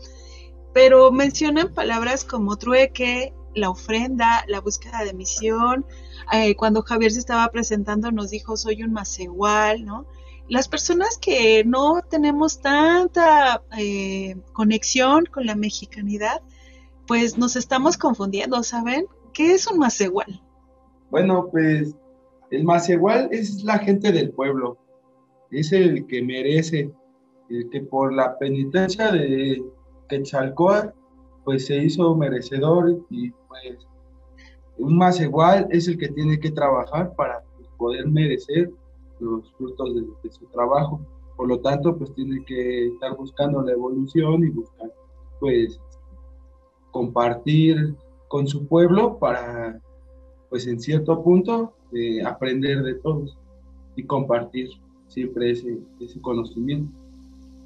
pero 0.74 1.10
mencionan 1.12 1.72
palabras 1.72 2.24
como 2.26 2.56
trueque, 2.56 3.32
la 3.54 3.70
ofrenda, 3.70 4.44
la 4.46 4.60
búsqueda 4.60 5.02
de 5.04 5.14
misión. 5.14 5.86
cuando 6.58 6.82
Javier 6.82 7.12
se 7.12 7.20
estaba 7.20 7.48
presentando 7.48 8.10
nos 8.10 8.30
dijo 8.30 8.56
soy 8.56 8.82
un 8.82 8.98
igual, 9.18 9.84
¿no? 9.86 10.06
Las 10.48 10.68
personas 10.68 11.18
que 11.18 11.64
no 11.64 12.02
tenemos 12.08 12.60
tanta 12.60 13.62
conexión 14.52 15.24
con 15.26 15.46
la 15.46 15.54
mexicanidad, 15.54 16.42
pues 17.06 17.38
nos 17.38 17.56
estamos 17.56 17.96
confundiendo, 17.96 18.62
¿saben? 18.62 19.06
¿Qué 19.32 19.54
es 19.54 19.66
un 19.66 19.78
más 19.78 20.00
igual? 20.00 20.42
Bueno, 21.10 21.48
pues 21.50 21.94
el 22.50 22.64
más 22.64 22.88
igual 22.88 23.28
es 23.32 23.64
la 23.64 23.78
gente 23.78 24.12
del 24.12 24.30
pueblo, 24.32 24.78
es 25.50 25.72
el 25.72 26.06
que 26.06 26.22
merece, 26.22 26.90
el 27.48 27.70
que 27.70 27.80
por 27.80 28.12
la 28.12 28.38
penitencia 28.38 29.10
de 29.12 29.62
Quetzalcoatl, 30.08 30.90
pues 31.44 31.66
se 31.66 31.76
hizo 31.76 32.14
merecedor 32.16 33.04
y 33.10 33.30
pues 33.30 33.86
un 34.78 34.96
más 34.96 35.20
igual 35.20 35.68
es 35.70 35.88
el 35.88 35.98
que 35.98 36.08
tiene 36.08 36.38
que 36.38 36.50
trabajar 36.50 37.14
para 37.14 37.42
poder 37.76 38.06
merecer 38.06 38.70
los 39.24 39.52
frutos 39.54 39.94
de, 39.94 40.02
de, 40.22 40.32
su 40.32 40.46
trabajo. 40.46 41.00
Por 41.36 41.48
lo 41.48 41.60
tanto, 41.60 41.96
pues 41.96 42.14
tiene 42.14 42.44
que 42.44 42.88
estar 42.88 43.16
buscando 43.16 43.62
la 43.62 43.72
evolución 43.72 44.44
y 44.44 44.50
buscar, 44.50 44.92
pues, 45.40 45.80
compartir 46.92 47.96
con 48.28 48.46
su 48.46 48.66
pueblo 48.66 49.18
para, 49.18 49.80
pues 50.48 50.66
en 50.66 50.78
cierto 50.80 51.22
punto, 51.22 51.74
eh, 51.92 52.22
aprender 52.24 52.82
de 52.82 52.94
todos 52.94 53.36
y 53.96 54.04
compartir 54.04 54.68
siempre 55.08 55.52
ese, 55.52 55.78
ese 56.00 56.20
conocimiento. 56.20 56.92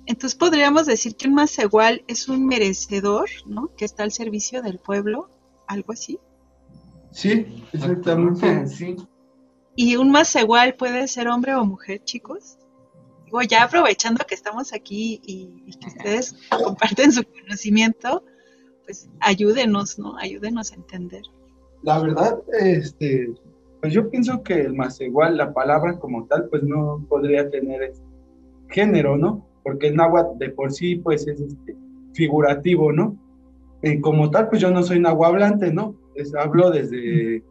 Entonces 0.07 0.39
podríamos 0.39 0.87
decir 0.87 1.17
que 1.17 1.29
un 1.29 1.35
más 1.35 1.59
igual 1.59 2.03
es 2.09 2.29
un 2.29 2.47
merecedor, 2.47 3.29
¿no? 3.47 3.71
Que 3.77 3.85
está 3.85 4.05
al 4.05 4.13
servicio 4.13 4.63
del 4.63 4.79
pueblo, 4.79 5.29
algo 5.67 5.93
así. 5.93 6.19
Sí, 7.11 7.63
exactamente, 7.73 8.67
sí. 8.69 8.97
¿Y 9.81 9.95
un 9.95 10.11
más 10.11 10.35
igual 10.35 10.75
puede 10.75 11.07
ser 11.07 11.29
hombre 11.29 11.55
o 11.55 11.65
mujer, 11.65 12.03
chicos? 12.03 12.59
Digo, 13.27 13.43
ya 13.43 13.63
aprovechando 13.63 14.25
que 14.27 14.35
estamos 14.35 14.73
aquí 14.73 15.21
y, 15.25 15.63
y 15.67 15.79
que 15.79 15.87
ustedes 15.87 16.35
comparten 16.65 17.13
su 17.13 17.23
conocimiento, 17.23 18.25
pues 18.85 19.09
ayúdenos, 19.21 19.97
¿no? 19.97 20.19
Ayúdenos 20.19 20.73
a 20.73 20.75
entender. 20.75 21.23
La 21.85 22.01
verdad, 22.01 22.41
este, 22.59 23.33
pues 23.81 23.93
yo 23.93 24.11
pienso 24.11 24.43
que 24.43 24.63
el 24.63 24.75
más 24.75 25.01
igual, 25.01 25.37
la 25.37 25.55
palabra 25.55 25.97
como 26.01 26.27
tal, 26.27 26.49
pues 26.49 26.65
no 26.65 27.07
podría 27.09 27.49
tener 27.49 27.93
género, 28.71 29.17
¿no? 29.17 29.47
Porque 29.63 29.87
el 29.87 29.95
náhuatl 29.95 30.39
de 30.39 30.51
por 30.51 30.73
sí, 30.73 30.97
pues 30.97 31.29
es 31.29 31.41
este, 31.41 31.77
figurativo, 32.15 32.91
¿no? 32.91 33.17
Y 33.85 34.01
como 34.01 34.29
tal, 34.29 34.49
pues 34.49 34.61
yo 34.61 34.73
no 34.73 34.83
soy 34.83 34.99
nahuablante, 34.99 35.73
¿no? 35.73 35.95
Es, 36.17 36.35
hablo 36.35 36.73
desde 36.73 37.45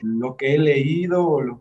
lo 0.00 0.34
que 0.38 0.54
he 0.54 0.58
leído 0.58 1.28
o 1.28 1.42
lo 1.42 1.60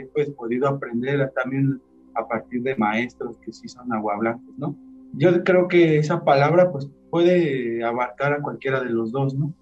he 0.00 0.06
pues, 0.06 0.30
podido 0.30 0.68
aprender 0.68 1.30
también 1.34 1.80
a 2.14 2.26
partir 2.26 2.62
de 2.62 2.76
maestros 2.76 3.38
que 3.38 3.52
sí 3.52 3.68
son 3.68 3.88
nahuablantes, 3.88 4.56
¿no? 4.58 4.76
Yo 5.14 5.44
creo 5.44 5.68
que 5.68 5.98
esa 5.98 6.24
palabra, 6.24 6.70
pues 6.70 6.90
puede 7.10 7.84
abarcar 7.84 8.32
a 8.32 8.42
cualquiera 8.42 8.80
de 8.80 8.90
los 8.90 9.12
dos, 9.12 9.34
¿no? 9.34 9.52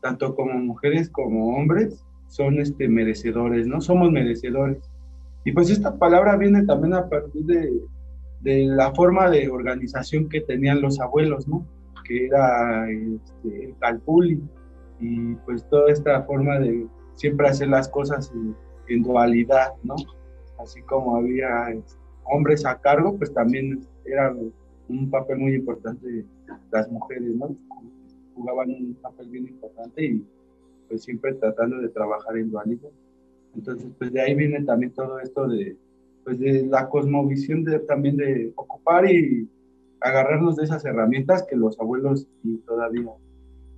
Tanto 0.00 0.34
como 0.36 0.54
mujeres 0.54 1.10
como 1.10 1.56
hombres 1.56 2.04
son 2.28 2.60
este, 2.60 2.88
merecedores, 2.88 3.66
¿no? 3.66 3.80
Somos 3.80 4.12
merecedores. 4.12 4.78
Y 5.44 5.52
pues 5.52 5.70
esta 5.70 5.96
palabra 5.98 6.36
viene 6.36 6.64
también 6.64 6.94
a 6.94 7.08
partir 7.08 7.44
de, 7.44 7.72
de 8.40 8.64
la 8.66 8.92
forma 8.94 9.28
de 9.30 9.48
organización 9.48 10.28
que 10.28 10.40
tenían 10.40 10.80
los 10.80 11.00
abuelos, 11.00 11.48
¿no? 11.48 11.66
Que 12.06 12.26
era 12.26 12.88
este, 12.90 13.64
el 13.66 13.76
calculi 13.78 14.40
y 15.00 15.34
pues 15.46 15.68
toda 15.68 15.90
esta 15.90 16.22
forma 16.22 16.58
de 16.58 16.86
siempre 17.16 17.48
hacer 17.48 17.68
las 17.68 17.88
cosas 17.88 18.32
en, 18.88 19.02
dualidad, 19.02 19.72
¿no? 19.82 19.96
Así 20.58 20.82
como 20.82 21.16
había 21.16 21.70
este, 21.70 21.96
hombres 22.24 22.64
a 22.64 22.80
cargo, 22.80 23.16
pues 23.16 23.32
también 23.32 23.80
era 24.04 24.34
un 24.88 25.10
papel 25.10 25.38
muy 25.38 25.54
importante 25.54 26.24
las 26.70 26.90
mujeres, 26.90 27.34
¿no? 27.34 27.56
Jugaban 28.34 28.70
un 28.70 28.94
papel 29.00 29.28
bien 29.30 29.48
importante 29.48 30.04
y 30.04 30.26
pues 30.88 31.02
siempre 31.02 31.34
tratando 31.34 31.78
de 31.78 31.88
trabajar 31.88 32.36
en 32.36 32.50
dualidad. 32.50 32.90
Entonces, 33.54 33.90
pues 33.98 34.12
de 34.12 34.20
ahí 34.20 34.34
viene 34.34 34.62
también 34.64 34.92
todo 34.92 35.18
esto 35.18 35.48
de, 35.48 35.76
pues 36.24 36.38
de 36.38 36.66
la 36.66 36.88
cosmovisión 36.88 37.64
de, 37.64 37.80
también 37.80 38.16
de 38.16 38.52
ocupar 38.56 39.10
y 39.10 39.48
agarrarnos 40.00 40.56
de 40.56 40.64
esas 40.64 40.84
herramientas 40.84 41.44
que 41.48 41.56
los 41.56 41.78
abuelos 41.80 42.26
y 42.42 42.58
todavía 42.58 43.10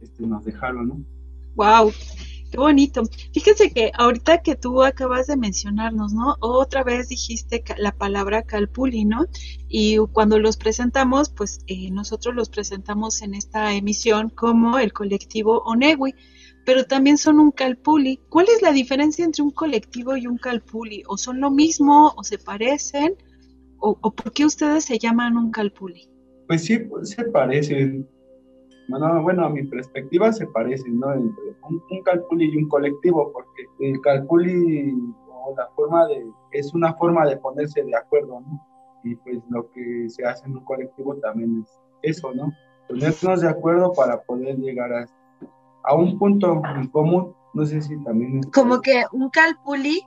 este, 0.01 0.27
nos 0.27 0.45
dejaron, 0.45 0.89
¿no? 0.89 1.01
Wow, 1.55 1.93
Qué 2.51 2.57
bonito. 2.57 3.03
Fíjense 3.35 3.71
que 3.71 3.91
ahorita 3.95 4.39
que 4.39 4.57
tú 4.57 4.83
acabas 4.83 5.27
de 5.27 5.37
mencionarnos, 5.37 6.15
¿no? 6.15 6.37
Otra 6.41 6.83
vez 6.83 7.09
dijiste 7.09 7.63
la 7.77 7.93
palabra 7.93 8.43
calpuli, 8.43 9.05
¿no? 9.05 9.27
Y 9.69 9.99
cuando 10.13 10.39
los 10.39 10.57
presentamos, 10.57 11.29
pues 11.29 11.61
eh, 11.67 11.91
nosotros 11.91 12.35
los 12.35 12.49
presentamos 12.49 13.21
en 13.21 13.35
esta 13.35 13.75
emisión 13.75 14.31
como 14.31 14.79
el 14.79 14.95
colectivo 14.95 15.63
Onewi, 15.67 16.15
pero 16.65 16.85
también 16.85 17.19
son 17.19 17.39
un 17.39 17.51
calpuli. 17.51 18.21
¿Cuál 18.31 18.47
es 18.55 18.63
la 18.63 18.73
diferencia 18.73 19.27
entre 19.27 19.43
un 19.43 19.51
colectivo 19.51 20.17
y 20.17 20.27
un 20.27 20.39
calpuli? 20.39 21.03
¿O 21.07 21.19
son 21.19 21.41
lo 21.41 21.51
mismo? 21.51 22.15
¿O 22.17 22.25
se 22.25 22.39
parecen? 22.39 23.15
¿O, 23.81 23.95
por 24.11 24.33
qué 24.33 24.45
ustedes 24.45 24.85
se 24.87 24.99
llaman 24.99 25.37
un 25.37 25.51
calpuli? 25.51 26.09
Pues 26.47 26.65
sí, 26.65 26.79
se 27.03 27.25
parecen 27.25 28.09
bueno, 28.89 29.23
bueno, 29.23 29.45
a 29.45 29.51
mi 29.51 29.63
perspectiva 29.65 30.33
se 30.33 30.47
parecen, 30.47 30.99
¿no? 30.99 31.13
Entre 31.13 31.57
un, 31.69 32.03
calculi 32.03 32.51
y 32.51 32.57
un 32.57 32.69
colectivo, 32.69 33.31
porque 33.33 33.67
el 33.81 34.01
calculi 34.01 34.95
o 35.31 35.55
la 35.57 35.69
forma 35.77 36.07
de, 36.07 36.27
es 36.53 36.73
una 36.75 36.95
forma 36.95 37.27
de 37.27 37.37
ponerse 37.37 37.85
de 37.85 37.95
acuerdo, 37.95 38.41
¿no? 38.41 38.67
Y 39.05 39.15
pues 39.17 39.39
lo 39.51 39.71
que 39.73 40.09
se 40.09 40.25
hace 40.25 40.47
en 40.47 40.57
un 40.57 40.65
colectivo 40.65 41.15
también 41.17 41.65
es 42.03 42.17
eso, 42.17 42.33
¿no? 42.35 42.51
Ponernos 42.89 43.43
de 43.43 43.49
acuerdo 43.49 43.93
para 43.93 44.23
poder 44.23 44.57
llegar 44.57 44.93
a, 44.93 45.07
a 45.85 45.95
un 45.95 46.19
punto 46.19 46.63
en 46.75 46.89
común. 46.89 47.35
No 47.53 47.67
sé 47.67 47.83
si 47.83 48.03
también... 48.05 48.43
Como 48.55 48.81
que 48.81 49.05
un 49.13 49.29
calpuli, 49.29 50.03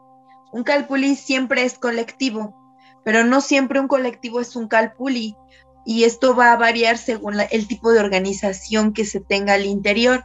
un 0.52 0.64
calpuli 0.64 1.16
siempre 1.16 1.64
es 1.64 1.78
colectivo, 1.78 2.56
pero 3.04 3.24
no 3.24 3.42
siempre 3.42 3.80
un 3.80 3.88
colectivo 3.88 4.40
es 4.40 4.56
un 4.56 4.68
calpuli 4.68 5.36
y 5.86 6.04
esto 6.04 6.36
va 6.36 6.52
a 6.52 6.58
variar 6.58 6.98
según 6.98 7.36
el 7.52 7.68
tipo 7.68 7.92
de 7.92 8.00
organización 8.00 8.94
que 8.94 9.06
se 9.06 9.20
tenga 9.20 9.54
al 9.54 9.66
interior. 9.66 10.24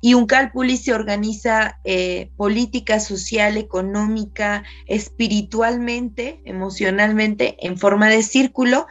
Y 0.00 0.14
un 0.14 0.26
Calpuli 0.26 0.76
se 0.76 0.92
organiza 0.92 1.80
eh, 1.84 2.30
política, 2.36 3.00
social, 3.00 3.56
económica, 3.56 4.62
espiritualmente, 4.86 6.40
emocionalmente, 6.44 7.56
en 7.60 7.78
forma 7.78 8.08
de 8.08 8.22
círculo. 8.22 8.86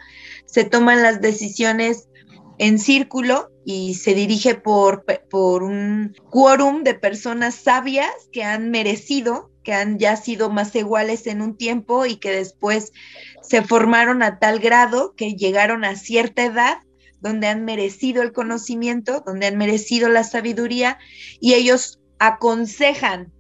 Se 0.45 0.65
toman 0.65 1.03
las 1.03 1.21
decisiones 1.21 2.09
en 2.57 2.79
círculo 2.79 3.51
y 3.63 3.95
se 3.95 4.13
dirige 4.15 4.55
por, 4.55 5.05
por 5.29 5.63
un 5.63 6.15
quórum 6.29 6.83
de 6.83 6.93
personas 6.93 7.55
sabias 7.55 8.11
que 8.31 8.43
han 8.43 8.71
merecido, 8.71 9.51
que 9.67 9.73
han 9.73 9.99
ya 9.99 10.15
sido 10.15 10.49
más 10.49 10.73
iguales 10.75 11.27
en 11.27 11.41
un 11.41 11.57
tiempo 11.57 12.05
y 12.05 12.15
que 12.15 12.31
después 12.31 12.93
se 13.41 13.61
formaron 13.61 14.23
a 14.23 14.39
tal 14.39 14.59
grado 14.59 15.13
que 15.17 15.33
llegaron 15.33 15.83
a 15.83 15.97
cierta 15.97 16.45
edad 16.45 16.77
donde 17.19 17.47
han 17.47 17.65
merecido 17.65 18.23
el 18.23 18.31
conocimiento, 18.31 19.23
donde 19.25 19.47
han 19.47 19.57
merecido 19.57 20.07
la 20.07 20.23
sabiduría 20.23 20.99
y 21.41 21.55
ellos 21.55 21.99
aconsejan, 22.17 23.33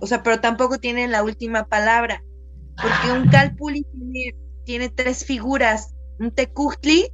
o 0.00 0.06
sea, 0.06 0.22
pero 0.22 0.40
tampoco 0.40 0.78
tienen 0.78 1.10
la 1.10 1.22
última 1.22 1.66
palabra, 1.66 2.24
porque 2.80 3.12
un 3.12 3.28
Calpuli 3.28 3.84
tiene, 3.92 4.34
tiene 4.64 4.88
tres 4.88 5.26
figuras, 5.26 5.92
un 6.18 6.30
Tecutli, 6.30 7.10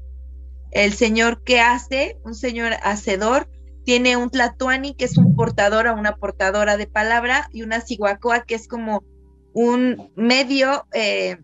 el 0.70 0.92
señor 0.92 1.42
que 1.42 1.58
hace, 1.58 2.20
un 2.22 2.36
señor 2.36 2.74
hacedor, 2.84 3.50
tiene 3.88 4.18
un 4.18 4.28
Tlatuani 4.28 4.92
que 4.92 5.06
es 5.06 5.16
un 5.16 5.34
portador 5.34 5.86
o 5.86 5.94
una 5.94 6.16
portadora 6.16 6.76
de 6.76 6.86
palabra 6.86 7.48
y 7.54 7.62
una 7.62 7.80
Siguacoa 7.80 8.42
que 8.42 8.54
es 8.54 8.68
como 8.68 9.02
un 9.54 10.12
medio 10.14 10.86
eh, 10.92 11.38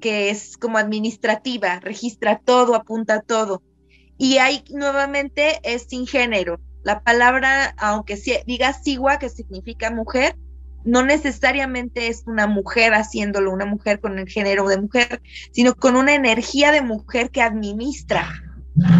que 0.00 0.28
es 0.28 0.56
como 0.56 0.78
administrativa, 0.78 1.78
registra 1.78 2.40
todo, 2.44 2.74
apunta 2.74 3.20
todo. 3.20 3.62
Y 4.18 4.38
ahí 4.38 4.64
nuevamente 4.70 5.60
es 5.62 5.86
sin 5.88 6.08
género. 6.08 6.58
La 6.82 7.04
palabra, 7.04 7.76
aunque 7.78 8.20
diga 8.44 8.72
sigua, 8.72 9.20
que 9.20 9.28
significa 9.28 9.92
mujer, 9.92 10.34
no 10.84 11.04
necesariamente 11.04 12.08
es 12.08 12.24
una 12.26 12.48
mujer 12.48 12.92
haciéndolo, 12.92 13.52
una 13.52 13.66
mujer 13.66 14.00
con 14.00 14.18
el 14.18 14.28
género 14.28 14.66
de 14.66 14.80
mujer, 14.80 15.22
sino 15.52 15.76
con 15.76 15.94
una 15.94 16.16
energía 16.16 16.72
de 16.72 16.82
mujer 16.82 17.30
que 17.30 17.40
administra, 17.40 18.32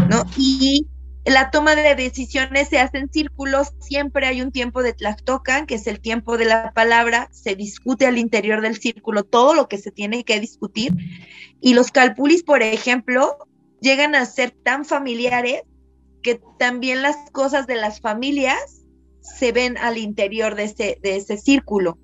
¿no? 0.08 0.24
Y 0.38 0.86
la 1.24 1.50
toma 1.50 1.74
de 1.74 1.94
decisiones 1.94 2.68
se 2.68 2.78
hace 2.78 2.98
en 2.98 3.10
círculos, 3.10 3.72
siempre 3.80 4.26
hay 4.26 4.42
un 4.42 4.52
tiempo 4.52 4.82
de 4.82 4.92
tlactocan, 4.92 5.66
que 5.66 5.76
es 5.76 5.86
el 5.86 6.00
tiempo 6.00 6.36
de 6.36 6.44
la 6.44 6.72
palabra, 6.72 7.28
se 7.32 7.56
discute 7.56 8.06
al 8.06 8.18
interior 8.18 8.60
del 8.60 8.76
círculo 8.76 9.24
todo 9.24 9.54
lo 9.54 9.68
que 9.68 9.78
se 9.78 9.90
tiene 9.90 10.24
que 10.24 10.38
discutir. 10.38 10.94
Y 11.60 11.74
los 11.74 11.90
calpulis, 11.90 12.42
por 12.42 12.62
ejemplo, 12.62 13.38
llegan 13.80 14.14
a 14.14 14.26
ser 14.26 14.50
tan 14.50 14.84
familiares 14.84 15.62
que 16.22 16.40
también 16.58 17.02
las 17.02 17.16
cosas 17.32 17.66
de 17.66 17.76
las 17.76 18.00
familias 18.00 18.82
se 19.20 19.52
ven 19.52 19.78
al 19.78 19.96
interior 19.96 20.54
de 20.54 20.64
ese, 20.64 20.98
de 21.02 21.16
ese 21.16 21.38
círculo. 21.38 21.98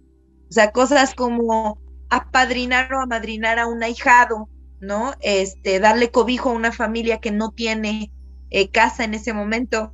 O 0.48 0.52
sea, 0.52 0.72
cosas 0.72 1.14
como 1.14 1.78
apadrinar 2.08 2.92
o 2.94 3.00
amadrinar 3.00 3.58
a 3.58 3.66
un 3.66 3.82
ahijado, 3.82 4.48
¿no? 4.80 5.12
Este, 5.20 5.78
darle 5.78 6.10
cobijo 6.10 6.50
a 6.50 6.54
una 6.54 6.72
familia 6.72 7.18
que 7.18 7.30
no 7.30 7.50
tiene 7.50 8.10
eh, 8.50 8.68
casa 8.68 9.04
en 9.04 9.14
ese 9.14 9.32
momento, 9.32 9.92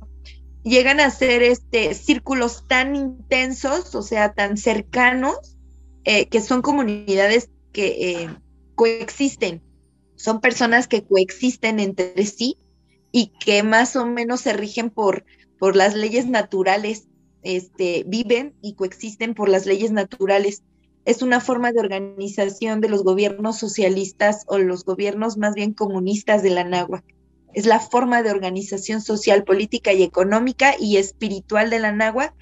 llegan 0.63 0.99
a 0.99 1.09
ser 1.09 1.43
este, 1.43 1.93
círculos 1.93 2.67
tan 2.67 2.95
intensos, 2.95 3.95
o 3.95 4.01
sea, 4.01 4.33
tan 4.33 4.57
cercanos, 4.57 5.57
eh, 6.03 6.27
que 6.27 6.41
son 6.41 6.61
comunidades 6.61 7.49
que 7.71 7.87
eh, 8.23 8.29
coexisten, 8.75 9.61
son 10.15 10.41
personas 10.41 10.87
que 10.87 11.03
coexisten 11.03 11.79
entre 11.79 12.25
sí 12.25 12.57
y 13.11 13.33
que 13.39 13.63
más 13.63 13.95
o 13.95 14.05
menos 14.05 14.41
se 14.41 14.53
rigen 14.53 14.89
por, 14.89 15.25
por 15.59 15.75
las 15.75 15.95
leyes 15.95 16.27
naturales, 16.27 17.07
este, 17.43 18.03
viven 18.07 18.55
y 18.61 18.73
coexisten 18.73 19.35
por 19.35 19.49
las 19.49 19.65
leyes 19.65 19.91
naturales. 19.91 20.63
Es 21.05 21.21
una 21.21 21.39
forma 21.39 21.71
de 21.71 21.79
organización 21.79 22.81
de 22.81 22.89
los 22.89 23.03
gobiernos 23.03 23.57
socialistas 23.57 24.43
o 24.47 24.57
los 24.57 24.83
gobiernos 24.83 25.37
más 25.37 25.55
bien 25.55 25.73
comunistas 25.73 26.43
de 26.43 26.49
la 26.49 26.63
náhuatl 26.63 27.16
es 27.57 27.65
la 27.65 27.79
forma 27.79 28.21
de 28.21 28.29
organización 28.29 29.01
social, 29.01 29.43
política 29.43 29.91
y 29.91 30.03
económica 30.03 30.75
y 30.79 30.97
espiritual 30.97 31.71
de 31.71 31.79
la 31.79 31.91
náhuatl. 31.91 32.35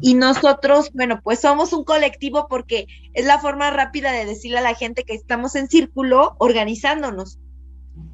Y 0.00 0.14
nosotros, 0.14 0.92
bueno, 0.94 1.20
pues 1.20 1.40
somos 1.40 1.72
un 1.72 1.82
colectivo 1.82 2.46
porque 2.48 2.86
es 3.12 3.26
la 3.26 3.40
forma 3.40 3.72
rápida 3.72 4.12
de 4.12 4.24
decirle 4.24 4.58
a 4.58 4.62
la 4.62 4.76
gente 4.76 5.02
que 5.02 5.14
estamos 5.14 5.56
en 5.56 5.66
círculo 5.66 6.36
organizándonos. 6.38 7.40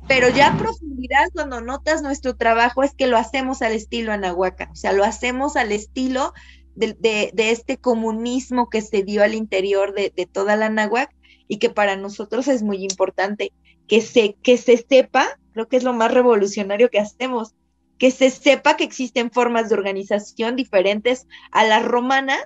Pero 0.09 0.31
ya 0.31 0.55
a 0.55 0.57
profundidad, 0.57 1.29
cuando 1.35 1.61
notas 1.61 2.01
nuestro 2.01 2.35
trabajo, 2.35 2.83
es 2.83 2.95
que 2.95 3.09
lo 3.09 3.19
hacemos 3.19 3.61
al 3.61 3.73
estilo 3.73 4.11
anahuaca, 4.11 4.71
o 4.73 4.75
sea, 4.75 4.95
lo 4.95 5.05
hacemos 5.05 5.55
al 5.55 5.71
estilo 5.71 6.33
de, 6.77 7.31
este 7.37 7.77
comunismo 7.77 8.71
que 8.71 8.81
se 8.81 9.03
dio 9.03 9.23
al 9.23 9.35
interior 9.35 9.93
de, 9.93 10.11
toda 10.33 10.57
la 10.57 10.71
náhuatl 10.71 11.15
y 11.47 11.59
que 11.59 11.69
para 11.69 11.97
nosotros 11.97 12.49
es 12.49 12.63
muy 12.63 12.85
importante 12.85 13.53
que 13.87 14.01
se, 14.01 14.35
que 14.43 14.57
se 14.57 14.79
sepa 14.79 15.39
creo 15.59 15.69
que 15.69 15.77
es 15.77 15.83
lo 15.83 15.93
más 15.93 16.15
revolucionario 16.15 16.89
que 16.89 17.01
hacemos, 17.01 17.57
que 17.99 18.13
se 18.13 18.31
sepa 18.31 18.77
que 18.77 18.85
existen 18.85 19.33
formas 19.33 19.69
de 19.69 19.75
organización 19.75 20.55
diferentes 20.55 21.27
a 21.51 21.65
las 21.65 21.85
romanas, 21.85 22.39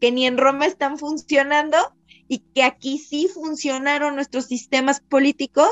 que 0.00 0.10
ni 0.10 0.24
en 0.24 0.38
Roma 0.38 0.64
están 0.64 0.96
funcionando 0.96 1.76
y 2.26 2.38
que 2.38 2.62
aquí 2.62 2.96
sí 2.96 3.28
funcionaron 3.28 4.14
nuestros 4.14 4.46
sistemas 4.46 5.00
políticos 5.00 5.68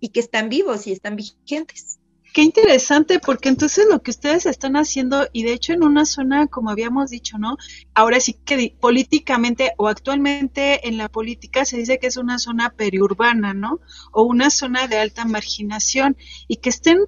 y 0.00 0.10
que 0.10 0.20
están 0.20 0.50
vivos 0.50 0.86
y 0.86 0.92
están 0.92 1.16
vigentes. 1.16 1.98
Qué 2.34 2.42
interesante, 2.42 3.20
porque 3.20 3.48
entonces 3.48 3.86
lo 3.88 4.02
que 4.02 4.10
ustedes 4.10 4.44
están 4.46 4.74
haciendo, 4.74 5.28
y 5.32 5.44
de 5.44 5.52
hecho 5.52 5.72
en 5.72 5.84
una 5.84 6.04
zona, 6.04 6.48
como 6.48 6.68
habíamos 6.68 7.10
dicho, 7.10 7.38
¿no? 7.38 7.58
Ahora 7.94 8.18
sí 8.18 8.32
que 8.32 8.74
políticamente 8.80 9.70
o 9.78 9.86
actualmente 9.86 10.88
en 10.88 10.98
la 10.98 11.08
política 11.08 11.64
se 11.64 11.76
dice 11.76 12.00
que 12.00 12.08
es 12.08 12.16
una 12.16 12.40
zona 12.40 12.70
periurbana, 12.70 13.54
¿no? 13.54 13.78
O 14.10 14.24
una 14.24 14.50
zona 14.50 14.88
de 14.88 14.98
alta 14.98 15.24
marginación, 15.24 16.16
y 16.48 16.56
que 16.56 16.70
estén 16.70 16.98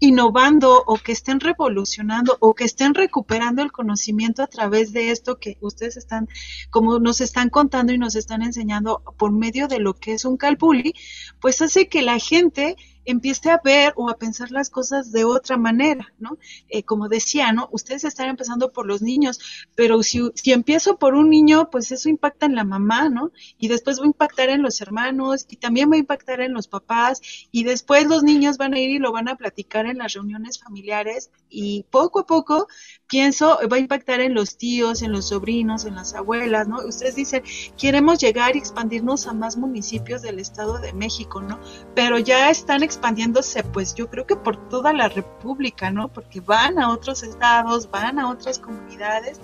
innovando 0.00 0.82
o 0.84 0.96
que 0.96 1.12
estén 1.12 1.38
revolucionando 1.38 2.36
o 2.40 2.52
que 2.54 2.64
estén 2.64 2.92
recuperando 2.94 3.62
el 3.62 3.70
conocimiento 3.70 4.42
a 4.42 4.48
través 4.48 4.92
de 4.92 5.12
esto 5.12 5.38
que 5.38 5.58
ustedes 5.60 5.96
están, 5.96 6.26
como 6.70 6.98
nos 6.98 7.20
están 7.20 7.50
contando 7.50 7.92
y 7.92 7.98
nos 7.98 8.16
están 8.16 8.42
enseñando 8.42 9.00
por 9.16 9.30
medio 9.30 9.68
de 9.68 9.78
lo 9.78 9.94
que 9.94 10.14
es 10.14 10.24
un 10.24 10.36
calpuli, 10.36 10.92
pues 11.40 11.62
hace 11.62 11.88
que 11.88 12.02
la 12.02 12.18
gente 12.18 12.74
empiece 13.04 13.50
a 13.50 13.60
ver 13.62 13.92
o 13.96 14.08
a 14.08 14.16
pensar 14.16 14.50
las 14.50 14.70
cosas 14.70 15.12
de 15.12 15.24
otra 15.24 15.56
manera, 15.56 16.12
¿no? 16.18 16.38
Eh, 16.68 16.82
como 16.82 17.08
decía, 17.08 17.52
¿no? 17.52 17.68
Ustedes 17.72 18.04
están 18.04 18.28
empezando 18.28 18.72
por 18.72 18.86
los 18.86 19.02
niños, 19.02 19.40
pero 19.74 20.02
si, 20.02 20.30
si 20.34 20.52
empiezo 20.52 20.98
por 20.98 21.14
un 21.14 21.30
niño, 21.30 21.70
pues 21.70 21.92
eso 21.92 22.08
impacta 22.08 22.46
en 22.46 22.54
la 22.54 22.64
mamá, 22.64 23.08
¿no? 23.08 23.32
Y 23.58 23.68
después 23.68 24.00
va 24.00 24.04
a 24.04 24.06
impactar 24.06 24.48
en 24.48 24.62
los 24.62 24.80
hermanos 24.80 25.46
y 25.48 25.56
también 25.56 25.90
va 25.90 25.96
a 25.96 25.98
impactar 25.98 26.40
en 26.40 26.52
los 26.52 26.68
papás 26.68 27.20
y 27.50 27.64
después 27.64 28.06
los 28.06 28.22
niños 28.22 28.56
van 28.56 28.74
a 28.74 28.78
ir 28.78 28.90
y 28.90 28.98
lo 28.98 29.12
van 29.12 29.28
a 29.28 29.36
platicar 29.36 29.86
en 29.86 29.98
las 29.98 30.14
reuniones 30.14 30.58
familiares 30.58 31.30
y 31.48 31.84
poco 31.90 32.20
a 32.20 32.26
poco 32.26 32.68
pienso 33.08 33.58
va 33.70 33.76
a 33.76 33.80
impactar 33.80 34.20
en 34.20 34.34
los 34.34 34.56
tíos, 34.56 35.02
en 35.02 35.12
los 35.12 35.28
sobrinos, 35.28 35.84
en 35.84 35.94
las 35.94 36.14
abuelas, 36.14 36.66
¿no? 36.66 36.78
Ustedes 36.78 37.14
dicen, 37.14 37.42
queremos 37.76 38.18
llegar 38.18 38.56
y 38.56 38.58
expandirnos 38.58 39.26
a 39.26 39.32
más 39.32 39.56
municipios 39.56 40.22
del 40.22 40.38
Estado 40.38 40.78
de 40.78 40.92
México, 40.92 41.42
¿no? 41.42 41.60
Pero 41.94 42.18
ya 42.18 42.50
están 42.50 42.82
expandiéndose, 42.92 43.64
pues 43.64 43.94
yo 43.94 44.10
creo 44.10 44.26
que 44.26 44.36
por 44.36 44.68
toda 44.68 44.92
la 44.92 45.08
República, 45.08 45.90
¿no? 45.90 46.08
Porque 46.08 46.40
van 46.40 46.78
a 46.78 46.90
otros 46.90 47.22
estados, 47.22 47.90
van 47.90 48.18
a 48.18 48.28
otras 48.28 48.58
comunidades. 48.58 49.40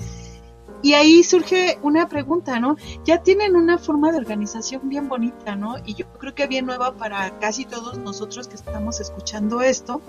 Y 0.83 0.93
ahí 0.93 1.25
surge 1.25 1.79
una 1.83 2.09
pregunta, 2.09 2.61
¿no? 2.61 2.77
Ya 3.05 3.23
tienen 3.23 3.57
una 3.57 3.79
forma 3.79 4.13
de 4.13 4.19
organización 4.19 4.89
bien 4.89 5.09
bonita, 5.09 5.57
¿no? 5.57 5.77
Y 5.85 5.95
yo 5.95 6.07
creo 6.19 6.35
que 6.35 6.47
bien 6.47 6.67
nueva 6.67 6.95
para 6.95 7.39
casi 7.41 7.65
todos 7.65 7.99
nosotros 7.99 8.47
que 8.47 8.55
estamos 8.55 9.01
escuchando 9.01 9.61
esto. 9.63 10.01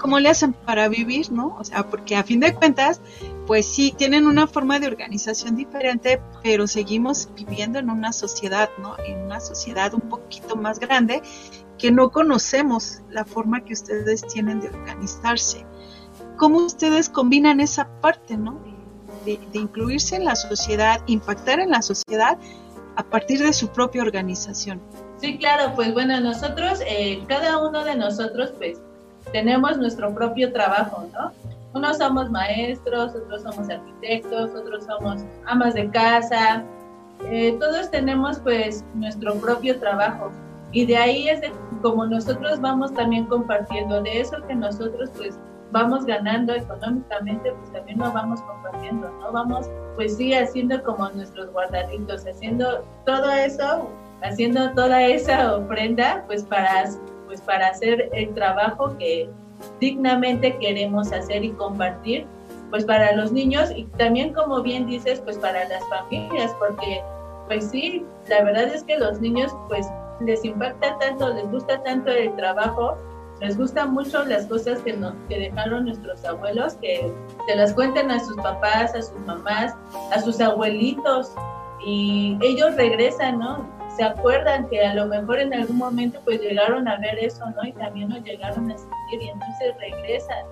¿Cómo 0.00 0.18
le 0.18 0.28
hacen 0.28 0.52
para 0.52 0.88
vivir, 0.88 1.30
no? 1.30 1.56
O 1.58 1.64
sea, 1.64 1.88
porque 1.88 2.16
a 2.16 2.24
fin 2.24 2.40
de 2.40 2.52
cuentas, 2.52 3.00
pues 3.46 3.66
sí, 3.66 3.94
tienen 3.96 4.26
una 4.26 4.46
forma 4.46 4.80
de 4.80 4.86
organización 4.86 5.56
diferente, 5.56 6.20
pero 6.42 6.66
seguimos 6.66 7.28
viviendo 7.34 7.78
en 7.78 7.88
una 7.88 8.12
sociedad, 8.12 8.68
¿no? 8.78 8.96
En 9.06 9.20
una 9.20 9.40
sociedad 9.40 9.94
un 9.94 10.02
poquito 10.02 10.56
más 10.56 10.78
grande 10.78 11.22
que 11.84 11.92
no 11.92 12.10
conocemos 12.10 13.02
la 13.10 13.26
forma 13.26 13.62
que 13.62 13.74
ustedes 13.74 14.26
tienen 14.26 14.58
de 14.58 14.68
organizarse. 14.68 15.66
¿Cómo 16.38 16.60
ustedes 16.60 17.10
combinan 17.10 17.60
esa 17.60 17.86
parte, 18.00 18.38
¿no? 18.38 18.58
De, 19.26 19.38
incluirse 19.52 20.16
en 20.16 20.24
la 20.24 20.34
sociedad, 20.34 21.02
impactar 21.08 21.60
en 21.60 21.68
la 21.68 21.82
sociedad 21.82 22.38
a 22.96 23.02
partir 23.02 23.40
de 23.40 23.52
su 23.52 23.68
propia 23.68 24.00
organización. 24.00 24.80
Sí, 25.18 25.36
claro, 25.36 25.74
pues 25.74 25.92
bueno, 25.92 26.18
nosotros, 26.20 26.80
eh, 26.86 27.22
cada 27.28 27.58
uno 27.58 27.84
de 27.84 27.96
nosotros, 27.96 28.54
pues 28.56 28.80
tenemos 29.30 29.76
nuestro 29.76 30.14
propio 30.14 30.54
trabajo, 30.54 31.06
¿no? 31.12 31.32
Unos 31.74 31.98
somos 31.98 32.30
maestros, 32.30 33.14
otros 33.14 33.42
somos 33.42 33.68
arquitectos, 33.68 34.52
otros 34.54 34.86
somos 34.86 35.20
amas 35.44 35.74
de 35.74 35.90
casa, 35.90 36.64
eh, 37.24 37.54
todos 37.60 37.90
tenemos 37.90 38.38
pues 38.38 38.82
nuestro 38.94 39.34
propio 39.34 39.78
trabajo 39.78 40.32
Y 40.74 40.84
de 40.86 40.96
ahí 40.96 41.28
es 41.28 41.40
de, 41.40 41.52
como 41.82 42.04
nosotros 42.04 42.60
vamos 42.60 42.92
también 42.92 43.26
compartiendo, 43.26 44.02
de 44.02 44.20
eso 44.20 44.36
que 44.46 44.56
nosotros 44.56 45.08
pues 45.16 45.38
vamos 45.70 46.04
ganando 46.04 46.52
económicamente, 46.52 47.52
pues 47.52 47.72
también 47.72 47.98
lo 47.98 48.12
vamos 48.12 48.42
compartiendo, 48.42 49.08
¿no? 49.20 49.32
Vamos, 49.32 49.70
pues 49.94 50.16
sí, 50.16 50.34
haciendo 50.34 50.82
como 50.82 51.08
nuestros 51.10 51.50
guardaditos, 51.52 52.26
haciendo 52.26 52.84
todo 53.06 53.30
eso, 53.30 53.88
haciendo 54.22 54.72
toda 54.72 55.00
esa 55.04 55.56
ofrenda, 55.56 56.24
pues 56.26 56.42
para, 56.42 56.90
pues 57.26 57.40
para 57.40 57.68
hacer 57.68 58.10
el 58.12 58.34
trabajo 58.34 58.96
que 58.98 59.30
dignamente 59.80 60.56
queremos 60.58 61.12
hacer 61.12 61.44
y 61.44 61.52
compartir, 61.52 62.26
pues 62.70 62.84
para 62.84 63.14
los 63.14 63.30
niños 63.30 63.70
y 63.74 63.84
también, 63.96 64.32
como 64.32 64.60
bien 64.60 64.86
dices, 64.86 65.20
pues 65.20 65.38
para 65.38 65.68
las 65.68 65.82
familias, 65.88 66.52
porque 66.58 67.00
pues 67.46 67.70
sí, 67.70 68.04
la 68.28 68.42
verdad 68.42 68.64
es 68.64 68.82
que 68.82 68.98
los 68.98 69.20
niños 69.20 69.54
pues 69.68 69.86
les 70.20 70.44
impacta 70.44 70.98
tanto, 70.98 71.32
les 71.34 71.50
gusta 71.50 71.82
tanto 71.82 72.10
el 72.10 72.34
trabajo, 72.36 72.96
les 73.40 73.56
gustan 73.56 73.92
mucho 73.92 74.24
las 74.24 74.46
cosas 74.46 74.80
que, 74.80 74.92
nos, 74.92 75.14
que 75.28 75.38
dejaron 75.38 75.86
nuestros 75.86 76.24
abuelos, 76.24 76.74
que 76.74 77.12
se 77.48 77.56
las 77.56 77.72
cuenten 77.74 78.10
a 78.10 78.20
sus 78.20 78.36
papás, 78.36 78.94
a 78.94 79.02
sus 79.02 79.18
mamás, 79.20 79.74
a 80.12 80.20
sus 80.20 80.40
abuelitos, 80.40 81.32
y 81.84 82.38
ellos 82.40 82.74
regresan, 82.76 83.38
¿no? 83.38 83.68
Se 83.96 84.04
acuerdan 84.04 84.68
que 84.68 84.80
a 84.80 84.94
lo 84.94 85.06
mejor 85.06 85.38
en 85.38 85.52
algún 85.54 85.76
momento 85.76 86.18
pues 86.24 86.40
llegaron 86.40 86.88
a 86.88 86.96
ver 86.98 87.18
eso, 87.18 87.44
¿no? 87.50 87.68
Y 87.68 87.72
también 87.72 88.08
nos 88.08 88.22
llegaron 88.22 88.70
a 88.70 88.78
sentir 88.78 89.22
y 89.22 89.28
entonces 89.28 89.74
regresan 89.78 90.44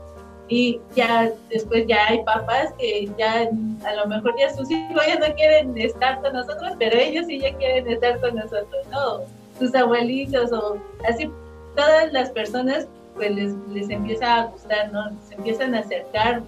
y 0.48 0.81
ya 0.94 1.31
después 1.48 1.87
ya 1.87 2.09
hay 2.09 2.22
papás 2.25 2.75
que 2.79 3.09
ya 3.18 3.48
a 3.87 3.94
lo 3.94 4.07
mejor 4.07 4.35
ya 4.38 4.53
sus 4.55 4.70
hijos 4.70 5.03
ya 5.07 5.18
no 5.18 5.35
quieren 5.35 5.77
estar 5.79 6.20
con 6.20 6.35
nosotros, 6.35 6.75
pero 6.79 6.98
ellos 6.98 7.27
sí 7.27 7.40
ya 7.40 7.55
quieren 7.57 7.88
estar 7.88 8.20
con 8.20 8.35
nosotros, 8.35 8.87
¿no? 8.90 9.20
Sus 9.58 9.74
abuelitos 9.74 10.52
o 10.52 10.78
así, 11.08 11.30
todas 11.76 12.12
las 12.12 12.30
personas 12.30 12.88
pues 13.14 13.30
les, 13.34 13.54
les 13.70 13.90
empieza 13.90 14.40
a 14.40 14.46
gustar, 14.46 14.90
¿no? 14.92 15.10
Se 15.28 15.34
empiezan 15.34 15.74
a 15.74 15.80
acercar 15.80 16.42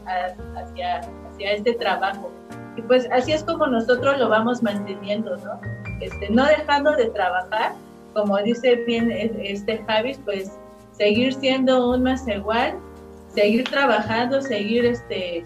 hacia, 0.57 1.01
hacia 1.01 1.53
este 1.53 1.75
trabajo. 1.75 2.31
Y 2.77 2.83
pues 2.83 3.09
así 3.13 3.33
es 3.33 3.45
como 3.45 3.67
nosotros 3.67 4.19
lo 4.19 4.29
vamos 4.29 4.63
manteniendo, 4.63 5.37
¿no? 5.37 5.61
Este, 6.01 6.31
no 6.31 6.47
dejando 6.47 6.93
de 6.93 7.07
trabajar, 7.11 7.73
como 8.15 8.37
dice 8.39 8.77
bien 8.87 9.11
este 9.11 9.85
Javis, 9.87 10.19
pues 10.25 10.59
seguir 10.93 11.35
siendo 11.35 11.91
un 11.91 12.03
más 12.03 12.27
igual 12.27 12.75
seguir 13.35 13.65
trabajando, 13.65 14.41
seguir 14.41 14.85
este, 14.87 15.45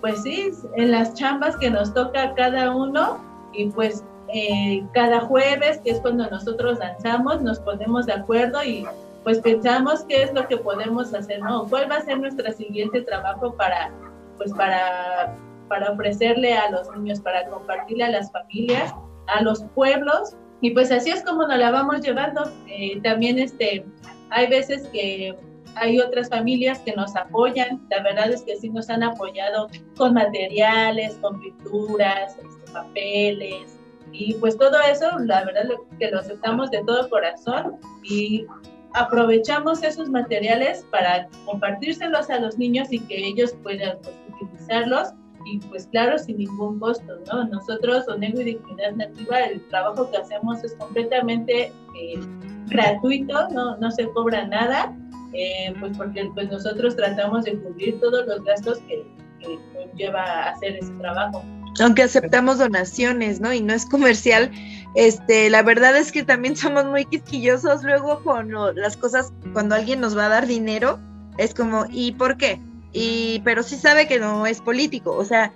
pues 0.00 0.22
sí, 0.22 0.50
en 0.76 0.90
las 0.90 1.14
chambas 1.14 1.56
que 1.56 1.70
nos 1.70 1.94
toca 1.94 2.34
cada 2.34 2.74
uno 2.74 3.18
y 3.52 3.70
pues 3.70 4.04
eh, 4.32 4.82
cada 4.94 5.20
jueves, 5.20 5.78
que 5.84 5.90
es 5.90 6.00
cuando 6.00 6.28
nosotros 6.28 6.78
danzamos, 6.78 7.42
nos 7.42 7.60
ponemos 7.60 8.06
de 8.06 8.14
acuerdo 8.14 8.62
y 8.64 8.86
pues 9.24 9.38
pensamos 9.40 10.04
qué 10.08 10.22
es 10.22 10.32
lo 10.32 10.46
que 10.48 10.56
podemos 10.56 11.14
hacer, 11.14 11.40
¿no? 11.40 11.66
¿Cuál 11.68 11.90
va 11.90 11.96
a 11.96 12.02
ser 12.02 12.18
nuestro 12.18 12.50
siguiente 12.52 13.02
trabajo 13.02 13.54
para, 13.54 13.92
pues 14.36 14.52
para, 14.52 15.36
para 15.68 15.92
ofrecerle 15.92 16.54
a 16.54 16.70
los 16.70 16.90
niños, 16.96 17.20
para 17.20 17.46
compartirle 17.46 18.04
a 18.04 18.10
las 18.10 18.32
familias, 18.32 18.92
a 19.28 19.42
los 19.42 19.62
pueblos? 19.74 20.34
Y 20.60 20.70
pues 20.70 20.90
así 20.90 21.10
es 21.10 21.22
como 21.22 21.46
nos 21.46 21.58
la 21.58 21.70
vamos 21.70 22.00
llevando. 22.00 22.50
Eh, 22.68 23.00
también 23.02 23.38
este, 23.38 23.84
hay 24.30 24.48
veces 24.48 24.88
que 24.88 25.36
hay 25.74 25.98
otras 25.98 26.28
familias 26.28 26.78
que 26.80 26.92
nos 26.92 27.14
apoyan, 27.16 27.86
la 27.90 28.02
verdad 28.02 28.30
es 28.30 28.42
que 28.42 28.56
sí 28.56 28.68
nos 28.68 28.90
han 28.90 29.02
apoyado 29.02 29.68
con 29.96 30.14
materiales, 30.14 31.14
con 31.22 31.40
pinturas, 31.40 32.36
este, 32.36 32.72
papeles, 32.72 33.78
y 34.12 34.34
pues 34.34 34.56
todo 34.56 34.76
eso, 34.90 35.18
la 35.20 35.44
verdad 35.44 35.64
que 35.98 36.10
lo 36.10 36.20
aceptamos 36.20 36.70
de 36.70 36.82
todo 36.84 37.08
corazón 37.08 37.76
y 38.02 38.46
aprovechamos 38.94 39.82
esos 39.82 40.08
materiales 40.10 40.84
para 40.90 41.28
compartírselos 41.46 42.28
a 42.30 42.40
los 42.40 42.58
niños 42.58 42.92
y 42.92 43.00
que 43.00 43.26
ellos 43.26 43.54
puedan 43.62 43.98
pues, 44.02 44.14
utilizarlos 44.40 45.08
y 45.44 45.58
pues 45.58 45.88
claro, 45.88 46.18
sin 46.18 46.38
ningún 46.38 46.78
costo, 46.78 47.18
¿no? 47.32 47.44
Nosotros, 47.44 48.06
Onego 48.06 48.40
y 48.42 48.44
Dignidad 48.44 48.92
Nativa, 48.92 49.40
el 49.40 49.60
trabajo 49.68 50.08
que 50.10 50.18
hacemos 50.18 50.62
es 50.62 50.74
completamente 50.76 51.64
eh, 51.64 52.20
gratuito, 52.66 53.48
no, 53.48 53.76
no 53.78 53.90
se 53.90 54.08
cobra 54.10 54.46
nada 54.46 54.94
eh, 55.32 55.74
pues 55.80 55.96
porque 55.96 56.30
pues 56.34 56.50
nosotros 56.50 56.94
tratamos 56.94 57.44
de 57.44 57.58
cubrir 57.58 57.98
todos 58.00 58.26
los 58.26 58.44
gastos 58.44 58.78
que, 58.80 59.04
que 59.40 59.58
conlleva 59.72 60.22
hacer 60.50 60.76
ese 60.76 60.92
trabajo. 60.94 61.42
Aunque 61.80 62.02
aceptamos 62.02 62.58
donaciones, 62.58 63.40
¿no? 63.40 63.52
Y 63.52 63.60
no 63.60 63.72
es 63.72 63.86
comercial, 63.86 64.50
este, 64.94 65.48
la 65.48 65.62
verdad 65.62 65.96
es 65.96 66.12
que 66.12 66.22
también 66.22 66.56
somos 66.56 66.84
muy 66.84 67.04
quisquillosos 67.04 67.82
luego 67.82 68.22
con 68.22 68.52
las 68.74 68.96
cosas, 68.96 69.32
cuando 69.52 69.74
alguien 69.74 70.00
nos 70.00 70.16
va 70.16 70.26
a 70.26 70.30
dar 70.30 70.46
dinero, 70.46 70.98
es 71.38 71.54
como, 71.54 71.86
¿y 71.90 72.12
por 72.12 72.36
qué? 72.36 72.60
Y, 72.92 73.40
pero 73.44 73.62
sí 73.62 73.76
sabe 73.76 74.06
que 74.06 74.18
no 74.18 74.46
es 74.46 74.60
político, 74.60 75.12
o 75.12 75.24
sea, 75.24 75.52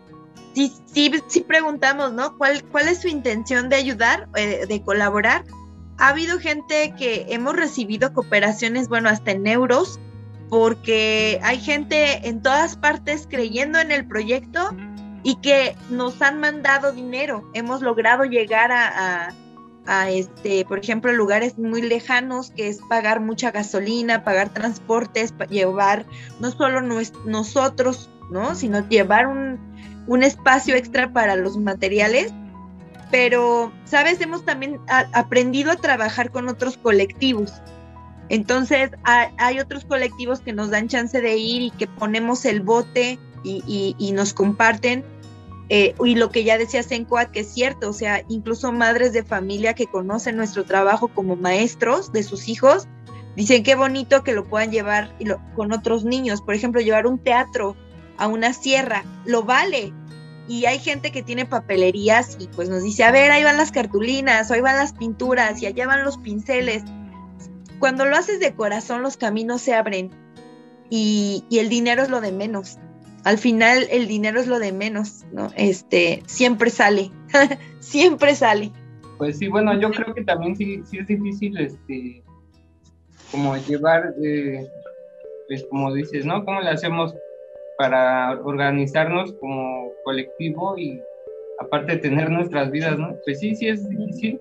sí, 0.55 0.73
sí, 0.87 1.11
preguntamos, 1.47 2.15
¿no? 2.15 2.37
¿Cuál, 2.39 2.65
¿Cuál 2.65 2.89
es 2.89 3.03
su 3.03 3.09
intención 3.09 3.69
de 3.69 3.77
ayudar, 3.77 4.29
eh, 4.37 4.65
de 4.67 4.83
colaborar? 4.83 5.45
ha 5.99 6.09
habido 6.09 6.39
gente 6.39 6.95
que 6.99 7.27
hemos 7.31 7.57
recibido 7.57 8.13
cooperaciones, 8.13 8.89
bueno, 8.89 9.09
hasta 9.09 9.31
en 9.31 9.47
euros, 9.47 9.99
porque 10.49 11.41
hay 11.43 11.59
gente 11.59 12.29
en 12.29 12.43
todas 12.43 12.77
partes 12.77 13.27
creyendo 13.29 13.79
en 13.79 13.91
el 13.91 14.07
proyecto 14.07 14.71
y 15.27 15.35
que 15.41 15.75
nos 15.91 16.23
han 16.23 16.39
mandado 16.39 16.93
dinero. 16.93 17.51
Hemos 17.53 17.83
logrado 17.83 18.23
llegar 18.23 18.71
a, 18.71 19.35
este, 20.09 20.65
por 20.65 20.79
ejemplo, 20.79 21.13
lugares 21.13 21.59
muy 21.59 21.83
lejanos, 21.83 22.53
que 22.53 22.69
es 22.69 22.79
pagar 22.89 23.19
mucha 23.19 23.51
gasolina, 23.51 24.23
pagar 24.23 24.51
transportes, 24.51 25.35
llevar 25.51 26.07
no 26.39 26.53
solo 26.53 26.81
nosotros, 26.81 28.09
¿no? 28.31 28.55
Sino 28.55 28.89
llevar 28.89 29.27
un, 29.27 29.59
un 30.07 30.23
espacio 30.23 30.77
extra 30.77 31.13
para 31.13 31.35
los 31.35 31.57
materiales 31.57 32.33
pero, 33.11 33.73
¿sabes? 33.85 34.21
Hemos 34.21 34.45
también 34.45 34.81
aprendido 34.89 35.73
a 35.73 35.77
trabajar 35.77 36.31
con 36.31 36.49
otros 36.49 36.77
colectivos. 36.77 37.53
Entonces, 38.29 38.91
hay 39.05 39.61
otros 39.61 39.85
colectivos 39.85 40.41
que 40.41 40.53
nos 40.53 40.71
dan 40.71 40.89
chance 40.89 41.21
de 41.21 41.37
ir 41.37 41.63
y 41.63 41.71
que 41.71 41.87
ponemos 41.87 42.45
el 42.45 42.61
bote 42.61 43.19
y, 43.45 44.13
nos 44.13 44.35
comparten. 44.35 45.05
Eh, 45.69 45.95
y 46.05 46.15
lo 46.15 46.31
que 46.31 46.45
ya 46.45 46.59
decía 46.59 46.83
Sencoat, 46.83 47.31
que 47.33 47.41
es 47.41 47.53
cierto, 47.53 47.91
o 47.91 47.93
sea, 47.93 48.23
incluso 48.29 48.73
madres 48.73 49.13
de 49.13 49.25
familia 49.25 49.75
que 49.75 49.87
conocen 49.87 50.37
nuestro 50.37 50.65
trabajo 50.65 51.09
como 51.09 51.35
maestros 51.35 52.13
de 52.13 52.23
sus 52.23 52.49
hijos, 52.49 52.87
dicen 53.35 53.65
qué 53.65 53.75
bonito 53.75 54.23
que 54.23 54.33
lo 54.33 54.45
puedan 54.45 54.71
llevar 54.71 55.17
con 55.57 55.73
otros 55.73 56.05
niños. 56.05 56.41
Por 56.41 56.55
ejemplo, 56.55 56.81
llevar 56.81 57.07
un 57.07 57.19
teatro 57.19 57.77
a 58.17 58.29
una 58.29 58.53
sierra, 58.53 59.05
lo 59.25 59.43
vale, 59.43 59.93
y 60.49 60.67
hay 60.67 60.79
gente 60.79 61.11
que 61.11 61.23
tiene 61.23 61.45
papelerías 61.45 62.37
y 62.39 62.47
pues 62.49 62.69
nos 62.69 62.83
dice, 62.83 63.05
a 63.05 63.11
ver, 63.11 63.31
ahí 63.31 63.43
van 63.43 63.57
las 63.57 63.73
cartulinas, 63.73 64.51
ahí 64.51 64.61
van 64.61 64.77
las 64.77 64.93
pinturas 64.93 65.61
y 65.61 65.67
allá 65.67 65.87
van 65.87 66.05
los 66.05 66.19
pinceles. 66.19 66.85
Cuando 67.81 68.07
lo 68.07 68.17
haces 68.17 68.39
de 68.41 68.55
corazón, 68.55 69.03
los 69.03 69.17
caminos 69.17 69.61
se 69.61 69.75
abren 69.75 70.11
y, 70.89 71.45
el 71.51 71.69
dinero 71.69 72.03
es 72.03 72.11
lo 72.11 72.21
de 72.21 72.33
menos. 72.33 72.79
Al 73.27 73.39
final 73.39 73.89
el 73.91 74.07
dinero 74.07 74.39
es 74.39 74.47
lo 74.47 74.61
de 74.61 74.73
menos, 74.73 75.25
¿no? 75.33 75.51
Este, 75.57 76.23
siempre 76.27 76.71
sale, 76.71 77.11
siempre 77.81 78.37
sale. 78.37 78.71
Pues 79.19 79.39
sí, 79.39 79.49
bueno, 79.49 79.77
yo 79.81 79.91
creo 79.91 80.15
que 80.15 80.23
también 80.23 80.55
sí, 80.55 80.81
sí 80.85 80.99
es 80.99 81.09
difícil, 81.09 81.59
este, 81.59 82.23
como 83.33 83.57
llevar, 83.57 84.15
eh, 84.23 84.65
pues 85.49 85.67
como 85.69 85.93
dices, 85.93 86.25
¿no? 86.25 86.45
¿Cómo 86.45 86.61
le 86.61 86.71
hacemos 86.71 87.17
para 87.79 88.39
organizarnos 88.45 89.33
como 89.41 89.91
colectivo 90.05 90.79
y 90.79 91.03
aparte 91.59 91.97
tener 91.97 92.31
nuestras 92.31 92.71
vidas, 92.71 92.97
¿no? 92.97 93.17
Pues 93.25 93.41
sí, 93.41 93.57
sí 93.57 93.67
es 93.67 93.89
difícil, 93.89 94.41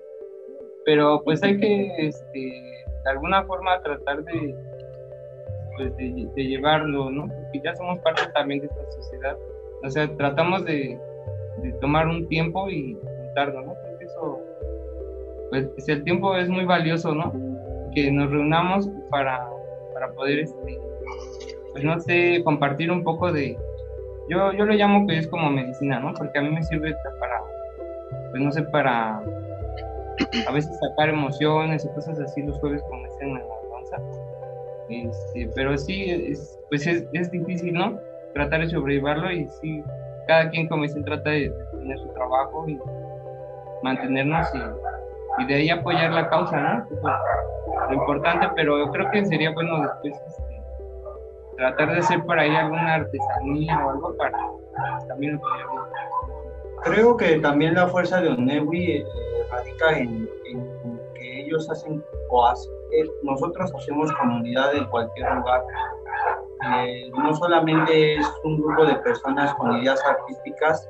pero 0.84 1.22
pues 1.24 1.42
hay 1.42 1.58
que, 1.58 2.06
este, 2.06 2.38
de 2.38 3.10
alguna 3.10 3.42
forma 3.46 3.82
tratar 3.82 4.22
de, 4.22 4.54
pues 5.76 5.96
de, 5.96 6.44
llevarlo, 6.44 7.10
¿no? 7.10 7.28
Ya 7.62 7.74
somos 7.74 7.98
parte 8.00 8.22
también 8.34 8.60
de 8.60 8.66
esta 8.66 8.90
sociedad. 8.92 9.36
O 9.82 9.90
sea, 9.90 10.08
tratamos 10.16 10.64
de, 10.64 10.98
tomar 11.80 12.06
un 12.08 12.28
tiempo 12.28 12.68
y 12.68 12.94
juntarnos, 12.94 13.66
¿no? 13.66 13.74
Porque 13.74 14.04
eso, 14.04 14.40
pues, 15.50 15.66
pues 15.68 15.88
el 15.88 16.04
tiempo 16.04 16.36
es 16.36 16.48
muy 16.48 16.64
valioso, 16.64 17.14
¿no? 17.14 17.32
Que 17.94 18.10
nos 18.10 18.30
reunamos 18.30 18.88
para, 19.10 19.48
para 19.94 20.12
poder, 20.12 20.40
este, 20.40 20.78
pues 21.72 21.84
no 21.84 21.98
sé, 22.00 22.42
compartir 22.44 22.90
un 22.90 23.02
poco 23.04 23.32
de, 23.32 23.56
yo, 24.28 24.52
yo 24.52 24.64
lo 24.64 24.74
llamo 24.74 25.06
que 25.06 25.18
es 25.18 25.28
como 25.28 25.50
medicina, 25.50 26.00
¿no? 26.00 26.12
Porque 26.14 26.38
a 26.38 26.42
mí 26.42 26.50
me 26.50 26.62
sirve 26.62 26.94
para, 27.20 27.42
pues 28.30 28.42
no 28.42 28.50
sé, 28.50 28.62
para 28.64 29.22
a 30.48 30.52
veces 30.52 30.78
sacar 30.80 31.10
emociones 31.10 31.84
y 31.84 31.94
cosas 31.94 32.18
así 32.18 32.42
los 32.42 32.58
jueves 32.58 32.82
la 32.90 33.38
danza. 33.38 33.55
Este, 34.88 35.50
pero 35.54 35.76
sí, 35.76 36.10
es, 36.10 36.58
pues 36.68 36.86
es, 36.86 37.06
es, 37.12 37.30
difícil, 37.30 37.74
¿no? 37.74 37.98
Tratar 38.34 38.60
de 38.60 38.68
sobrellevarlo 38.68 39.30
y 39.32 39.46
sí, 39.60 39.82
cada 40.26 40.50
quien 40.50 40.68
como 40.68 40.82
dicen 40.82 41.04
trata 41.04 41.30
de 41.30 41.52
tener 41.72 41.98
su 41.98 42.08
trabajo 42.08 42.68
y 42.68 42.78
mantenernos 43.82 44.46
y, 45.38 45.46
de 45.46 45.54
ahí 45.54 45.70
apoyar 45.70 46.12
la 46.12 46.28
causa, 46.28 46.58
¿no? 46.60 46.86
lo 47.88 47.94
importante, 47.94 48.48
pero 48.56 48.78
yo 48.78 48.90
creo 48.90 49.10
que 49.10 49.24
sería 49.26 49.52
bueno 49.52 49.80
después 49.82 50.14
este, 50.26 50.62
tratar 51.56 51.92
de 51.92 51.98
hacer 51.98 52.24
por 52.24 52.38
ahí 52.38 52.54
alguna 52.54 52.94
artesanía 52.94 53.86
o 53.86 53.90
algo 53.90 54.16
para 54.16 54.38
también 55.08 55.40
Creo 56.82 57.16
que 57.16 57.38
también 57.38 57.74
la 57.74 57.88
fuerza 57.88 58.20
de 58.20 58.28
Onewi 58.28 58.92
eh, 58.92 59.04
radica 59.50 59.98
en, 59.98 60.28
que 61.14 61.40
ellos 61.42 61.68
hacen 61.70 62.02
o 62.30 62.46
eh, 63.00 63.10
nosotros 63.22 63.72
hacemos 63.74 64.12
comunidad 64.12 64.74
en 64.74 64.86
cualquier 64.86 65.34
lugar. 65.34 65.62
Eh, 66.74 67.10
no 67.10 67.34
solamente 67.34 68.16
es 68.16 68.26
un 68.44 68.60
grupo 68.60 68.86
de 68.86 68.96
personas 68.96 69.54
con 69.54 69.76
ideas 69.78 70.02
artísticas 70.06 70.88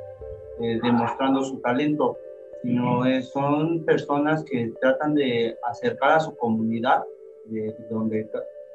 demostrando 0.58 1.44
su 1.44 1.60
talento, 1.60 2.16
sino 2.62 3.02
son 3.20 3.84
personas 3.84 4.42
que 4.44 4.72
tratan 4.80 5.14
de 5.14 5.54
acercar 5.68 6.12
a 6.12 6.20
su 6.20 6.34
comunidad, 6.36 7.04
de 7.44 7.76
donde, 7.90 8.26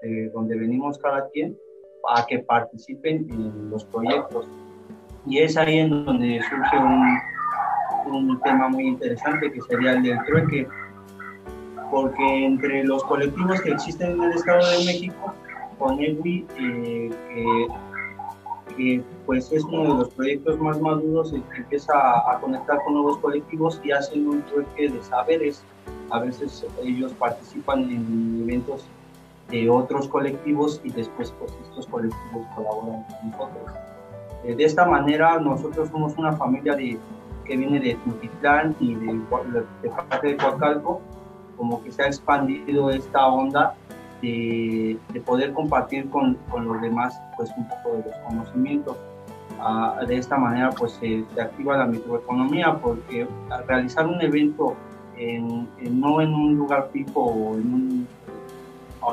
de 0.03 0.29
donde 0.29 0.59
venimos 0.59 0.99
cada 0.99 1.27
quien, 1.29 1.57
a 2.07 2.25
que 2.27 2.39
participen 2.39 3.27
en 3.31 3.69
los 3.71 3.83
proyectos. 3.85 4.47
Y 5.25 5.39
es 5.39 5.57
ahí 5.57 5.79
en 5.79 6.05
donde 6.05 6.39
surge 6.49 6.77
un, 6.77 8.15
un 8.15 8.41
tema 8.41 8.69
muy 8.69 8.87
interesante 8.87 9.51
que 9.51 9.61
sería 9.61 9.93
el 9.93 10.03
del 10.03 10.17
trueque, 10.25 10.67
porque 11.91 12.45
entre 12.45 12.83
los 12.85 13.03
colectivos 13.03 13.61
que 13.61 13.71
existen 13.71 14.13
en 14.13 14.23
el 14.23 14.31
Estado 14.31 14.65
de 14.71 14.85
México, 14.85 15.33
con 15.77 15.99
EWI, 15.99 16.47
eh, 16.57 17.11
que, 18.77 19.03
pues 19.25 19.51
es 19.51 19.63
uno 19.65 19.83
de 19.83 19.99
los 19.99 20.09
proyectos 20.11 20.57
más 20.59 20.79
maduros, 20.79 21.31
que 21.31 21.57
empieza 21.57 21.93
a, 21.93 22.39
conectar 22.39 22.81
con 22.85 22.93
nuevos 22.93 23.17
colectivos 23.17 23.81
y 23.83 23.91
hacen 23.91 24.27
un 24.27 24.41
trueque 24.43 24.89
de 24.89 25.03
saberes. 25.03 25.63
A 26.09 26.19
veces 26.19 26.65
ellos 26.81 27.13
participan 27.13 27.83
en 27.83 28.43
eventos 28.43 28.85
de 29.49 29.69
otros 29.69 30.07
colectivos 30.07 30.79
y 30.83 30.91
después 30.91 31.33
pues 31.37 31.53
estos 31.63 31.85
colectivos 31.87 32.47
colaboran 32.55 33.03
con 33.03 33.31
nosotros. 33.31 33.75
Eh, 34.45 34.55
de 34.55 34.63
esta 34.63 34.85
manera 34.85 35.39
nosotros 35.39 35.89
somos 35.89 36.17
una 36.17 36.33
familia 36.33 36.75
de, 36.75 36.97
que 37.45 37.57
viene 37.57 37.79
de 37.79 37.95
Tutitlán 37.95 38.75
y 38.79 38.95
de, 38.95 39.13
de, 39.13 39.89
parte 39.89 40.27
de 40.27 40.37
Coacalco, 40.37 41.01
como 41.61 41.83
que 41.83 41.91
se 41.91 42.01
ha 42.01 42.07
expandido 42.07 42.89
esta 42.89 43.27
onda 43.27 43.75
de, 44.19 44.97
de 45.13 45.21
poder 45.21 45.53
compartir 45.53 46.09
con, 46.09 46.33
con, 46.49 46.65
los 46.65 46.81
demás 46.81 47.21
pues 47.37 47.51
un 47.55 47.69
poco 47.69 47.97
de 47.97 48.03
los 48.09 48.15
conocimientos. 48.27 48.97
Ah, 49.59 49.99
de 50.07 50.17
esta 50.17 50.37
manera 50.37 50.71
pues 50.71 50.93
se, 50.93 51.23
activa 51.39 51.77
la 51.77 51.85
microeconomía 51.85 52.79
porque 52.81 53.27
al 53.51 53.67
realizar 53.67 54.07
un 54.07 54.19
evento 54.21 54.75
en, 55.17 55.69
no 56.01 56.19
en 56.19 56.33
un 56.33 56.55
lugar 56.55 56.89
fijo 56.91 57.21
o 57.25 57.53
en 57.53 57.73
un 57.73 58.07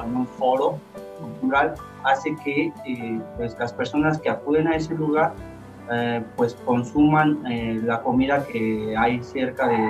en 0.05 0.16
un 0.16 0.26
foro 0.26 0.78
cultural 1.20 1.74
hace 2.05 2.34
que 2.44 2.72
eh, 2.86 3.20
pues 3.36 3.59
las 3.59 3.74
personas 3.74 4.18
que 4.18 4.30
acuden 4.30 4.68
a 4.68 4.76
ese 4.76 4.94
lugar 4.94 5.34
eh, 5.92 6.22
pues 6.36 6.55
consuman 6.64 7.46
eh, 7.46 7.78
la 7.84 8.01
comida 8.01 8.46
que 8.46 8.94
hay 8.96 9.22
cerca 9.22 9.68
del 9.68 9.86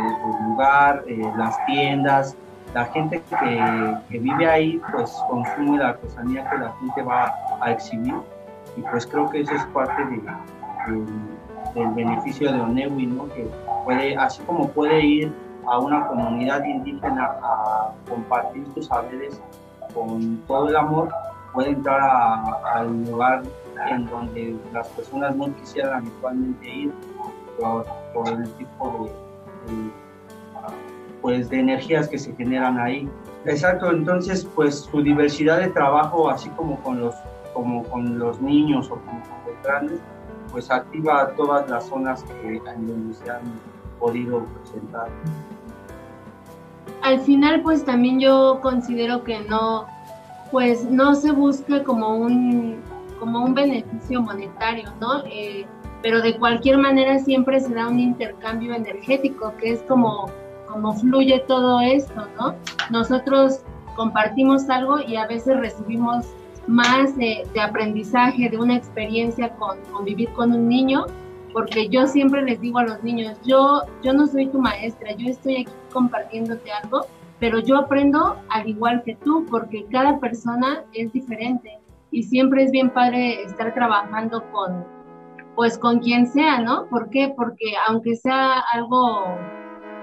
lugar, 0.49 1.05
las 1.37 1.55
tiendas, 1.67 2.37
la 2.75 2.85
gente 2.87 3.23
que, 3.23 3.97
que, 4.11 4.19
vive 4.19 4.47
ahí 4.47 4.81
pues 4.93 5.11
consume 5.29 5.79
la 5.79 5.89
artesanía 5.91 6.49
que 6.51 6.59
la 6.59 6.73
gente 6.81 7.03
va 7.03 7.35
a 7.61 7.73
exhibir 7.73 8.15
y 8.77 8.83
pues 8.83 9.07
creo 9.07 9.29
que 9.31 9.41
eso 9.41 9.55
es 9.55 9.65
parte 9.67 10.05
de, 10.05 10.21
del 11.75 11.89
beneficio 11.95 12.53
de 12.53 12.61
Onewi, 12.61 13.07
¿no? 13.07 13.29
que 13.29 13.49
puede, 13.85 14.17
así 14.17 14.43
como 14.43 14.69
puede 14.69 15.01
ir 15.01 15.33
a 15.67 15.79
una 15.79 16.07
comunidad 16.07 16.65
indígena 16.65 17.25
a 17.43 17.93
compartir 18.09 18.67
sus 18.75 18.87
saberes 18.87 19.41
con 19.95 20.39
todo 20.47 20.69
el 20.69 20.77
amor 20.77 21.09
puede 21.53 21.71
entrar 21.71 22.01
al 22.75 23.05
lugar 23.05 23.43
en 23.91 24.07
donde 24.07 24.57
las 24.73 24.89
personas 24.89 25.35
no 25.37 25.55
quisieran 25.57 25.95
habitualmente 25.95 26.69
ir 26.69 26.93
por, 27.59 28.29
el 28.29 28.51
tipo 28.53 29.09
de, 29.67 30.08
pues 31.21 31.49
de 31.51 31.61
energías 31.61 32.09
que 32.09 32.19
se 32.19 32.35
generan 32.35 32.79
ahí. 32.79 33.09
Exacto, 33.45 33.91
entonces 33.91 34.47
pues 34.55 34.81
su 34.81 35.03
diversidad 35.03 35.61
de 35.61 35.69
trabajo, 35.69 36.29
así 36.29 36.49
como 36.51 36.81
con 36.83 37.01
los, 37.01 37.15
como 37.55 37.83
con 37.85 38.19
los 38.19 38.41
niños 38.41 38.87
o 38.91 38.97
con 38.97 39.21
los 39.47 39.63
grandes, 39.63 40.01
pues 40.51 40.71
activa 40.71 41.33
todas 41.37 41.69
las 41.69 41.87
zonas 41.87 42.23
que 42.25 42.57
en 42.57 42.87
donde 42.87 43.15
se 43.15 43.31
han 43.31 43.43
podido 43.99 44.45
presentar 44.45 45.09
al 47.03 47.21
final 47.21 47.63
pues 47.63 47.85
también 47.85 48.21
yo 48.21 48.61
considero 48.63 49.25
que 49.25 49.41
no, 49.41 49.87
pues 50.51 50.85
no 50.85 51.15
se 51.15 51.33
busca 51.33 51.83
como 51.83 52.17
un, 52.17 52.81
como 53.19 53.45
un 53.45 53.55
beneficio 53.55 54.21
monetario, 54.23 54.91
¿no? 55.01 55.25
Eh, 55.27 55.67
pero 56.03 56.21
de 56.21 56.37
cualquier 56.39 56.79
manera 56.79 57.19
siempre 57.19 57.61
se 57.61 57.75
da 57.75 57.89
un 57.89 57.99
intercambio 57.99 58.75
energético, 58.75 59.55
que 59.57 59.73
es 59.73 59.83
como, 59.83 60.31
como 60.71 60.95
fluye 60.95 61.41
todo 61.47 61.81
esto, 61.81 62.27
¿no? 62.39 62.55
Nosotros 62.91 63.63
compartimos 63.97 64.69
algo 64.71 65.01
y 65.01 65.17
a 65.17 65.27
veces 65.27 65.57
recibimos 65.59 66.27
más 66.67 67.17
de, 67.17 67.45
aprendizaje, 67.61 68.49
de 68.49 68.59
una 68.59 68.77
experiencia 68.77 69.51
con, 69.57 69.79
con, 69.91 70.05
vivir 70.05 70.29
con 70.31 70.53
un 70.53 70.69
niño, 70.69 71.07
porque 71.53 71.89
yo 71.89 72.07
siempre 72.07 72.43
les 72.43 72.61
digo 72.61 72.79
a 72.79 72.85
los 72.85 73.03
niños, 73.03 73.39
yo, 73.45 73.83
yo 74.03 74.13
no 74.13 74.27
soy 74.27 74.47
tu 74.49 74.61
maestra, 74.61 75.13
yo 75.13 75.31
estoy 75.31 75.63
aquí 75.63 75.73
compartiéndote 75.93 76.71
algo, 76.71 77.07
pero 77.41 77.61
yo 77.61 77.79
aprendo 77.79 78.37
al 78.51 78.69
igual 78.69 79.03
que 79.05 79.17
tú, 79.17 79.47
porque 79.51 79.87
cada 79.91 80.19
persona 80.19 80.85
es 80.93 81.13
diferente 81.13 81.79
y 82.11 82.23
siempre 82.23 82.65
es 82.65 82.71
bien 82.71 82.91
padre 82.91 83.43
estar 83.43 83.75
trabajando 83.75 84.43
con, 84.51 84.85
pues 85.55 85.79
con 85.79 86.01
quien 86.01 86.27
sea, 86.27 86.61
¿no? 86.61 86.87
¿Por 86.87 87.11
qué? 87.11 87.33
Porque 87.37 87.75
aunque 87.87 88.17
sea 88.17 88.61
algo, 88.73 89.25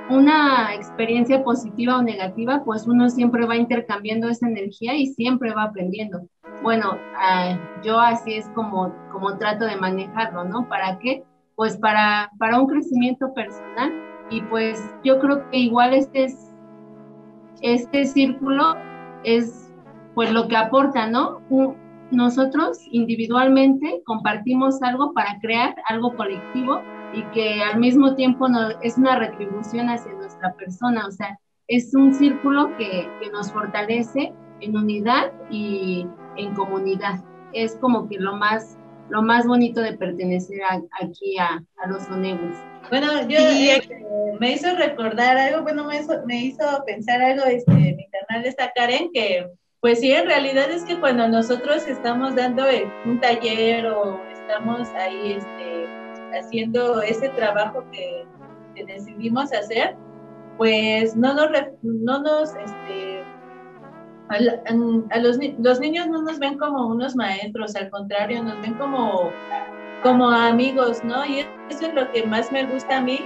una 0.10 0.74
experiencia 0.74 1.44
positiva 1.44 1.98
o 1.98 2.02
negativa, 2.02 2.64
pues 2.64 2.88
uno 2.88 3.10
siempre 3.10 3.46
va 3.46 3.56
intercambiando 3.56 4.30
esa 4.30 4.48
energía 4.48 4.96
y 4.96 5.08
siempre 5.08 5.54
va 5.54 5.64
aprendiendo. 5.64 6.28
Bueno, 6.62 6.98
ah, 7.18 7.58
yo 7.84 8.00
así 8.00 8.36
es 8.36 8.48
como, 8.50 8.94
como 9.12 9.38
trato 9.38 9.66
de 9.66 9.76
manejarlo, 9.76 10.44
¿no? 10.46 10.68
¿Para 10.70 11.00
qué? 11.00 11.24
Pues 11.56 11.78
para, 11.78 12.32
para 12.38 12.60
un 12.60 12.68
crecimiento 12.68 13.34
personal 13.34 13.92
y 14.30 14.42
pues 14.42 14.84
yo 15.04 15.20
creo 15.20 15.50
que 15.50 15.58
igual 15.58 15.94
este 15.94 16.26
es, 16.26 16.54
este 17.62 18.06
círculo 18.06 18.76
es 19.24 19.72
pues 20.14 20.32
lo 20.32 20.48
que 20.48 20.56
aporta, 20.56 21.08
¿no? 21.08 21.42
Nosotros 22.12 22.80
individualmente 22.92 24.02
compartimos 24.06 24.82
algo 24.82 25.14
para 25.14 25.40
crear 25.40 25.76
algo 25.88 26.16
colectivo 26.16 26.82
y 27.16 27.24
que 27.34 27.62
al 27.64 27.80
mismo 27.80 28.16
tiempo 28.16 28.48
es 28.82 28.98
una 28.98 29.18
retribución 29.18 29.90
hacia 29.90 30.12
nuestra 30.14 30.54
persona, 30.54 31.08
o 31.08 31.12
sea, 31.12 31.40
es 31.68 31.96
un 31.96 32.14
círculo 32.14 32.76
que, 32.78 33.10
que 33.22 33.30
nos 33.32 33.52
fortalece 33.52 34.34
en 34.62 34.78
unidad 34.78 35.32
y 35.50 36.06
en 36.38 36.54
comunidad. 36.54 37.24
Es 37.54 37.76
como 37.78 38.08
que 38.08 38.20
lo 38.20 38.36
más, 38.36 38.78
lo 39.10 39.22
más 39.22 39.48
bonito 39.48 39.82
de 39.82 39.94
pertenecer 39.94 40.60
aquí 41.02 41.38
a, 41.40 41.64
a 41.84 41.88
los 41.88 42.08
Onegos. 42.10 42.56
Bueno, 42.90 43.08
yo 43.28 43.40
este, 43.40 44.06
me 44.40 44.52
hizo 44.52 44.76
recordar 44.76 45.38
algo, 45.38 45.64
bueno, 45.64 45.86
me 45.86 46.00
hizo, 46.00 46.14
me 46.28 46.38
hizo 46.38 46.84
pensar 46.86 47.22
algo, 47.22 47.46
este, 47.46 47.72
mi 47.72 48.08
canal 48.10 48.46
está 48.46 48.72
Karen, 48.76 49.10
que 49.12 49.48
pues 49.80 50.00
sí, 50.00 50.12
en 50.12 50.26
realidad 50.26 50.72
es 50.72 50.84
que 50.84 51.00
cuando 51.00 51.28
nosotros 51.28 51.88
estamos 51.88 52.36
dando 52.36 52.64
un 53.06 53.20
taller 53.20 53.86
o 53.88 54.20
estamos 54.32 54.88
ahí 54.96 55.34
este, 55.34 55.85
haciendo 56.34 57.02
ese 57.02 57.30
trabajo 57.30 57.84
que, 57.92 58.26
decidimos 58.88 59.54
hacer, 59.54 59.96
pues 60.58 61.16
no 61.16 61.34
nos, 61.34 61.50
no 61.82 62.22
nos 62.22 62.54
este, 62.56 63.24
a, 64.28 65.18
los, 65.18 65.38
los 65.60 65.80
niños 65.80 66.08
no 66.08 66.24
nos 66.24 66.40
ven 66.40 66.58
como 66.58 66.88
unos 66.88 67.16
maestros, 67.16 67.74
al 67.78 67.90
contrario, 67.90 68.44
nos 68.44 68.60
ven 68.62 68.74
como 68.74 69.32
como 70.06 70.30
amigos, 70.30 71.04
¿no? 71.04 71.26
Y 71.26 71.40
eso 71.70 71.88
es 71.88 71.94
lo 71.96 72.12
que 72.12 72.24
más 72.28 72.52
me 72.52 72.64
gusta 72.68 72.98
a 72.98 73.02
mí, 73.02 73.20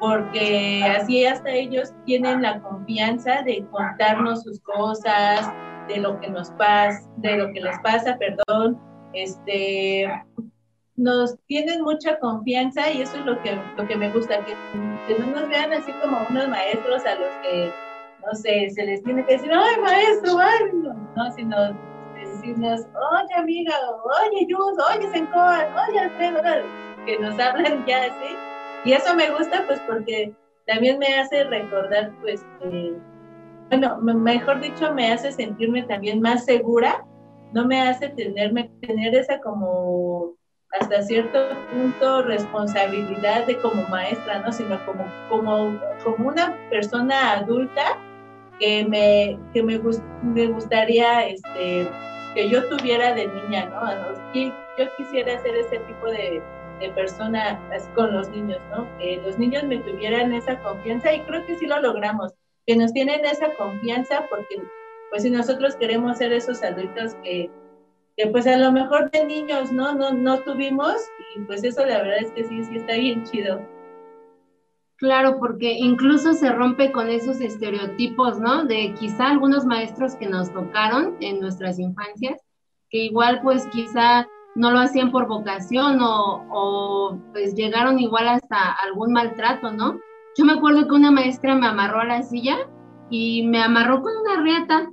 porque 0.00 0.82
así 0.84 1.24
hasta 1.24 1.48
ellos 1.48 1.92
tienen 2.06 2.42
la 2.42 2.60
confianza 2.60 3.42
de 3.42 3.64
contarnos 3.70 4.42
sus 4.42 4.58
cosas, 4.60 5.48
de 5.86 5.98
lo 5.98 6.18
que 6.18 6.28
nos 6.28 6.50
pasa, 6.52 7.08
de 7.18 7.36
lo 7.36 7.52
que 7.52 7.60
les 7.60 7.78
pasa, 7.84 8.18
perdón, 8.18 8.80
este, 9.12 10.10
nos 10.98 11.38
tienen 11.46 11.82
mucha 11.82 12.18
confianza 12.18 12.90
y 12.90 13.02
eso 13.02 13.16
es 13.16 13.24
lo 13.24 13.40
que, 13.42 13.56
lo 13.76 13.86
que 13.86 13.96
me 13.96 14.10
gusta, 14.10 14.44
que, 14.44 14.54
no 15.18 15.26
nos 15.26 15.48
vean 15.48 15.72
así 15.72 15.92
como 16.02 16.18
unos 16.28 16.48
maestros 16.48 17.06
a 17.06 17.14
los 17.14 17.30
que, 17.42 17.72
no 18.26 18.34
sé, 18.34 18.68
se 18.70 18.84
les 18.84 19.02
tiene 19.04 19.24
que 19.24 19.34
decir, 19.34 19.50
ay, 19.52 19.80
maestro, 19.80 20.38
ay, 20.38 20.70
no, 20.74 20.94
no 21.16 21.32
sino 21.32 21.56
decirnos, 22.14 22.80
oye 23.12 23.34
amiga, 23.36 23.72
oye 24.24 24.46
Yus, 24.48 24.76
oye 24.92 25.08
Sencoa, 25.12 25.68
oye 25.88 26.00
Alfredo, 26.00 26.42
que 27.06 27.18
nos 27.20 27.38
hablan 27.38 27.86
ya 27.86 28.04
así. 28.04 28.36
Y 28.84 28.92
eso 28.92 29.14
me 29.14 29.30
gusta 29.30 29.64
pues 29.66 29.80
porque 29.86 30.34
también 30.66 30.98
me 30.98 31.14
hace 31.14 31.44
recordar 31.44 32.12
pues 32.20 32.44
que, 32.60 32.96
bueno, 33.68 33.98
mejor 33.98 34.60
dicho, 34.60 34.92
me 34.94 35.12
hace 35.12 35.30
sentirme 35.30 35.84
también 35.84 36.20
más 36.20 36.44
segura, 36.44 37.04
no 37.52 37.64
me 37.66 37.80
hace 37.80 38.08
tenerme, 38.08 38.68
tener 38.80 39.14
esa 39.14 39.40
como 39.40 40.37
hasta 40.72 41.02
cierto 41.02 41.48
punto 41.72 42.22
responsabilidad 42.22 43.46
de 43.46 43.56
como 43.58 43.82
maestra, 43.88 44.40
¿no? 44.40 44.52
Sino 44.52 44.84
como, 44.84 45.04
como, 45.28 45.80
como 46.04 46.28
una 46.28 46.56
persona 46.70 47.32
adulta 47.32 47.98
que 48.58 48.84
me, 48.84 49.38
que 49.52 49.62
me, 49.62 49.80
me 50.22 50.46
gustaría 50.48 51.26
este, 51.26 51.88
que 52.34 52.48
yo 52.48 52.68
tuviera 52.68 53.14
de 53.14 53.26
niña, 53.28 53.66
¿no? 53.66 54.14
Yo 54.34 54.86
quisiera 54.96 55.40
ser 55.42 55.56
ese 55.56 55.78
tipo 55.78 56.06
de, 56.06 56.42
de 56.80 56.90
persona 56.90 57.58
con 57.94 58.12
los 58.12 58.28
niños, 58.28 58.60
¿no? 58.70 58.86
Que 58.98 59.20
los 59.24 59.38
niños 59.38 59.64
me 59.64 59.78
tuvieran 59.78 60.32
esa 60.32 60.58
confianza 60.62 61.12
y 61.12 61.20
creo 61.22 61.44
que 61.46 61.56
sí 61.56 61.66
lo 61.66 61.80
logramos, 61.80 62.34
que 62.66 62.76
nos 62.76 62.92
tienen 62.92 63.24
esa 63.24 63.52
confianza 63.54 64.26
porque 64.28 64.62
pues 65.10 65.22
si 65.22 65.30
nosotros 65.30 65.76
queremos 65.76 66.18
ser 66.18 66.32
esos 66.32 66.62
adultos 66.62 67.14
que, 67.22 67.50
que 68.18 68.26
pues 68.26 68.48
a 68.48 68.56
lo 68.56 68.72
mejor 68.72 69.12
de 69.12 69.24
niños 69.24 69.70
no, 69.70 69.94
no, 69.94 70.12
no 70.12 70.40
tuvimos 70.40 70.94
y 71.36 71.40
pues 71.42 71.62
eso 71.62 71.86
la 71.86 71.98
verdad 71.98 72.18
es 72.20 72.32
que 72.32 72.44
sí, 72.44 72.64
sí 72.64 72.76
está 72.76 72.94
bien 72.94 73.22
chido. 73.22 73.60
Claro, 74.96 75.38
porque 75.38 75.74
incluso 75.74 76.32
se 76.32 76.50
rompe 76.50 76.90
con 76.90 77.08
esos 77.08 77.40
estereotipos, 77.40 78.40
¿no? 78.40 78.64
De 78.64 78.92
quizá 78.98 79.28
algunos 79.28 79.64
maestros 79.64 80.16
que 80.16 80.28
nos 80.28 80.52
tocaron 80.52 81.16
en 81.20 81.40
nuestras 81.40 81.78
infancias, 81.78 82.42
que 82.90 83.04
igual 83.04 83.40
pues 83.40 83.64
quizá 83.68 84.26
no 84.56 84.72
lo 84.72 84.80
hacían 84.80 85.12
por 85.12 85.28
vocación 85.28 86.00
o, 86.00 86.44
o, 86.50 87.18
pues 87.32 87.54
llegaron 87.54 88.00
igual 88.00 88.26
hasta 88.26 88.72
algún 88.84 89.12
maltrato, 89.12 89.70
¿no? 89.70 90.00
Yo 90.36 90.44
me 90.44 90.54
acuerdo 90.54 90.88
que 90.88 90.94
una 90.94 91.12
maestra 91.12 91.54
me 91.54 91.68
amarró 91.68 92.00
a 92.00 92.06
la 92.06 92.22
silla 92.24 92.56
y 93.10 93.46
me 93.46 93.62
amarró 93.62 94.02
con 94.02 94.12
una 94.16 94.42
riata 94.42 94.90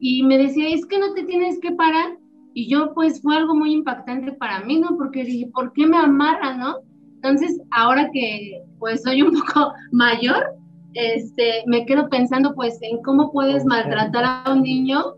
y 0.00 0.22
me 0.22 0.38
decía, 0.38 0.70
es 0.70 0.86
que 0.86 0.98
no 0.98 1.12
te 1.12 1.24
tienes 1.24 1.60
que 1.60 1.72
parar. 1.72 2.23
Y 2.54 2.68
yo 2.68 2.94
pues 2.94 3.20
fue 3.20 3.36
algo 3.36 3.54
muy 3.54 3.72
impactante 3.72 4.32
para 4.32 4.60
mí, 4.60 4.78
¿no? 4.78 4.96
Porque 4.96 5.24
dije, 5.24 5.50
¿por 5.52 5.72
qué 5.72 5.86
me 5.86 5.96
amarra, 5.96 6.56
no? 6.56 6.76
Entonces, 7.16 7.60
ahora 7.70 8.10
que 8.12 8.62
pues 8.78 9.02
soy 9.02 9.22
un 9.22 9.32
poco 9.40 9.72
mayor, 9.92 10.54
este, 10.94 11.64
me 11.66 11.84
quedo 11.84 12.08
pensando 12.08 12.54
pues 12.54 12.78
en 12.82 13.02
cómo 13.02 13.32
puedes 13.32 13.64
maltratar 13.64 14.24
a 14.24 14.52
un 14.52 14.62
niño 14.62 15.14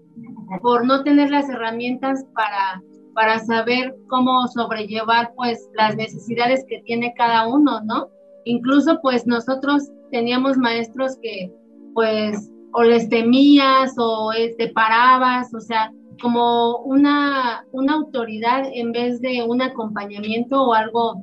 por 0.63 0.87
no 0.87 1.03
tener 1.03 1.31
las 1.31 1.49
herramientas 1.51 2.25
para, 2.35 2.83
para 3.15 3.39
saber 3.41 3.95
cómo 4.09 4.47
sobrellevar 4.49 5.33
pues 5.37 5.69
las 5.75 5.97
necesidades 5.97 6.65
que 6.69 6.81
tiene 6.87 7.13
cada 7.17 7.47
uno, 7.47 7.81
¿no? 7.83 8.09
Incluso 8.45 9.01
pues 9.03 9.27
nosotros 9.27 9.91
teníamos 10.11 10.57
maestros 10.57 11.19
que 11.21 11.53
pues 11.95 12.51
o 12.73 12.83
les 12.83 13.09
temías 13.09 13.95
o 13.99 14.31
te 14.33 14.45
este, 14.45 14.69
parabas, 14.69 15.53
o 15.55 15.61
sea, 15.61 15.91
como 16.21 16.79
una, 16.79 17.65
una 17.73 17.95
autoridad 17.95 18.69
en 18.73 18.93
vez 18.93 19.21
de 19.21 19.43
un 19.43 19.63
acompañamiento 19.63 20.63
o 20.63 20.75
algo 20.75 21.23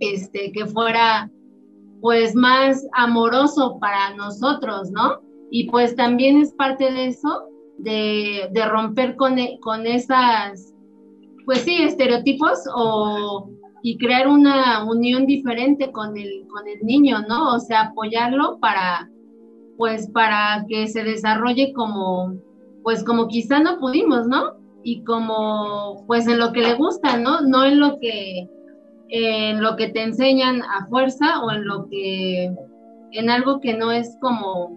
este, 0.00 0.52
que 0.52 0.66
fuera 0.66 1.30
pues 2.00 2.34
más 2.34 2.84
amoroso 2.94 3.78
para 3.80 4.14
nosotros, 4.16 4.90
¿no? 4.90 5.20
Y 5.50 5.70
pues 5.70 5.94
también 5.94 6.38
es 6.38 6.52
parte 6.52 6.90
de 6.90 7.06
eso, 7.06 7.44
de, 7.78 8.50
romper 8.68 9.16
con, 9.16 9.36
con 9.60 9.86
esas, 9.86 10.74
pues 11.44 11.60
sí, 11.60 11.82
estereotipos 11.82 12.64
o, 12.74 13.48
y 13.82 13.98
crear 13.98 14.28
una 14.28 14.84
unión 14.84 15.26
diferente 15.26 15.92
con 15.92 16.16
el, 16.16 16.46
con 16.48 16.66
el 16.66 16.84
niño, 16.84 17.18
¿no? 17.28 17.54
O 17.54 17.60
sea, 17.60 17.82
apoyarlo 17.82 18.58
para, 18.60 19.08
pues 19.76 20.10
para 20.10 20.64
que 20.68 20.88
se 20.88 21.04
desarrolle 21.04 21.72
como, 21.72 22.34
pues 22.82 23.04
como 23.04 23.28
quizá 23.28 23.60
no 23.60 23.78
pudimos, 23.78 24.26
¿no? 24.26 24.54
Y 24.84 25.04
como, 25.04 26.04
pues 26.06 26.26
en 26.26 26.38
lo 26.38 26.52
que 26.52 26.60
le 26.60 26.74
gusta, 26.74 27.16
¿no? 27.16 27.40
No 27.42 27.64
en 27.64 27.78
lo 27.78 27.98
que 27.98 28.48
en 29.12 29.62
lo 29.62 29.76
que 29.76 29.88
te 29.88 30.02
enseñan 30.02 30.62
a 30.62 30.86
fuerza 30.86 31.42
o 31.42 31.52
en 31.52 31.66
lo 31.66 31.86
que, 31.90 32.50
en 33.12 33.30
algo 33.30 33.60
que 33.60 33.74
no 33.74 33.92
es 33.92 34.16
como, 34.22 34.74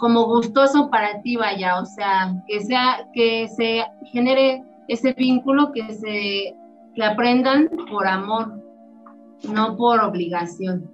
como 0.00 0.24
gustoso 0.24 0.90
para 0.90 1.22
ti, 1.22 1.36
vaya, 1.36 1.80
o 1.80 1.86
sea, 1.86 2.34
que 2.48 2.60
sea, 2.60 3.08
que 3.14 3.46
se 3.46 3.84
genere 4.10 4.64
ese 4.88 5.12
vínculo, 5.12 5.70
que 5.70 5.88
se, 5.94 6.56
que 6.96 7.04
aprendan 7.04 7.70
por 7.88 8.08
amor, 8.08 8.60
no 9.54 9.76
por 9.76 10.00
obligación. 10.00 10.90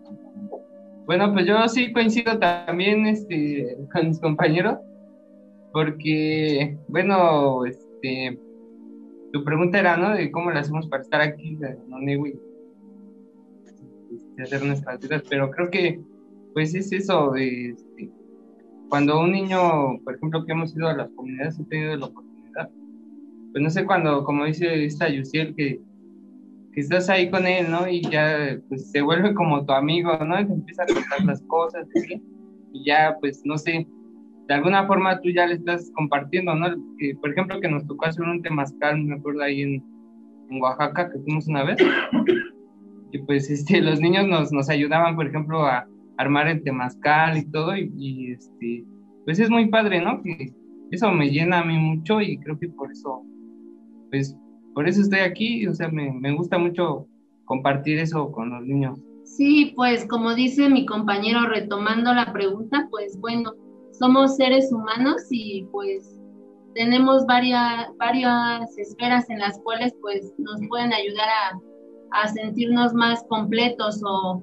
Bueno, 1.06 1.32
pues 1.32 1.46
yo 1.46 1.66
sí 1.66 1.94
coincido 1.94 2.38
también 2.38 3.06
este, 3.06 3.78
con 3.90 4.08
mis 4.08 4.20
compañeros, 4.20 4.78
porque, 5.72 6.76
bueno, 6.88 7.64
este, 7.64 8.38
tu 9.32 9.44
pregunta 9.44 9.78
era, 9.78 9.96
¿no? 9.96 10.14
De 10.14 10.30
cómo 10.30 10.50
le 10.50 10.58
hacemos 10.58 10.86
para 10.88 11.02
estar 11.02 11.20
aquí, 11.20 11.58
no 11.88 11.98
Newi, 11.98 12.38
de 14.36 14.42
hacer 14.42 14.64
nuestras 14.64 15.00
vidas, 15.00 15.22
pero 15.28 15.50
creo 15.50 15.70
que, 15.70 16.00
pues 16.52 16.74
es 16.74 16.92
eso, 16.92 17.34
este, 17.36 18.10
cuando 18.88 19.20
un 19.20 19.32
niño, 19.32 19.98
por 20.04 20.16
ejemplo, 20.16 20.44
que 20.44 20.52
hemos 20.52 20.76
ido 20.76 20.88
a 20.88 20.96
las 20.96 21.10
comunidades, 21.10 21.58
he 21.58 21.64
tenido 21.64 21.96
la 21.96 22.06
oportunidad, 22.06 22.70
pues 23.52 23.62
no 23.62 23.70
sé, 23.70 23.86
cuando, 23.86 24.24
como 24.24 24.44
dice 24.44 24.84
esta 24.84 25.08
Yusiel, 25.08 25.54
que, 25.54 25.80
que 26.72 26.80
estás 26.80 27.08
ahí 27.08 27.30
con 27.30 27.46
él, 27.46 27.70
¿no? 27.70 27.88
Y 27.88 28.02
ya, 28.02 28.58
pues 28.68 28.90
se 28.90 29.02
vuelve 29.02 29.34
como 29.34 29.64
tu 29.64 29.72
amigo, 29.72 30.12
¿no? 30.24 30.38
Y 30.40 30.46
te 30.46 30.52
empieza 30.52 30.82
a 30.82 30.86
contar 30.86 31.24
las 31.24 31.42
cosas, 31.42 31.86
¿sí? 31.94 32.22
Y 32.72 32.84
ya, 32.86 33.16
pues, 33.20 33.42
no 33.44 33.58
sé, 33.58 33.86
de 34.52 34.56
alguna 34.56 34.86
forma 34.86 35.18
tú 35.22 35.30
ya 35.30 35.46
le 35.46 35.54
estás 35.54 35.90
compartiendo, 35.94 36.54
¿no? 36.54 36.66
Por 37.22 37.30
ejemplo, 37.30 37.58
que 37.58 37.70
nos 37.70 37.86
tocó 37.86 38.04
hacer 38.04 38.22
un 38.22 38.42
temazcal, 38.42 39.02
me 39.02 39.14
acuerdo 39.14 39.40
ahí 39.40 39.62
en, 39.62 39.82
en, 40.50 40.60
Oaxaca, 40.60 41.10
que 41.10 41.18
fuimos 41.20 41.48
una 41.48 41.64
vez, 41.64 41.78
y 43.12 43.18
pues 43.20 43.48
este, 43.48 43.80
los 43.80 43.98
niños 43.98 44.26
nos, 44.28 44.52
nos 44.52 44.68
ayudaban, 44.68 45.16
por 45.16 45.26
ejemplo, 45.26 45.64
a 45.64 45.88
armar 46.18 46.48
el 46.48 46.62
temazcal 46.62 47.38
y 47.38 47.50
todo, 47.50 47.74
y, 47.74 48.32
este, 48.32 48.84
pues 49.24 49.38
es 49.38 49.48
muy 49.48 49.70
padre, 49.70 50.02
¿no? 50.02 50.20
Eso 50.90 51.10
me 51.12 51.30
llena 51.30 51.60
a 51.60 51.64
mí 51.64 51.78
mucho 51.78 52.20
y 52.20 52.36
creo 52.36 52.58
que 52.58 52.68
por 52.68 52.92
eso, 52.92 53.22
pues, 54.10 54.36
por 54.74 54.86
eso 54.86 55.00
estoy 55.00 55.20
aquí, 55.20 55.66
o 55.66 55.72
sea, 55.72 55.88
me, 55.88 56.12
me 56.12 56.34
gusta 56.34 56.58
mucho 56.58 57.06
compartir 57.46 57.98
eso 57.98 58.30
con 58.30 58.50
los 58.50 58.66
niños. 58.66 59.00
Sí, 59.24 59.72
pues 59.76 60.06
como 60.06 60.34
dice 60.34 60.68
mi 60.68 60.84
compañero, 60.84 61.46
retomando 61.48 62.12
la 62.12 62.34
pregunta, 62.34 62.88
pues 62.90 63.18
bueno, 63.18 63.54
somos 64.02 64.34
seres 64.34 64.72
humanos 64.72 65.22
y 65.30 65.62
pues 65.70 66.18
tenemos 66.74 67.24
varias, 67.26 67.86
varias 67.98 68.76
esferas 68.76 69.30
en 69.30 69.38
las 69.38 69.60
cuales 69.60 69.94
pues 70.00 70.32
nos 70.38 70.58
pueden 70.68 70.92
ayudar 70.92 71.28
a, 71.28 72.20
a 72.22 72.28
sentirnos 72.28 72.92
más 72.94 73.22
completos 73.28 74.02
o 74.04 74.42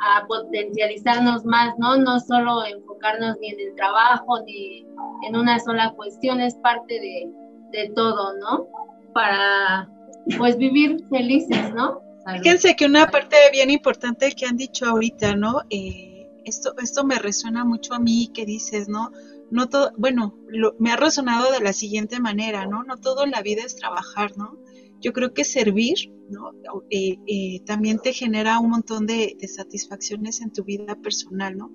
a 0.00 0.24
potencializarnos 0.28 1.44
más, 1.44 1.74
¿no? 1.76 1.96
No 1.96 2.20
solo 2.20 2.64
enfocarnos 2.64 3.36
ni 3.40 3.48
en 3.48 3.60
el 3.68 3.74
trabajo 3.74 4.40
ni 4.46 4.86
en 5.26 5.36
una 5.36 5.58
sola 5.58 5.92
cuestión, 5.96 6.40
es 6.40 6.54
parte 6.56 6.94
de, 6.94 7.32
de 7.72 7.88
todo, 7.96 8.36
¿no? 8.38 8.68
Para 9.12 9.90
pues 10.38 10.56
vivir 10.56 11.04
felices, 11.10 11.74
¿no? 11.74 12.00
Fíjense 12.32 12.76
que 12.76 12.86
una 12.86 13.08
parte 13.08 13.36
bien 13.50 13.70
importante 13.70 14.30
que 14.32 14.46
han 14.46 14.56
dicho 14.56 14.86
ahorita, 14.86 15.34
¿no? 15.34 15.62
Eh, 15.70 16.13
esto, 16.44 16.74
esto 16.78 17.04
me 17.04 17.18
resuena 17.18 17.64
mucho 17.64 17.94
a 17.94 17.98
mí 17.98 18.30
que 18.32 18.44
dices, 18.44 18.88
¿no? 18.88 19.10
No 19.50 19.68
todo, 19.68 19.92
bueno, 19.96 20.38
me 20.78 20.90
ha 20.90 20.96
resonado 20.96 21.52
de 21.52 21.60
la 21.60 21.72
siguiente 21.72 22.20
manera, 22.20 22.66
¿no? 22.66 22.82
No 22.82 22.96
todo 22.96 23.24
en 23.24 23.30
la 23.30 23.42
vida 23.42 23.62
es 23.64 23.76
trabajar, 23.76 24.36
¿no? 24.36 24.58
Yo 25.00 25.12
creo 25.12 25.34
que 25.34 25.44
servir, 25.44 26.12
¿no? 26.30 26.52
Eh, 26.90 27.18
eh, 27.26 27.60
también 27.66 27.98
te 27.98 28.12
genera 28.12 28.58
un 28.58 28.70
montón 28.70 29.06
de, 29.06 29.36
satisfacciones 29.48 30.40
en 30.40 30.52
tu 30.52 30.64
vida 30.64 30.96
personal, 30.96 31.56
¿no? 31.56 31.72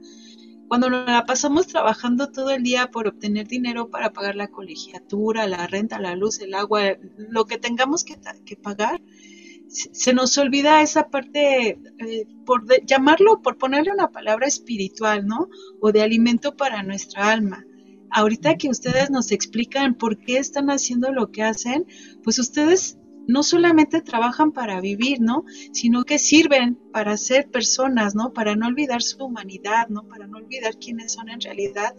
Cuando 0.67 0.89
nos 0.89 1.07
la 1.07 1.25
pasamos 1.25 1.67
trabajando 1.67 2.31
todo 2.31 2.51
el 2.51 2.61
día 2.61 2.91
por 2.91 3.07
obtener 3.07 3.47
dinero 3.47 3.89
para 3.89 4.13
pagar 4.13 4.35
la 4.35 4.49
colegiatura, 4.49 5.47
la 5.47 5.65
renta, 5.65 5.99
la 5.99 6.15
luz, 6.15 6.39
el 6.39 6.53
agua, 6.53 6.97
lo 7.17 7.45
que 7.45 7.57
tengamos 7.57 8.03
que, 8.03 8.19
que 8.45 8.55
pagar, 8.55 9.01
se 9.69 10.13
nos 10.13 10.37
olvida 10.37 10.81
esa 10.81 11.09
parte, 11.09 11.79
eh, 11.99 12.27
por 12.45 12.65
llamarlo, 12.85 13.41
por 13.41 13.57
ponerle 13.57 13.91
una 13.91 14.11
palabra 14.11 14.47
espiritual, 14.47 15.27
¿no? 15.27 15.49
O 15.79 15.91
de 15.91 16.01
alimento 16.01 16.55
para 16.57 16.83
nuestra 16.83 17.31
alma. 17.31 17.65
Ahorita 18.11 18.57
que 18.57 18.69
ustedes 18.69 19.11
nos 19.11 19.31
explican 19.31 19.93
por 19.95 20.17
qué 20.17 20.37
están 20.37 20.69
haciendo 20.71 21.11
lo 21.11 21.31
que 21.31 21.43
hacen, 21.43 21.85
pues 22.23 22.39
ustedes 22.39 22.97
no 23.27 23.43
solamente 23.43 24.01
trabajan 24.01 24.51
para 24.51 24.81
vivir, 24.81 25.21
¿no? 25.21 25.45
Sino 25.71 26.03
que 26.03 26.17
sirven 26.17 26.79
para 26.91 27.15
ser 27.15 27.51
personas, 27.51 28.15
¿no? 28.15 28.33
Para 28.33 28.55
no 28.55 28.65
olvidar 28.65 29.03
su 29.03 29.23
humanidad, 29.23 29.87
¿no? 29.89 30.07
Para 30.07 30.25
no 30.25 30.37
olvidar 30.37 30.79
quiénes 30.79 31.13
son 31.13 31.29
en 31.29 31.39
realidad 31.39 31.93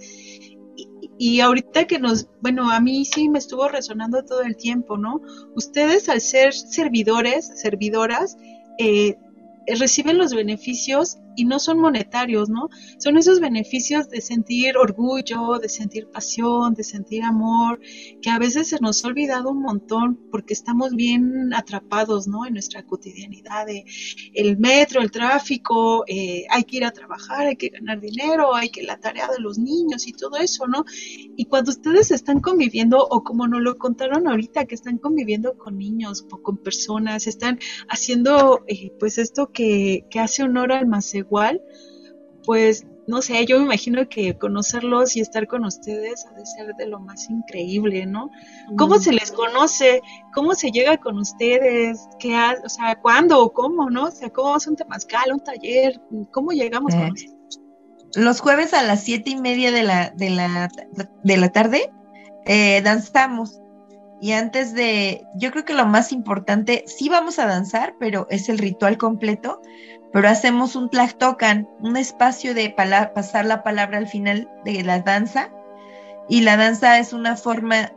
y 1.22 1.40
ahorita 1.40 1.86
que 1.86 1.98
nos, 1.98 2.28
bueno, 2.40 2.70
a 2.70 2.80
mí 2.80 3.04
sí 3.04 3.28
me 3.28 3.38
estuvo 3.38 3.68
resonando 3.68 4.24
todo 4.24 4.40
el 4.40 4.56
tiempo, 4.56 4.96
¿no? 4.96 5.20
Ustedes 5.54 6.08
al 6.08 6.22
ser 6.22 6.54
servidores, 6.54 7.60
servidoras, 7.60 8.38
eh, 8.78 9.18
reciben 9.66 10.16
los 10.16 10.32
beneficios 10.32 11.18
y 11.36 11.44
no 11.44 11.58
son 11.58 11.78
monetarios, 11.78 12.48
¿no? 12.48 12.68
Son 12.98 13.16
esos 13.16 13.40
beneficios 13.40 14.08
de 14.08 14.20
sentir 14.20 14.76
orgullo, 14.76 15.58
de 15.58 15.68
sentir 15.68 16.08
pasión, 16.08 16.74
de 16.74 16.84
sentir 16.84 17.22
amor, 17.22 17.80
que 18.22 18.30
a 18.30 18.38
veces 18.38 18.68
se 18.68 18.78
nos 18.80 19.04
ha 19.04 19.08
olvidado 19.08 19.50
un 19.50 19.62
montón 19.62 20.18
porque 20.30 20.54
estamos 20.54 20.94
bien 20.94 21.52
atrapados, 21.54 22.26
¿no? 22.26 22.46
En 22.46 22.54
nuestra 22.54 22.84
cotidianidad 22.84 23.50
el 24.34 24.58
metro, 24.58 25.00
el 25.00 25.10
tráfico, 25.10 26.04
eh, 26.06 26.44
hay 26.50 26.64
que 26.64 26.78
ir 26.78 26.84
a 26.84 26.90
trabajar, 26.90 27.46
hay 27.46 27.56
que 27.56 27.68
ganar 27.68 28.00
dinero, 28.00 28.54
hay 28.54 28.70
que 28.70 28.82
la 28.82 28.98
tarea 28.98 29.28
de 29.28 29.40
los 29.40 29.58
niños 29.58 30.06
y 30.06 30.12
todo 30.12 30.36
eso, 30.36 30.66
¿no? 30.66 30.84
Y 31.36 31.44
cuando 31.46 31.70
ustedes 31.70 32.10
están 32.10 32.40
conviviendo, 32.40 32.98
o 32.98 33.22
como 33.22 33.46
nos 33.46 33.60
lo 33.60 33.76
contaron 33.76 34.28
ahorita, 34.28 34.66
que 34.66 34.74
están 34.74 34.98
conviviendo 34.98 35.56
con 35.56 35.78
niños 35.78 36.26
o 36.30 36.42
con 36.42 36.58
personas, 36.58 37.26
están 37.26 37.58
haciendo 37.88 38.64
eh, 38.66 38.92
pues 38.98 39.18
esto 39.18 39.50
que, 39.52 40.04
que 40.10 40.20
hace 40.20 40.42
honor 40.42 40.72
al 40.72 40.86
más 40.86 41.06
igual, 41.20 41.62
pues 42.44 42.86
no 43.06 43.22
sé, 43.22 43.44
yo 43.44 43.58
me 43.58 43.64
imagino 43.64 44.08
que 44.08 44.38
conocerlos 44.38 45.16
y 45.16 45.20
estar 45.20 45.46
con 45.46 45.64
ustedes 45.64 46.26
ha 46.26 46.34
de 46.34 46.46
ser 46.46 46.74
de 46.76 46.86
lo 46.86 47.00
más 47.00 47.28
increíble, 47.28 48.06
¿no? 48.06 48.30
¿Cómo 48.78 48.98
se 48.98 49.12
les 49.12 49.32
conoce? 49.32 50.00
¿Cómo 50.32 50.54
se 50.54 50.70
llega 50.70 50.96
con 50.96 51.18
ustedes? 51.18 52.08
¿Qué 52.20 52.36
o 52.64 52.68
sea, 52.68 52.94
cuándo 53.00 53.42
o 53.42 53.52
cómo, 53.52 53.90
no? 53.90 54.04
O 54.04 54.10
sea, 54.10 54.30
¿cómo 54.30 54.56
es 54.56 54.66
un 54.66 54.76
temazcal, 54.76 55.32
un 55.32 55.40
taller? 55.40 56.00
¿Cómo 56.30 56.52
llegamos 56.52 56.94
con 56.94 57.04
eh, 57.04 57.10
ustedes? 57.12 57.60
Los 58.14 58.40
jueves 58.40 58.74
a 58.74 58.82
las 58.82 59.02
siete 59.02 59.30
y 59.30 59.36
media 59.36 59.72
de 59.72 59.82
la, 59.82 60.10
de 60.10 60.30
la, 60.30 60.68
de 61.24 61.36
la 61.36 61.48
tarde 61.50 61.90
eh, 62.46 62.80
danzamos. 62.82 63.60
Y 64.20 64.32
antes 64.32 64.74
de, 64.74 65.24
yo 65.34 65.50
creo 65.50 65.64
que 65.64 65.72
lo 65.72 65.86
más 65.86 66.12
importante, 66.12 66.84
sí 66.86 67.08
vamos 67.08 67.38
a 67.38 67.46
danzar, 67.46 67.94
pero 67.98 68.26
es 68.28 68.48
el 68.50 68.58
ritual 68.58 68.98
completo, 68.98 69.62
pero 70.12 70.28
hacemos 70.28 70.76
un 70.76 70.90
tlactocan, 70.90 71.68
un 71.80 71.96
espacio 71.96 72.54
de 72.54 72.70
pasar 72.70 73.44
la 73.44 73.62
palabra 73.62 73.98
al 73.98 74.08
final 74.08 74.48
de 74.64 74.82
la 74.82 75.00
danza. 75.00 75.50
Y 76.28 76.42
la 76.42 76.56
danza 76.56 76.98
es 76.98 77.12
una 77.12 77.36
forma, 77.36 77.92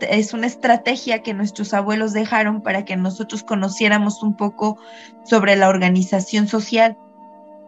es 0.00 0.34
una 0.34 0.46
estrategia 0.46 1.22
que 1.22 1.34
nuestros 1.34 1.74
abuelos 1.74 2.12
dejaron 2.12 2.60
para 2.60 2.84
que 2.84 2.96
nosotros 2.96 3.44
conociéramos 3.44 4.22
un 4.22 4.36
poco 4.36 4.78
sobre 5.24 5.54
la 5.56 5.68
organización 5.68 6.48
social. 6.48 6.96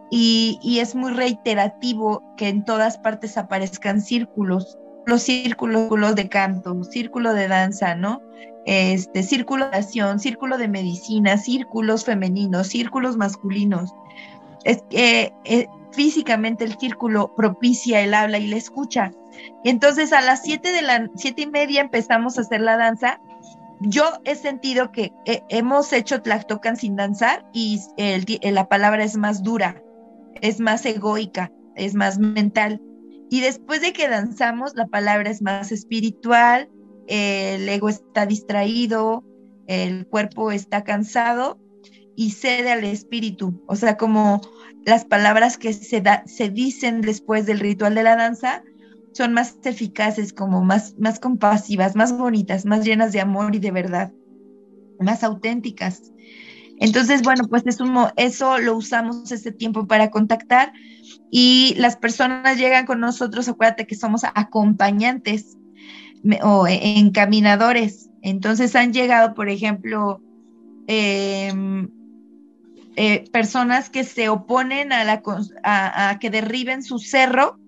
Y, 0.09 0.59
y 0.61 0.79
es 0.79 0.95
muy 0.95 1.11
reiterativo 1.11 2.23
que 2.37 2.49
en 2.49 2.63
todas 2.63 2.97
partes 2.97 3.37
aparezcan 3.37 4.01
círculos, 4.01 4.77
los 5.05 5.21
círculos 5.23 6.15
de 6.15 6.29
canto, 6.29 6.83
círculo 6.83 7.33
de 7.33 7.47
danza, 7.47 7.95
¿no? 7.95 8.21
Este, 8.65 9.23
círculo 9.23 9.69
de 9.69 9.77
acción, 9.77 10.19
círculo 10.19 10.57
de 10.57 10.67
medicina, 10.67 11.37
círculos 11.37 12.05
femeninos, 12.05 12.67
círculos 12.67 13.15
masculinos. 13.17 13.93
Es 14.63 14.83
que 14.89 15.33
eh, 15.45 15.67
físicamente 15.91 16.63
el 16.63 16.77
círculo 16.77 17.33
propicia 17.35 18.01
el 18.01 18.13
habla 18.13 18.39
y 18.39 18.47
la 18.47 18.57
escucha. 18.57 19.11
Entonces 19.63 20.13
a 20.13 20.21
las 20.21 20.41
siete 20.41 20.71
de 20.71 20.81
la 20.81 21.09
siete 21.15 21.43
y 21.43 21.47
media 21.47 21.81
empezamos 21.81 22.37
a 22.37 22.41
hacer 22.41 22.61
la 22.61 22.77
danza. 22.77 23.19
Yo 23.81 24.03
he 24.23 24.35
sentido 24.35 24.91
que 24.91 25.11
eh, 25.25 25.43
hemos 25.49 25.93
hecho 25.93 26.21
tlactocan 26.21 26.77
sin 26.77 26.95
danzar 26.95 27.45
y 27.53 27.79
la 28.41 28.67
palabra 28.67 29.03
es 29.03 29.17
más 29.17 29.43
dura, 29.43 29.83
es 30.41 30.59
más 30.59 30.85
egoica, 30.85 31.51
es 31.75 31.93
más 31.93 32.17
mental. 32.17 32.81
Y 33.29 33.41
después 33.41 33.81
de 33.81 33.91
que 33.91 34.07
danzamos, 34.07 34.75
la 34.75 34.87
palabra 34.87 35.29
es 35.29 35.41
más 35.41 35.71
espiritual, 35.71 36.69
el 37.07 37.67
ego 37.67 37.89
está 37.89 38.25
distraído, 38.25 39.23
el 39.67 40.07
cuerpo 40.07 40.51
está 40.51 40.83
cansado 40.83 41.59
y 42.15 42.31
cede 42.31 42.71
al 42.71 42.83
espíritu. 42.83 43.61
O 43.67 43.75
sea, 43.75 43.97
como 43.97 44.41
las 44.85 45.05
palabras 45.05 45.57
que 45.57 45.73
se, 45.73 46.49
dicen 46.49 47.01
después 47.01 47.45
del 47.45 47.59
ritual 47.59 47.95
de 47.95 48.03
la 48.03 48.15
danza 48.15 48.63
son 49.13 49.33
más 49.33 49.57
eficaces, 49.63 50.33
como 50.33 50.63
más, 50.63 50.95
más 50.99 51.19
compasivas, 51.19 51.95
más 51.95 52.17
bonitas, 52.17 52.65
más 52.65 52.83
llenas 52.83 53.13
de 53.13 53.21
amor 53.21 53.55
y 53.55 53.59
de 53.59 53.71
verdad, 53.71 54.11
más 54.99 55.23
auténticas. 55.23 56.11
Entonces, 56.77 57.21
bueno, 57.21 57.47
pues 57.49 57.63
es 57.65 57.77
eso 58.17 58.57
lo 58.59 58.75
usamos 58.75 59.31
ese 59.31 59.53
tiempo 59.53 59.87
para 59.87 60.11
contactar 60.11 60.73
y 61.31 61.75
las 61.77 61.95
personas 61.95 62.57
llegan 62.57 62.85
con 62.85 62.99
nosotros, 62.99 63.47
acuérdate 63.47 63.87
que 63.87 63.95
somos 63.95 64.23
acompañantes 64.25 65.57
o 66.43 66.67
encaminadores. 66.67 68.09
Entonces 68.21 68.75
han 68.75 68.93
llegado, 68.93 69.33
por 69.33 69.49
ejemplo, 69.49 70.21
em, 70.87 71.89
eh, 72.95 73.25
personas 73.31 73.89
que 73.89 74.03
se 74.03 74.29
oponen 74.29 74.91
a, 74.93 75.03
la, 75.03 75.21
a, 75.63 76.17
que 76.19 76.29
derriben 76.29 76.81
su 76.81 76.99
cerro 76.99 77.59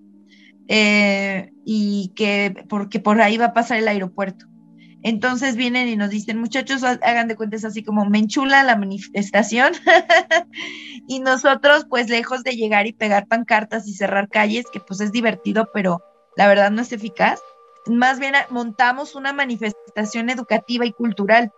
eh, 0.68 1.52
y 1.64 2.12
que 2.16 2.64
porque 2.68 2.98
por 2.98 3.20
ahí 3.20 3.36
va 3.36 3.46
a 3.46 3.52
pasar 3.52 3.78
el 3.78 3.88
aeropuerto. 3.88 4.46
Entonces 5.02 5.54
vienen 5.54 5.88
y 5.88 5.96
nos 5.96 6.10
dicen, 6.10 6.38
muchachos, 6.38 6.82
hagan 6.82 7.28
de 7.28 7.36
cuentas 7.36 7.64
así 7.64 7.84
como 7.84 8.04
me 8.06 8.18
enchula 8.18 8.64
la 8.64 8.76
manifestación. 8.76 9.72
y 11.08 11.20
nosotros, 11.20 11.86
pues 11.88 12.08
lejos 12.08 12.42
de 12.42 12.56
llegar 12.56 12.86
y 12.86 12.92
pegar 12.92 13.26
pancartas 13.28 13.86
y 13.86 13.94
cerrar 13.94 14.28
calles, 14.28 14.66
que 14.72 14.80
pues 14.80 15.00
es 15.00 15.12
divertido, 15.12 15.68
pero 15.72 16.02
la 16.36 16.48
verdad 16.48 16.70
no 16.70 16.82
es 16.82 16.92
eficaz, 16.92 17.40
más 17.88 18.18
bien 18.18 18.34
montamos 18.50 19.14
una 19.14 19.32
manifestación 19.32 20.30
educativa 20.30 20.84
y 20.86 20.92
cultural. 20.92 21.52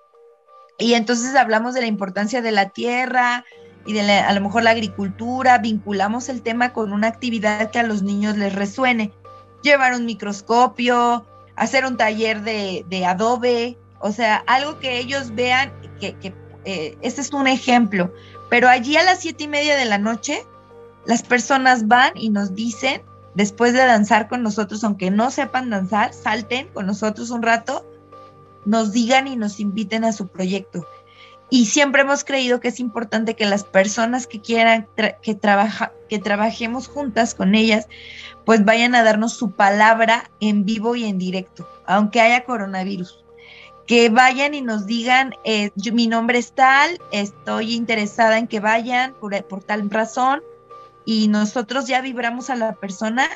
Y 0.79 0.95
entonces 0.95 1.35
hablamos 1.35 1.75
de 1.75 1.83
la 1.83 1.87
importancia 1.87 2.41
de 2.41 2.53
la 2.53 2.71
tierra 2.71 3.45
y 3.87 3.93
de 3.93 4.13
a 4.13 4.33
lo 4.33 4.41
mejor 4.41 4.63
la 4.63 4.71
agricultura, 4.71 5.59
vinculamos 5.59 6.29
el 6.29 6.43
tema 6.43 6.73
con 6.73 6.93
una 6.93 7.09
actividad 7.09 7.71
que 7.71 7.79
a 7.79 7.83
los 7.83 8.03
niños 8.03 8.37
les 8.37 8.55
resuene. 8.55 9.13
Llevar 9.63 9.95
un 9.95 10.07
microscopio, 10.07 11.27
hacer 11.57 11.85
un 11.85 11.97
taller 11.97 12.43
de, 12.43 13.05
adobe, 13.07 13.79
o 14.01 14.13
sea, 14.13 14.43
algo 14.47 14.79
que 14.79 14.99
ellos 14.99 15.35
vean, 15.35 15.73
que, 16.01 16.35
este 17.03 17.21
es 17.21 17.33
un 17.33 17.47
ejemplo. 17.47 18.13
Pero 18.49 18.69
allí 18.69 18.97
a 18.97 19.03
las 19.03 19.21
siete 19.21 19.45
y 19.45 19.49
media 19.49 19.77
de 19.77 19.85
la 19.85 19.99
noche, 19.99 20.45
las 21.05 21.23
personas 21.23 21.87
van 21.87 22.13
y 22.15 22.31
nos 22.31 22.55
dicen 22.55 23.03
después 23.35 23.73
de 23.73 23.81
danzar 23.81 24.29
con 24.29 24.43
nosotros, 24.43 24.85
aunque 24.85 25.11
no 25.11 25.31
sepan 25.31 25.71
danzar, 25.71 26.13
salten 26.13 26.69
con 26.69 26.87
nosotros 26.87 27.31
un 27.31 27.43
rato, 27.43 27.87
nos 28.65 28.93
digan 28.93 29.27
y 29.27 29.37
nos 29.37 29.61
inviten 29.61 30.05
a 30.05 30.13
su 30.13 30.29
proyecto. 30.29 30.87
Y 31.51 31.67
siempre 31.67 32.03
hemos 32.03 32.23
creído 32.23 32.61
que 32.61 32.69
es 32.69 32.79
importante 32.79 33.35
que 33.35 33.45
las 33.45 33.65
personas 33.65 34.29
que 34.29 34.41
quieran 34.41 34.87
que, 35.21 35.35
trabaja 35.35 35.93
que 36.09 36.21
trabajemos 36.21 36.87
juntas 36.87 37.35
con 37.35 37.57
ellas, 37.57 37.89
pues 38.45 38.65
vayan 38.65 38.95
a 38.95 39.03
darnos 39.03 39.35
su 39.35 39.51
palabra 39.51 40.31
en 40.39 40.65
vivo 40.65 40.95
y 40.95 41.05
en 41.05 41.19
directo, 41.19 41.69
aunque 41.87 42.21
haya 42.21 42.45
coronavirus. 42.45 43.25
Que 43.87 44.09
vayan 44.09 44.55
y 44.55 44.61
nos 44.61 44.87
digan, 44.87 45.35
eh, 45.45 45.71
mi 45.93 46.07
nombre 46.07 46.39
es 46.39 46.53
tal, 46.53 47.01
estoy 47.11 47.75
interesada 47.75 48.39
en 48.39 48.47
que 48.47 48.61
vayan 48.61 49.15
por 49.15 49.65
tal 49.65 49.91
razón, 49.91 50.41
y 51.05 51.29
nosotros 51.29 51.87
ya 51.87 52.01
vibramos 52.01 52.51
a 52.51 52.57
la 52.57 52.75
persona 52.75 53.29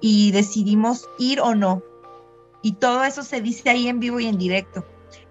y 0.00 0.30
decidimos 0.32 1.08
ir 1.18 1.40
o 1.40 1.54
no. 1.54 1.82
Y 2.62 2.72
todo 2.72 3.04
eso 3.04 3.22
se 3.22 3.40
dice 3.40 3.70
ahí 3.70 3.88
en 3.88 4.00
vivo 4.00 4.20
y 4.20 4.26
en 4.26 4.38
directo. 4.38 4.84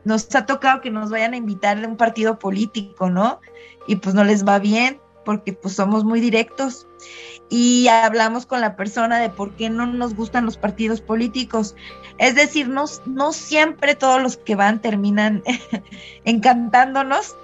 Nos 0.06 0.34
ha 0.36 0.46
tocado 0.46 0.82
que 0.82 0.92
nos 0.92 1.10
vayan 1.10 1.34
a 1.34 1.38
invitar 1.38 1.80
de 1.80 1.88
un 1.88 1.98
partido 1.98 2.38
político, 2.38 3.10
¿no? 3.10 3.40
Y 3.88 3.96
pues 3.98 4.14
no 4.14 4.24
les 4.24 4.46
va 4.46 4.60
bien 4.60 5.00
porque 5.26 5.54
pues 5.54 5.76
somos 5.76 6.04
muy 6.04 6.20
directos 6.20 6.86
y 7.50 7.88
hablamos 7.88 8.46
con 8.46 8.62
la 8.62 8.76
persona 8.76 9.20
de 9.20 9.30
por 9.30 9.52
qué 9.52 9.70
no 9.70 9.86
nos 9.86 10.16
gustan 10.16 10.46
los 10.46 10.58
partidos 10.58 11.02
políticos. 11.02 11.76
Es 12.18 12.36
decir, 12.36 12.68
no, 12.68 12.86
no 13.06 13.32
siempre 13.32 13.96
todos 13.96 14.22
los 14.22 14.38
que 14.38 14.56
van 14.56 14.82
terminan 14.82 15.44
encantándonos, 16.26 17.36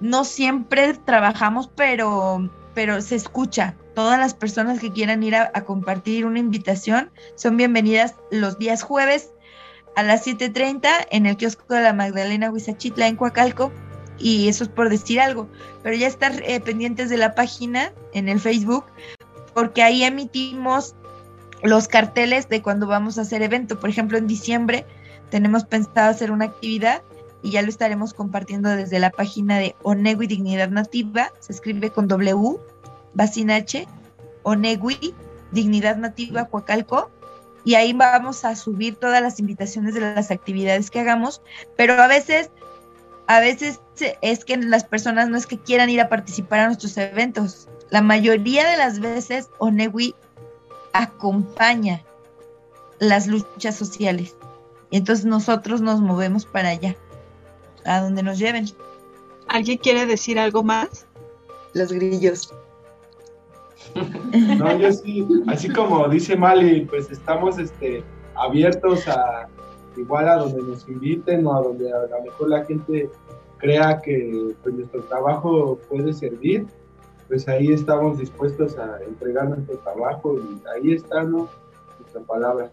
no 0.00 0.24
siempre 0.24 0.94
trabajamos, 0.94 1.68
pero 1.74 2.48
pero 2.76 3.00
se 3.00 3.14
escucha. 3.14 3.74
Todas 3.94 4.18
las 4.18 4.34
personas 4.34 4.78
que 4.78 4.92
quieran 4.92 5.22
ir 5.22 5.34
a, 5.34 5.50
compartir 5.64 6.26
una 6.26 6.40
invitación 6.40 7.10
son 7.34 7.56
bienvenidas 7.56 8.16
los 8.30 8.58
días 8.58 8.82
jueves 8.82 9.30
a 9.96 10.02
las 10.02 10.26
7.30 10.26 10.86
en 11.10 11.24
el 11.24 11.38
kiosco 11.38 11.72
de 11.72 11.80
la 11.80 11.94
Magdalena 11.94 12.50
Huizachitla 12.50 13.08
en 13.08 13.16
Coacalco. 13.16 13.72
Y 14.18 14.48
eso 14.48 14.64
es 14.64 14.68
por 14.68 14.90
decir 14.90 15.22
algo. 15.22 15.48
Pero 15.82 15.96
ya 15.96 16.06
estar 16.06 16.34
eh, 16.44 16.60
pendientes 16.60 17.08
de 17.08 17.16
la 17.16 17.34
página 17.34 17.94
en 18.12 18.28
el 18.28 18.40
Facebook, 18.40 18.84
porque 19.54 19.82
ahí 19.82 20.04
emitimos 20.04 20.94
los 21.62 21.88
carteles 21.88 22.50
de 22.50 22.60
cuando 22.60 22.86
vamos 22.86 23.16
a 23.16 23.22
hacer 23.22 23.40
evento. 23.40 23.80
Por 23.80 23.88
ejemplo, 23.88 24.18
en 24.18 24.26
diciembre 24.26 24.84
tenemos 25.30 25.64
pensado 25.64 26.10
hacer 26.10 26.30
una 26.30 26.44
actividad 26.44 27.00
y 27.42 27.50
ya 27.52 27.62
lo 27.62 27.68
estaremos 27.68 28.14
compartiendo 28.14 28.70
desde 28.70 28.98
la 28.98 29.10
página 29.10 29.58
de 29.58 29.74
Onegui 29.82 30.26
Dignidad 30.26 30.70
Nativa, 30.70 31.30
se 31.40 31.52
escribe 31.52 31.90
con 31.90 32.08
W, 32.08 32.58
Bacinache, 33.14 33.86
Onegui 34.42 35.14
Dignidad 35.52 35.96
Nativa 35.96 36.46
Coacalco, 36.46 37.10
y 37.64 37.74
ahí 37.74 37.92
vamos 37.92 38.44
a 38.44 38.54
subir 38.54 38.96
todas 38.96 39.20
las 39.20 39.40
invitaciones 39.40 39.94
de 39.94 40.00
las 40.00 40.30
actividades 40.30 40.90
que 40.90 41.00
hagamos, 41.00 41.42
pero 41.76 41.94
a 41.94 42.06
veces, 42.06 42.50
a 43.26 43.40
veces 43.40 43.80
es 44.22 44.44
que 44.44 44.56
las 44.56 44.84
personas 44.84 45.28
no 45.28 45.36
es 45.36 45.46
que 45.46 45.58
quieran 45.58 45.90
ir 45.90 46.00
a 46.00 46.08
participar 46.08 46.60
a 46.60 46.66
nuestros 46.66 46.96
eventos, 46.96 47.68
la 47.90 48.02
mayoría 48.02 48.68
de 48.68 48.76
las 48.76 49.00
veces 49.00 49.48
Onewi 49.58 50.14
acompaña 50.92 52.02
las 52.98 53.26
luchas 53.26 53.76
sociales. 53.76 54.36
Entonces 54.90 55.24
nosotros 55.24 55.80
nos 55.80 56.00
movemos 56.00 56.46
para 56.46 56.70
allá, 56.70 56.96
a 57.86 58.00
donde 58.00 58.22
nos 58.22 58.38
lleven. 58.38 58.66
¿Alguien 59.48 59.78
quiere 59.78 60.06
decir 60.06 60.38
algo 60.38 60.62
más? 60.62 61.06
Los 61.74 61.92
grillos. 61.92 62.52
No, 64.58 64.76
yo 64.78 64.92
sí, 64.92 65.26
así 65.46 65.70
como 65.70 66.06
dice 66.08 66.36
Mali, 66.36 66.84
pues 66.84 67.10
estamos 67.10 67.58
este, 67.58 68.02
abiertos 68.34 69.08
a 69.08 69.48
igual 69.96 70.28
a 70.28 70.36
donde 70.36 70.62
nos 70.62 70.86
inviten 70.88 71.46
o 71.46 71.54
a 71.54 71.62
donde 71.62 71.90
a 71.90 72.06
lo 72.06 72.22
mejor 72.24 72.50
la 72.50 72.64
gente 72.64 73.08
crea 73.58 74.00
que 74.02 74.54
pues, 74.62 74.74
nuestro 74.74 75.02
trabajo 75.04 75.78
puede 75.88 76.12
servir, 76.12 76.66
pues 77.28 77.48
ahí 77.48 77.72
estamos 77.72 78.18
dispuestos 78.18 78.76
a 78.78 79.02
entregar 79.04 79.48
nuestro 79.48 79.78
trabajo 79.78 80.36
y 80.38 80.62
ahí 80.74 80.92
está 80.94 81.22
nuestra 81.22 82.20
palabra. 82.26 82.70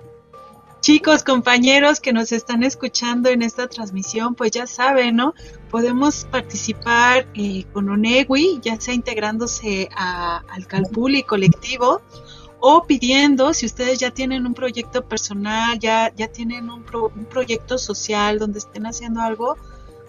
Chicos, 0.83 1.23
compañeros 1.23 2.01
que 2.01 2.11
nos 2.11 2.33
están 2.33 2.61
escuchando 2.61 3.29
en 3.29 3.41
esta 3.41 3.69
transmisión, 3.69 4.35
pues 4.35 4.51
ya 4.51 4.67
saben, 4.67 5.15
¿no? 5.15 5.33
Podemos 5.71 6.25
participar 6.29 7.25
eh, 7.35 7.63
con 7.71 7.87
ONEGUI, 7.87 8.59
ya 8.61 8.77
sea 8.81 8.93
integrándose 8.93 9.87
al 9.95 10.67
Calpuli 10.67 11.23
colectivo 11.23 12.01
o 12.59 12.83
pidiendo, 12.83 13.53
si 13.53 13.65
ustedes 13.65 13.97
ya 13.97 14.11
tienen 14.11 14.45
un 14.45 14.53
proyecto 14.53 15.07
personal, 15.07 15.79
ya, 15.79 16.13
ya 16.17 16.27
tienen 16.27 16.69
un, 16.69 16.83
un 16.93 17.25
proyecto 17.27 17.77
social 17.77 18.37
donde 18.37 18.59
estén 18.59 18.85
haciendo 18.85 19.21
algo, 19.21 19.55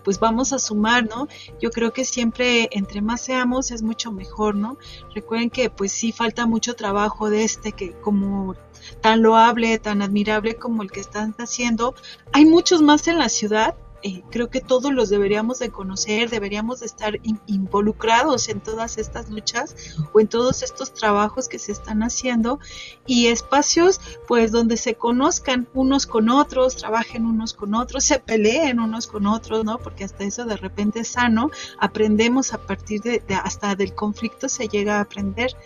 pues 0.04 0.20
vamos 0.20 0.52
a 0.52 0.58
sumar, 0.58 1.08
¿no? 1.08 1.26
Yo 1.60 1.70
creo 1.70 1.92
que 1.92 2.04
siempre 2.04 2.68
entre 2.70 3.00
más 3.00 3.22
seamos 3.22 3.70
es 3.70 3.82
mucho 3.82 4.12
mejor, 4.12 4.54
¿no? 4.54 4.76
Recuerden 5.14 5.50
que 5.50 5.70
pues 5.70 5.90
sí 5.92 6.12
falta 6.12 6.46
mucho 6.46 6.74
trabajo 6.74 7.30
de 7.30 7.44
este 7.44 7.72
que 7.72 7.92
como 7.92 8.54
tan 9.00 9.22
loable, 9.22 9.78
tan 9.78 10.02
admirable 10.02 10.56
como 10.56 10.82
el 10.82 10.90
que 10.90 11.00
están 11.00 11.34
haciendo, 11.38 11.94
hay 12.32 12.44
muchos 12.44 12.82
más 12.82 13.08
en 13.08 13.18
la 13.18 13.28
ciudad 13.28 13.74
eh, 14.06 14.22
creo 14.30 14.50
que 14.50 14.60
todos 14.60 14.92
los 14.92 15.08
deberíamos 15.08 15.58
de 15.60 15.70
conocer, 15.70 16.28
deberíamos 16.28 16.80
de 16.80 16.86
estar 16.86 17.18
involucrados 17.46 18.50
en 18.50 18.60
todas 18.60 18.98
estas 18.98 19.30
luchas 19.30 19.96
o 20.12 20.20
en 20.20 20.28
todos 20.28 20.62
estos 20.62 20.92
trabajos 20.92 21.48
que 21.48 21.58
se 21.58 21.72
están 21.72 22.02
haciendo 22.02 22.60
y 23.06 23.28
espacios 23.28 24.02
pues 24.28 24.52
donde 24.52 24.76
se 24.76 24.96
conozcan 24.96 25.68
unos 25.72 26.06
con 26.06 26.28
otros, 26.28 26.76
trabajen 26.76 27.24
unos 27.24 27.54
con 27.54 27.74
otros, 27.74 28.04
se 28.04 28.18
peleen 28.18 28.78
unos 28.78 29.06
con 29.06 29.26
otros, 29.26 29.64
¿no? 29.64 29.78
Porque 29.78 30.04
hasta 30.04 30.24
eso 30.24 30.44
de 30.44 30.58
repente 30.58 31.00
es 31.00 31.08
sano, 31.08 31.50
aprendemos 31.78 32.52
a 32.52 32.58
partir 32.58 33.00
de 33.00 33.22
hasta 33.42 33.74
del 33.74 33.94
conflicto 33.94 34.50
se 34.50 34.68
llega 34.68 34.98
a 34.98 35.00
aprender 35.00 35.56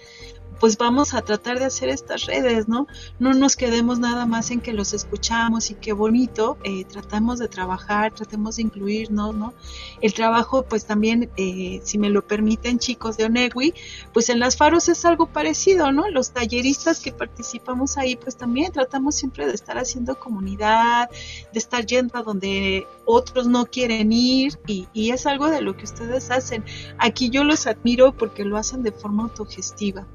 pues 0.61 0.77
vamos 0.77 1.15
a 1.15 1.23
tratar 1.23 1.59
de 1.59 1.67
hacer 1.67 1.89
estas 1.89 2.27
redes, 2.27 2.69
¿no? 2.69 2.87
No 3.19 3.33
nos 3.35 3.57
quedemos 3.57 3.99
nada 3.99 4.27
más 4.27 4.51
en 4.51 4.61
que 4.61 4.73
los 4.73 4.93
escuchamos 4.93 5.71
y 5.71 5.75
qué 5.75 5.93
bonito, 5.93 6.59
eh, 6.65 6.85
tratamos 6.85 7.39
de 7.39 7.49
trabajar, 7.49 8.13
tratemos 8.13 8.57
de 8.57 8.63
incluirnos, 8.63 9.35
¿no? 9.35 9.55
El 10.01 10.15
trabajo, 10.15 10.63
pues 10.63 10.87
también, 10.87 11.31
eh, 11.37 11.81
si 11.85 11.99
me 11.99 12.11
lo 12.11 12.27
permiten 12.27 12.79
chicos 12.79 13.17
de 13.17 13.25
Onegui, 13.25 13.75
pues 14.13 14.29
en 14.29 14.41
las 14.41 14.57
faros 14.57 14.89
es 14.89 15.05
algo 15.05 15.27
parecido, 15.27 15.93
¿no? 15.93 16.09
Los 16.11 16.33
talleristas 16.33 17.01
que 17.01 17.13
participamos 17.13 17.97
ahí, 17.97 18.17
pues 18.17 18.37
también 18.37 18.73
tratamos 18.73 19.15
siempre 19.15 19.47
de 19.47 19.55
estar 19.55 19.79
haciendo 19.79 20.19
comunidad, 20.19 21.09
de 21.53 21.59
estar 21.59 21.87
yendo 21.87 22.19
a 22.19 22.23
donde 22.23 22.87
otros 23.05 23.47
no 23.47 23.67
quieren 23.67 24.13
ir 24.13 24.59
y, 24.67 24.89
y 24.93 25.11
es 25.11 25.27
algo 25.27 25.49
de 25.49 25.61
lo 25.61 25.77
que 25.77 25.85
ustedes 25.85 26.31
hacen. 26.31 26.65
Aquí 26.99 27.31
yo 27.31 27.45
los 27.45 27.67
admiro 27.67 28.13
porque 28.13 28.45
lo 28.45 28.57
hacen 28.57 28.83
de 28.83 28.93
forma 28.93 29.25
autogestiva 29.25 30.07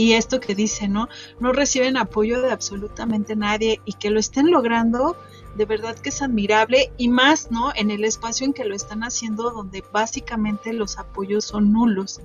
y 0.00 0.14
esto 0.14 0.40
que 0.40 0.54
dice, 0.54 0.88
¿no? 0.88 1.10
No 1.40 1.52
reciben 1.52 1.98
apoyo 1.98 2.40
de 2.40 2.50
absolutamente 2.50 3.36
nadie 3.36 3.82
y 3.84 3.92
que 3.92 4.08
lo 4.08 4.18
estén 4.18 4.50
logrando, 4.50 5.14
de 5.56 5.66
verdad 5.66 5.94
que 5.94 6.08
es 6.08 6.22
admirable 6.22 6.90
y 6.96 7.10
más, 7.10 7.50
¿no? 7.50 7.70
En 7.74 7.90
el 7.90 8.04
espacio 8.04 8.46
en 8.46 8.54
que 8.54 8.64
lo 8.64 8.74
están 8.74 9.02
haciendo 9.02 9.50
donde 9.50 9.84
básicamente 9.92 10.72
los 10.72 10.96
apoyos 10.96 11.44
son 11.44 11.74
nulos. 11.74 12.22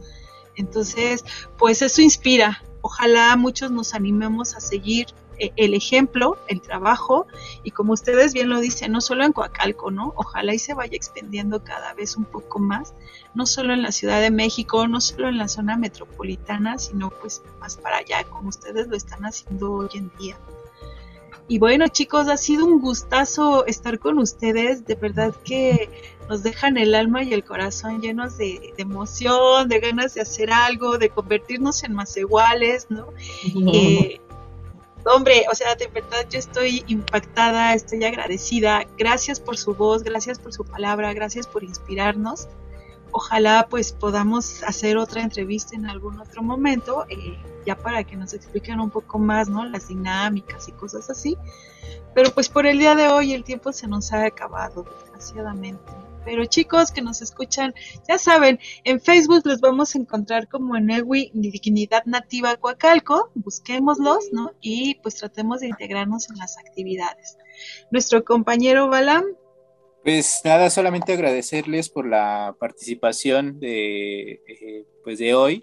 Entonces, 0.55 1.25
pues 1.57 1.81
eso 1.81 2.01
inspira. 2.01 2.63
Ojalá 2.79 3.35
muchos 3.35 3.71
nos 3.71 3.93
animemos 3.93 4.55
a 4.55 4.61
seguir 4.61 5.07
el 5.37 5.73
ejemplo, 5.73 6.37
el 6.47 6.61
trabajo, 6.61 7.27
y 7.63 7.71
como 7.71 7.93
ustedes 7.93 8.33
bien 8.33 8.49
lo 8.49 8.59
dicen, 8.59 8.91
no 8.91 9.01
solo 9.01 9.23
en 9.23 9.33
Coacalco, 9.33 9.91
¿no? 9.91 10.13
Ojalá 10.15 10.53
y 10.53 10.59
se 10.59 10.73
vaya 10.73 10.95
extendiendo 10.95 11.63
cada 11.63 11.93
vez 11.93 12.17
un 12.17 12.25
poco 12.25 12.59
más, 12.59 12.93
no 13.33 13.45
solo 13.45 13.73
en 13.73 13.81
la 13.81 13.91
Ciudad 13.91 14.21
de 14.21 14.31
México, 14.31 14.87
no 14.87 15.01
solo 15.01 15.29
en 15.29 15.37
la 15.37 15.47
zona 15.47 15.77
metropolitana, 15.77 16.77
sino 16.77 17.09
pues 17.09 17.41
más 17.59 17.77
para 17.77 17.97
allá, 17.97 18.23
como 18.23 18.49
ustedes 18.49 18.87
lo 18.87 18.95
están 18.95 19.25
haciendo 19.25 19.73
hoy 19.73 19.89
en 19.93 20.11
día. 20.17 20.37
Y 21.47 21.59
bueno, 21.59 21.87
chicos, 21.87 22.27
ha 22.27 22.37
sido 22.37 22.65
un 22.65 22.79
gustazo 22.79 23.67
estar 23.67 23.99
con 23.99 24.17
ustedes. 24.17 24.85
De 24.85 24.95
verdad 24.95 25.33
que 25.43 25.89
nos 26.27 26.41
dejan 26.41 26.77
el 26.77 26.95
alma 26.95 27.23
y 27.23 27.33
el 27.33 27.43
corazón 27.43 28.01
llenos 28.01 28.37
de, 28.37 28.73
emoción, 28.77 29.69
de 29.69 29.79
ganas 29.79 30.15
de 30.15 30.21
hacer 30.21 30.51
algo, 30.51 30.97
de 30.97 31.09
convertirnos 31.09 31.83
en 31.83 31.93
más 31.93 32.17
iguales, 32.17 32.87
¿no? 32.89 33.09
Eh, 33.71 34.21
hombre, 35.05 35.45
o 35.51 35.55
sea, 35.55 35.75
de 35.75 35.87
verdad 35.87 36.25
yo 36.29 36.39
estoy 36.39 36.83
impactada, 36.87 37.73
estoy 37.73 38.03
agradecida. 38.03 38.85
Gracias 38.97 39.39
por 39.39 39.57
su 39.57 39.75
voz, 39.75 40.03
gracias 40.03 40.39
por 40.39 40.53
su 40.53 40.65
palabra, 40.65 41.13
gracias 41.13 41.47
por 41.47 41.63
inspirarnos. 41.63 42.47
Ojalá 43.11 43.67
pues 43.69 43.93
podamos 43.93 44.61
hacer 44.63 44.97
otra 44.97 45.21
entrevista 45.21 45.75
en 45.75 45.85
algún 45.85 46.19
otro 46.19 46.43
momento, 46.43 47.05
eh, 47.07 47.37
ya 47.65 47.77
para 47.77 48.03
que 48.03 48.17
nos 48.17 48.33
expliquen 48.33 48.79
un 48.79 48.89
poco 48.89 49.19
más, 49.19 49.47
¿no? 49.47 49.63
Las 49.65 49.87
dinámicas 49.87 50.67
y 50.67 50.73
cosas 50.73 51.09
así. 51.09 51.37
Pero 52.13 52.31
pues 52.31 52.49
por 52.49 52.65
el 52.65 52.79
día 52.79 52.95
de 52.95 53.07
hoy 53.07 53.33
el 53.33 53.43
tiempo 53.43 53.71
se 53.71 53.87
nos 53.87 54.11
ha 54.11 54.25
acabado, 54.25 54.83
desgraciadamente. 54.83 55.93
Pero 56.25 56.45
chicos 56.45 56.91
que 56.91 57.01
nos 57.01 57.21
escuchan, 57.21 57.73
ya 58.09 58.17
saben, 58.17 58.59
en 58.83 58.99
Facebook 58.99 59.43
los 59.45 59.61
vamos 59.61 59.95
a 59.95 59.99
encontrar 59.99 60.49
como 60.49 60.75
en 60.75 60.89
Ewi 60.89 61.31
Dignidad 61.33 62.03
Nativa 62.05 62.57
Coacalco, 62.57 63.31
busquémoslos, 63.35 64.29
¿no? 64.33 64.51
Y 64.59 64.95
pues 64.95 65.15
tratemos 65.15 65.61
de 65.61 65.67
integrarnos 65.67 66.29
en 66.29 66.37
las 66.37 66.57
actividades. 66.57 67.37
Nuestro 67.91 68.25
compañero 68.25 68.89
Balam. 68.89 69.23
Pues 70.03 70.41
nada, 70.43 70.69
solamente 70.69 71.13
agradecerles 71.13 71.89
por 71.89 72.07
la 72.07 72.55
participación 72.59 73.59
de, 73.59 74.33
eh, 74.33 74.85
pues 75.03 75.17
de 75.17 75.33
hoy. 75.33 75.61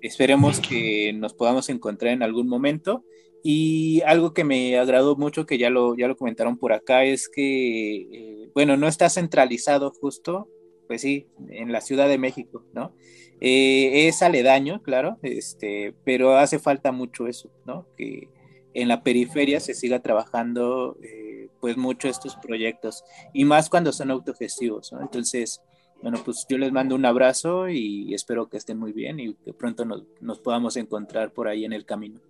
Esperemos 0.00 0.60
que 0.60 1.12
nos 1.14 1.34
podamos 1.34 1.68
encontrar 1.68 2.12
en 2.12 2.22
algún 2.22 2.48
momento. 2.48 3.04
Y 3.46 4.00
algo 4.06 4.32
que 4.32 4.42
me 4.42 4.78
agradó 4.78 5.16
mucho, 5.16 5.44
que 5.44 5.58
ya 5.58 5.68
lo, 5.68 5.94
ya 5.98 6.08
lo 6.08 6.16
comentaron 6.16 6.56
por 6.56 6.72
acá, 6.72 7.04
es 7.04 7.28
que, 7.28 7.96
eh, 8.00 8.50
bueno, 8.54 8.78
no 8.78 8.88
está 8.88 9.10
centralizado 9.10 9.90
justo, 9.90 10.48
pues 10.86 11.02
sí, 11.02 11.26
en 11.50 11.70
la 11.70 11.82
Ciudad 11.82 12.08
de 12.08 12.16
México, 12.16 12.64
¿no? 12.72 12.94
Eh, 13.42 14.08
es 14.08 14.22
aledaño, 14.22 14.80
claro, 14.82 15.18
este, 15.20 15.94
pero 16.04 16.38
hace 16.38 16.58
falta 16.58 16.90
mucho 16.90 17.26
eso, 17.26 17.50
¿no? 17.66 17.86
Que 17.98 18.30
en 18.72 18.88
la 18.88 19.02
periferia 19.02 19.60
se 19.60 19.74
siga 19.74 20.00
trabajando, 20.00 20.96
eh, 21.02 21.50
pues, 21.60 21.76
mucho 21.76 22.08
estos 22.08 22.36
proyectos, 22.36 23.04
y 23.34 23.44
más 23.44 23.68
cuando 23.68 23.92
son 23.92 24.10
autogestivos, 24.10 24.90
¿no? 24.90 25.02
Entonces, 25.02 25.60
bueno, 26.00 26.18
pues 26.24 26.46
yo 26.48 26.56
les 26.56 26.72
mando 26.72 26.94
un 26.94 27.04
abrazo 27.04 27.68
y 27.68 28.14
espero 28.14 28.48
que 28.48 28.56
estén 28.56 28.78
muy 28.78 28.92
bien 28.94 29.20
y 29.20 29.34
que 29.34 29.52
pronto 29.52 29.84
nos, 29.84 30.04
nos 30.22 30.40
podamos 30.40 30.78
encontrar 30.78 31.34
por 31.34 31.46
ahí 31.46 31.66
en 31.66 31.74
el 31.74 31.84
camino. 31.84 32.22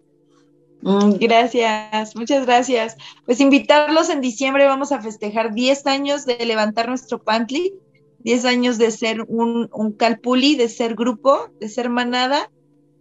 Mm, 0.84 1.14
gracias, 1.18 2.14
muchas 2.14 2.44
gracias. 2.44 2.96
Pues 3.24 3.40
invitarlos 3.40 4.10
en 4.10 4.20
diciembre, 4.20 4.66
vamos 4.66 4.92
a 4.92 5.00
festejar 5.00 5.54
10 5.54 5.86
años 5.86 6.26
de 6.26 6.36
levantar 6.44 6.88
nuestro 6.90 7.22
Pantli, 7.22 7.72
10 8.18 8.44
años 8.44 8.76
de 8.76 8.90
ser 8.90 9.22
un, 9.22 9.70
un 9.72 9.92
calpuli, 9.92 10.56
de 10.56 10.68
ser 10.68 10.94
grupo, 10.94 11.48
de 11.58 11.70
ser 11.70 11.88
manada, 11.88 12.50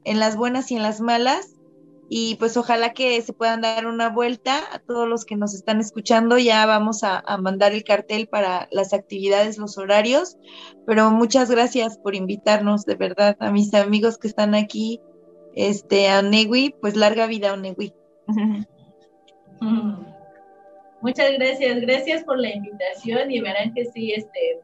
en 0.05 0.19
las 0.19 0.37
buenas 0.37 0.71
y 0.71 0.77
en 0.77 0.81
las 0.81 1.01
malas. 1.01 1.55
Y 2.07 2.35
pues 2.35 2.55
ojalá 2.55 2.93
que 2.93 3.21
se 3.21 3.33
puedan 3.33 3.59
dar 3.59 3.85
una 3.85 4.09
vuelta 4.09 4.61
a 4.71 4.79
todos 4.79 5.05
los 5.09 5.25
que 5.25 5.35
nos 5.35 5.53
están 5.53 5.81
escuchando. 5.81 6.37
Ya 6.37 6.65
vamos 6.65 7.03
a, 7.03 7.19
a 7.19 7.37
mandar 7.37 7.73
el 7.73 7.83
cartel 7.83 8.27
para 8.27 8.69
las 8.71 8.93
actividades, 8.93 9.57
los 9.57 9.77
horarios. 9.77 10.37
Pero 10.85 11.11
muchas 11.11 11.51
gracias 11.51 11.97
por 11.97 12.15
invitarnos, 12.15 12.85
de 12.85 12.95
verdad, 12.95 13.35
a 13.41 13.51
mis 13.51 13.73
amigos 13.73 14.17
que 14.17 14.29
están 14.29 14.55
aquí 14.55 15.01
este, 15.53 16.09
a 16.09 16.21
Newi, 16.21 16.75
pues 16.81 16.95
larga 16.95 17.27
vida 17.27 17.53
a 17.53 17.57
Newi. 17.57 17.93
Muchas 21.01 21.31
gracias, 21.37 21.81
gracias 21.81 22.23
por 22.23 22.39
la 22.39 22.53
invitación 22.53 23.29
y 23.29 23.41
verán 23.41 23.73
que 23.73 23.85
sí, 23.85 24.13
este, 24.13 24.61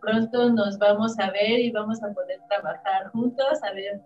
pronto 0.00 0.50
nos 0.50 0.78
vamos 0.78 1.18
a 1.18 1.30
ver 1.30 1.58
y 1.58 1.72
vamos 1.72 2.02
a 2.02 2.12
poder 2.12 2.38
trabajar 2.48 3.10
juntos, 3.12 3.62
a 3.62 3.72
ver 3.72 4.00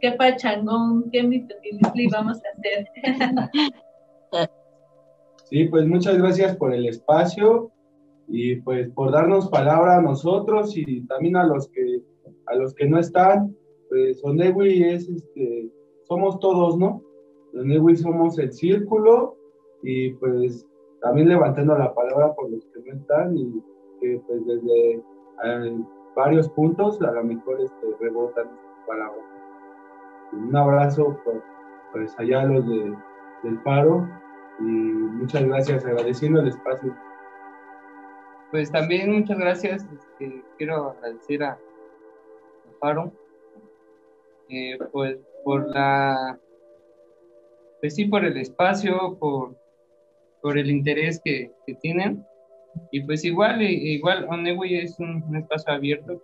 qué 0.00 0.12
pachangón, 0.12 1.10
qué 1.10 1.22
mitotili 1.22 2.08
vamos 2.08 2.38
a 2.38 2.48
hacer. 2.56 2.88
Sí, 5.50 5.64
pues 5.64 5.84
muchas 5.84 6.16
gracias 6.16 6.56
por 6.56 6.72
el 6.72 6.86
espacio 6.86 7.72
y 8.28 8.60
pues 8.60 8.88
por 8.90 9.10
darnos 9.10 9.48
palabra 9.48 9.96
a 9.96 10.00
nosotros 10.00 10.76
y 10.76 11.04
también 11.08 11.36
a 11.36 11.42
los 11.44 11.68
que 11.70 12.02
a 12.46 12.54
los 12.54 12.72
que 12.72 12.86
no 12.86 13.00
están 13.00 13.56
pues 13.90 14.24
Onewi 14.24 14.84
es, 14.84 15.08
este, 15.08 15.68
somos 16.04 16.38
todos, 16.40 16.78
¿no? 16.78 17.02
Onewi 17.54 17.96
somos 17.96 18.38
el 18.38 18.52
círculo 18.52 19.36
y 19.82 20.12
pues 20.14 20.66
también 21.02 21.28
levantando 21.28 21.76
la 21.76 21.92
palabra 21.94 22.32
por 22.34 22.50
los 22.50 22.64
que 22.66 22.80
no 22.80 22.94
están 22.94 23.36
y 23.36 23.62
que 24.00 24.22
pues 24.26 24.46
desde 24.46 24.92
eh, 24.94 25.84
varios 26.16 26.48
puntos 26.50 27.02
a 27.02 27.12
lo 27.12 27.24
mejor 27.24 27.60
este, 27.60 27.86
rebotan 28.00 28.48
palabras. 28.86 29.24
Un 30.32 30.56
abrazo 30.56 31.18
por, 31.24 31.42
pues 31.92 32.16
allá 32.18 32.42
a 32.42 32.46
los 32.46 32.66
de, 32.68 32.96
del 33.42 33.62
paro 33.62 34.08
y 34.60 34.62
muchas 34.62 35.44
gracias, 35.44 35.84
agradeciendo 35.84 36.40
el 36.40 36.48
espacio. 36.48 36.94
Pues 38.52 38.70
también 38.70 39.12
muchas 39.12 39.38
gracias, 39.38 39.86
este, 39.92 40.44
quiero 40.58 40.90
agradecer 40.90 41.42
a, 41.42 41.58
Paro, 42.80 43.12
eh, 44.50 44.78
pues 44.92 45.18
por 45.44 45.68
la, 45.74 46.38
pues 47.80 47.94
sí, 47.94 48.04
por 48.06 48.24
el 48.24 48.36
espacio, 48.36 49.16
por, 49.18 49.56
por 50.42 50.58
el 50.58 50.70
interés 50.70 51.20
que, 51.24 51.52
que 51.66 51.74
tienen, 51.74 52.24
y 52.90 53.02
pues 53.02 53.24
igual, 53.24 53.62
igual, 53.62 54.26
Onewi 54.28 54.76
es 54.76 54.98
un, 54.98 55.36
espacio 55.36 55.72
abierto, 55.72 56.20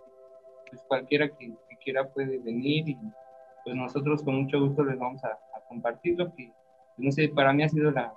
pues 0.69 0.81
cualquiera 0.87 1.29
que, 1.29 1.53
quiera 1.83 2.09
puede 2.09 2.39
venir 2.39 2.89
y 2.89 2.97
pues 3.63 3.73
nosotros 3.75 4.21
con 4.21 4.43
mucho 4.43 4.59
gusto 4.59 4.83
les 4.83 4.99
vamos 4.99 5.23
a, 5.23 5.37
compartir 5.69 6.17
lo 6.17 6.33
que, 6.33 6.51
no 6.97 7.11
sé, 7.11 7.27
para 7.27 7.51
mí 7.51 7.61
ha 7.61 7.69
sido 7.69 7.91
la, 7.91 8.13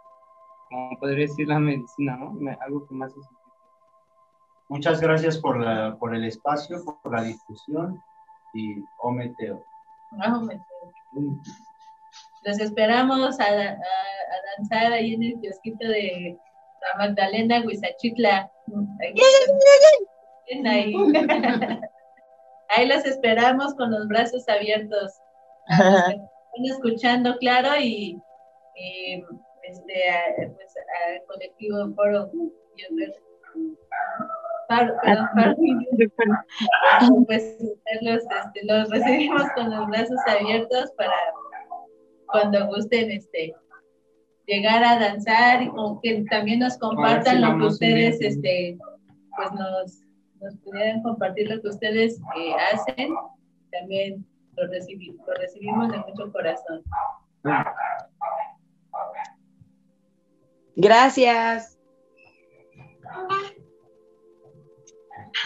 como 0.69 0.97
podría 0.99 1.27
decir, 1.27 1.49
la 1.49 1.59
medicina, 1.59 2.17
¿no? 2.17 2.39
Algo 2.61 2.87
que 2.87 2.95
más 2.95 3.11
es 3.11 3.27
Muchas 4.69 5.01
gracias 5.01 5.37
por, 5.37 5.59
la, 5.59 5.97
por 5.99 6.15
el 6.15 6.25
espacio, 6.25 6.85
por 6.85 7.13
la 7.13 7.25
discusión 7.25 8.01
y 8.55 8.77
Ometeo. 8.99 9.65
Los 12.43 12.59
esperamos 12.59 13.39
a, 13.39 13.45
a, 13.45 13.79
danzar 14.57 14.93
ahí 14.93 15.15
en 15.15 15.23
el 15.23 15.41
kiosquito 15.41 15.87
de 15.87 16.37
la 16.81 17.07
Magdalena 17.07 17.63
Huizachitla. 17.65 18.51
Ahí. 20.65 20.95
ahí 22.69 22.87
los 22.87 23.05
esperamos 23.05 23.75
con 23.75 23.91
los 23.91 24.09
brazos 24.09 24.49
abiertos. 24.49 25.13
Están 25.69 26.65
escuchando, 26.65 27.37
claro, 27.39 27.77
y, 27.81 28.21
este, 29.63 30.53
pues, 30.55 30.75
al 31.07 31.25
colectivo 31.27 31.95
Foro 31.95 32.31
pues 37.27 37.57
los, 38.03 38.23
este, 38.23 38.65
los 38.65 38.91
recibimos 38.91 39.43
con 39.55 39.71
los 39.71 39.87
brazos 39.89 40.19
abiertos 40.27 40.93
para 40.97 41.13
cuando 42.27 42.67
gusten 42.69 43.11
este 43.11 43.55
llegar 44.47 44.85
a 44.85 44.99
danzar 44.99 45.63
y 45.63 45.71
que 46.03 46.25
también 46.31 46.61
nos 46.61 46.79
compartan 46.79 47.41
lo 47.41 47.59
que 47.59 47.65
ustedes 47.67 48.21
este 48.21 48.79
pues 49.37 49.53
nos, 49.53 50.03
nos 50.41 50.57
pudieran 50.59 51.03
compartir 51.03 51.49
lo 51.51 51.61
que 51.63 51.69
ustedes 51.69 52.21
eh, 52.37 52.55
hacen. 52.73 53.15
También 53.71 54.27
lo, 54.57 54.65
lo 54.65 55.35
recibimos 55.35 55.93
de 55.93 55.99
mucho 55.99 56.33
corazón. 56.33 56.83
Gracias 60.77 61.81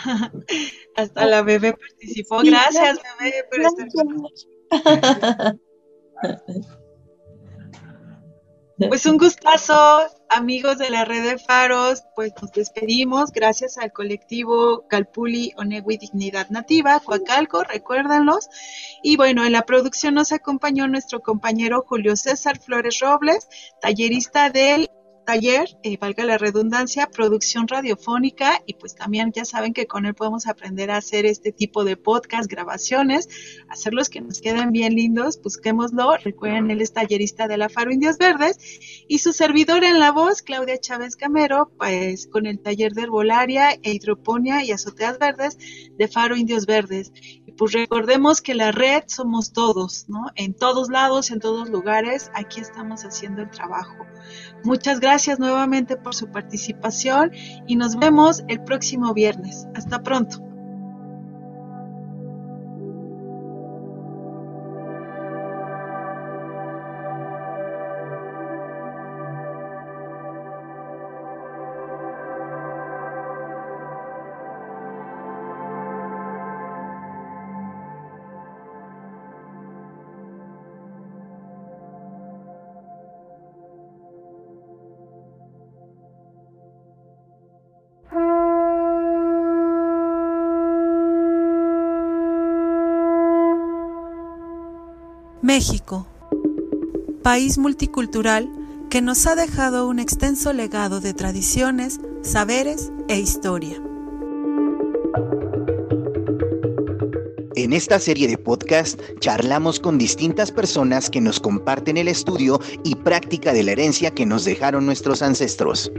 Hasta 0.96 1.26
la 1.26 1.42
bebé 1.42 1.74
participó. 1.74 2.40
Gracias, 2.42 3.00
bebé, 3.18 3.44
por 3.50 3.60
estar 3.60 3.88
con 3.92 5.58
Pues 8.76 9.06
un 9.06 9.18
gustazo, 9.18 9.74
amigos 10.28 10.78
de 10.78 10.90
la 10.90 11.04
red 11.04 11.22
de 11.22 11.38
faros, 11.38 12.02
pues 12.16 12.32
nos 12.42 12.50
despedimos. 12.50 13.30
Gracias 13.30 13.78
al 13.78 13.92
colectivo 13.92 14.88
Calpuli 14.88 15.52
Onegui 15.56 15.96
Dignidad 15.96 16.50
Nativa, 16.50 16.98
Coacalco, 16.98 17.62
recuérdanlos. 17.62 18.48
Y 19.02 19.16
bueno, 19.16 19.44
en 19.44 19.52
la 19.52 19.62
producción 19.62 20.14
nos 20.14 20.32
acompañó 20.32 20.88
nuestro 20.88 21.20
compañero 21.20 21.84
Julio 21.86 22.16
César 22.16 22.58
Flores 22.58 22.98
Robles, 22.98 23.48
tallerista 23.80 24.50
del 24.50 24.90
taller, 25.24 25.68
eh, 25.82 25.96
valga 25.96 26.24
la 26.24 26.38
redundancia, 26.38 27.08
producción 27.08 27.68
radiofónica 27.68 28.62
y 28.66 28.74
pues 28.74 28.94
también 28.94 29.32
ya 29.32 29.44
saben 29.44 29.72
que 29.72 29.86
con 29.86 30.06
él 30.06 30.14
podemos 30.14 30.46
aprender 30.46 30.90
a 30.90 30.98
hacer 30.98 31.26
este 31.26 31.52
tipo 31.52 31.84
de 31.84 31.96
podcast, 31.96 32.50
grabaciones, 32.50 33.28
hacerlos 33.68 34.08
que 34.08 34.20
nos 34.20 34.40
queden 34.40 34.72
bien 34.72 34.94
lindos, 34.94 35.40
busquémoslo, 35.42 36.16
recuerden, 36.18 36.70
él 36.70 36.80
es 36.80 36.92
tallerista 36.92 37.48
de 37.48 37.56
la 37.56 37.68
Faro 37.68 37.92
Indios 37.92 38.18
Verdes 38.18 38.58
y 39.08 39.18
su 39.18 39.32
servidor 39.32 39.84
en 39.84 39.98
la 39.98 40.12
voz, 40.12 40.42
Claudia 40.42 40.78
Chávez 40.78 41.16
Camero, 41.16 41.72
pues 41.78 42.26
con 42.26 42.46
el 42.46 42.60
taller 42.60 42.92
de 42.92 43.02
herbolaria 43.02 43.72
e 43.82 43.92
hidroponía 43.92 44.64
y 44.64 44.72
azoteas 44.72 45.18
verdes 45.18 45.58
de 45.96 46.08
Faro 46.08 46.36
Indios 46.36 46.66
Verdes. 46.66 47.12
Pues 47.56 47.72
recordemos 47.72 48.40
que 48.40 48.54
la 48.54 48.72
red 48.72 49.04
somos 49.06 49.52
todos, 49.52 50.06
¿no? 50.08 50.26
En 50.34 50.54
todos 50.54 50.88
lados, 50.88 51.30
en 51.30 51.40
todos 51.40 51.68
lugares, 51.68 52.30
aquí 52.34 52.60
estamos 52.60 53.04
haciendo 53.04 53.42
el 53.42 53.50
trabajo. 53.50 54.06
Muchas 54.64 55.00
gracias 55.00 55.38
nuevamente 55.38 55.96
por 55.96 56.14
su 56.14 56.30
participación 56.30 57.30
y 57.66 57.76
nos 57.76 57.96
vemos 57.96 58.42
el 58.48 58.62
próximo 58.64 59.14
viernes. 59.14 59.66
Hasta 59.74 60.02
pronto. 60.02 60.53
México, 95.56 96.04
país 97.22 97.58
multicultural 97.58 98.50
que 98.90 99.00
nos 99.00 99.24
ha 99.28 99.36
dejado 99.36 99.86
un 99.86 100.00
extenso 100.00 100.52
legado 100.52 101.00
de 101.00 101.14
tradiciones, 101.14 102.00
saberes 102.22 102.90
e 103.06 103.20
historia. 103.20 103.80
En 107.54 107.72
esta 107.72 108.00
serie 108.00 108.26
de 108.26 108.36
podcast 108.36 109.00
charlamos 109.20 109.78
con 109.78 109.96
distintas 109.96 110.50
personas 110.50 111.08
que 111.08 111.20
nos 111.20 111.38
comparten 111.38 111.98
el 111.98 112.08
estudio 112.08 112.60
y 112.82 112.96
práctica 112.96 113.52
de 113.52 113.62
la 113.62 113.70
herencia 113.70 114.10
que 114.10 114.26
nos 114.26 114.44
dejaron 114.44 114.84
nuestros 114.84 115.22
ancestros. 115.22 115.92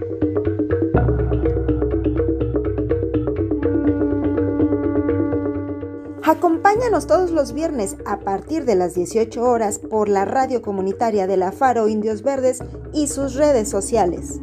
Acompáñanos 6.75 7.07
todos 7.07 7.31
los 7.31 7.53
viernes 7.53 7.95
a 8.05 8.19
partir 8.19 8.65
de 8.65 8.75
las 8.75 8.95
18 8.95 9.41
horas 9.41 9.79
por 9.79 10.09
la 10.09 10.25
radio 10.25 10.61
comunitaria 10.61 11.25
de 11.25 11.37
la 11.37 11.53
Faro 11.53 11.87
Indios 11.87 12.21
Verdes 12.21 12.59
y 12.93 13.07
sus 13.07 13.35
redes 13.35 13.69
sociales. 13.69 14.41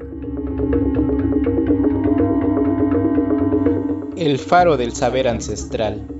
El 4.16 4.38
faro 4.38 4.78
del 4.78 4.94
saber 4.94 5.28
ancestral. 5.28 6.11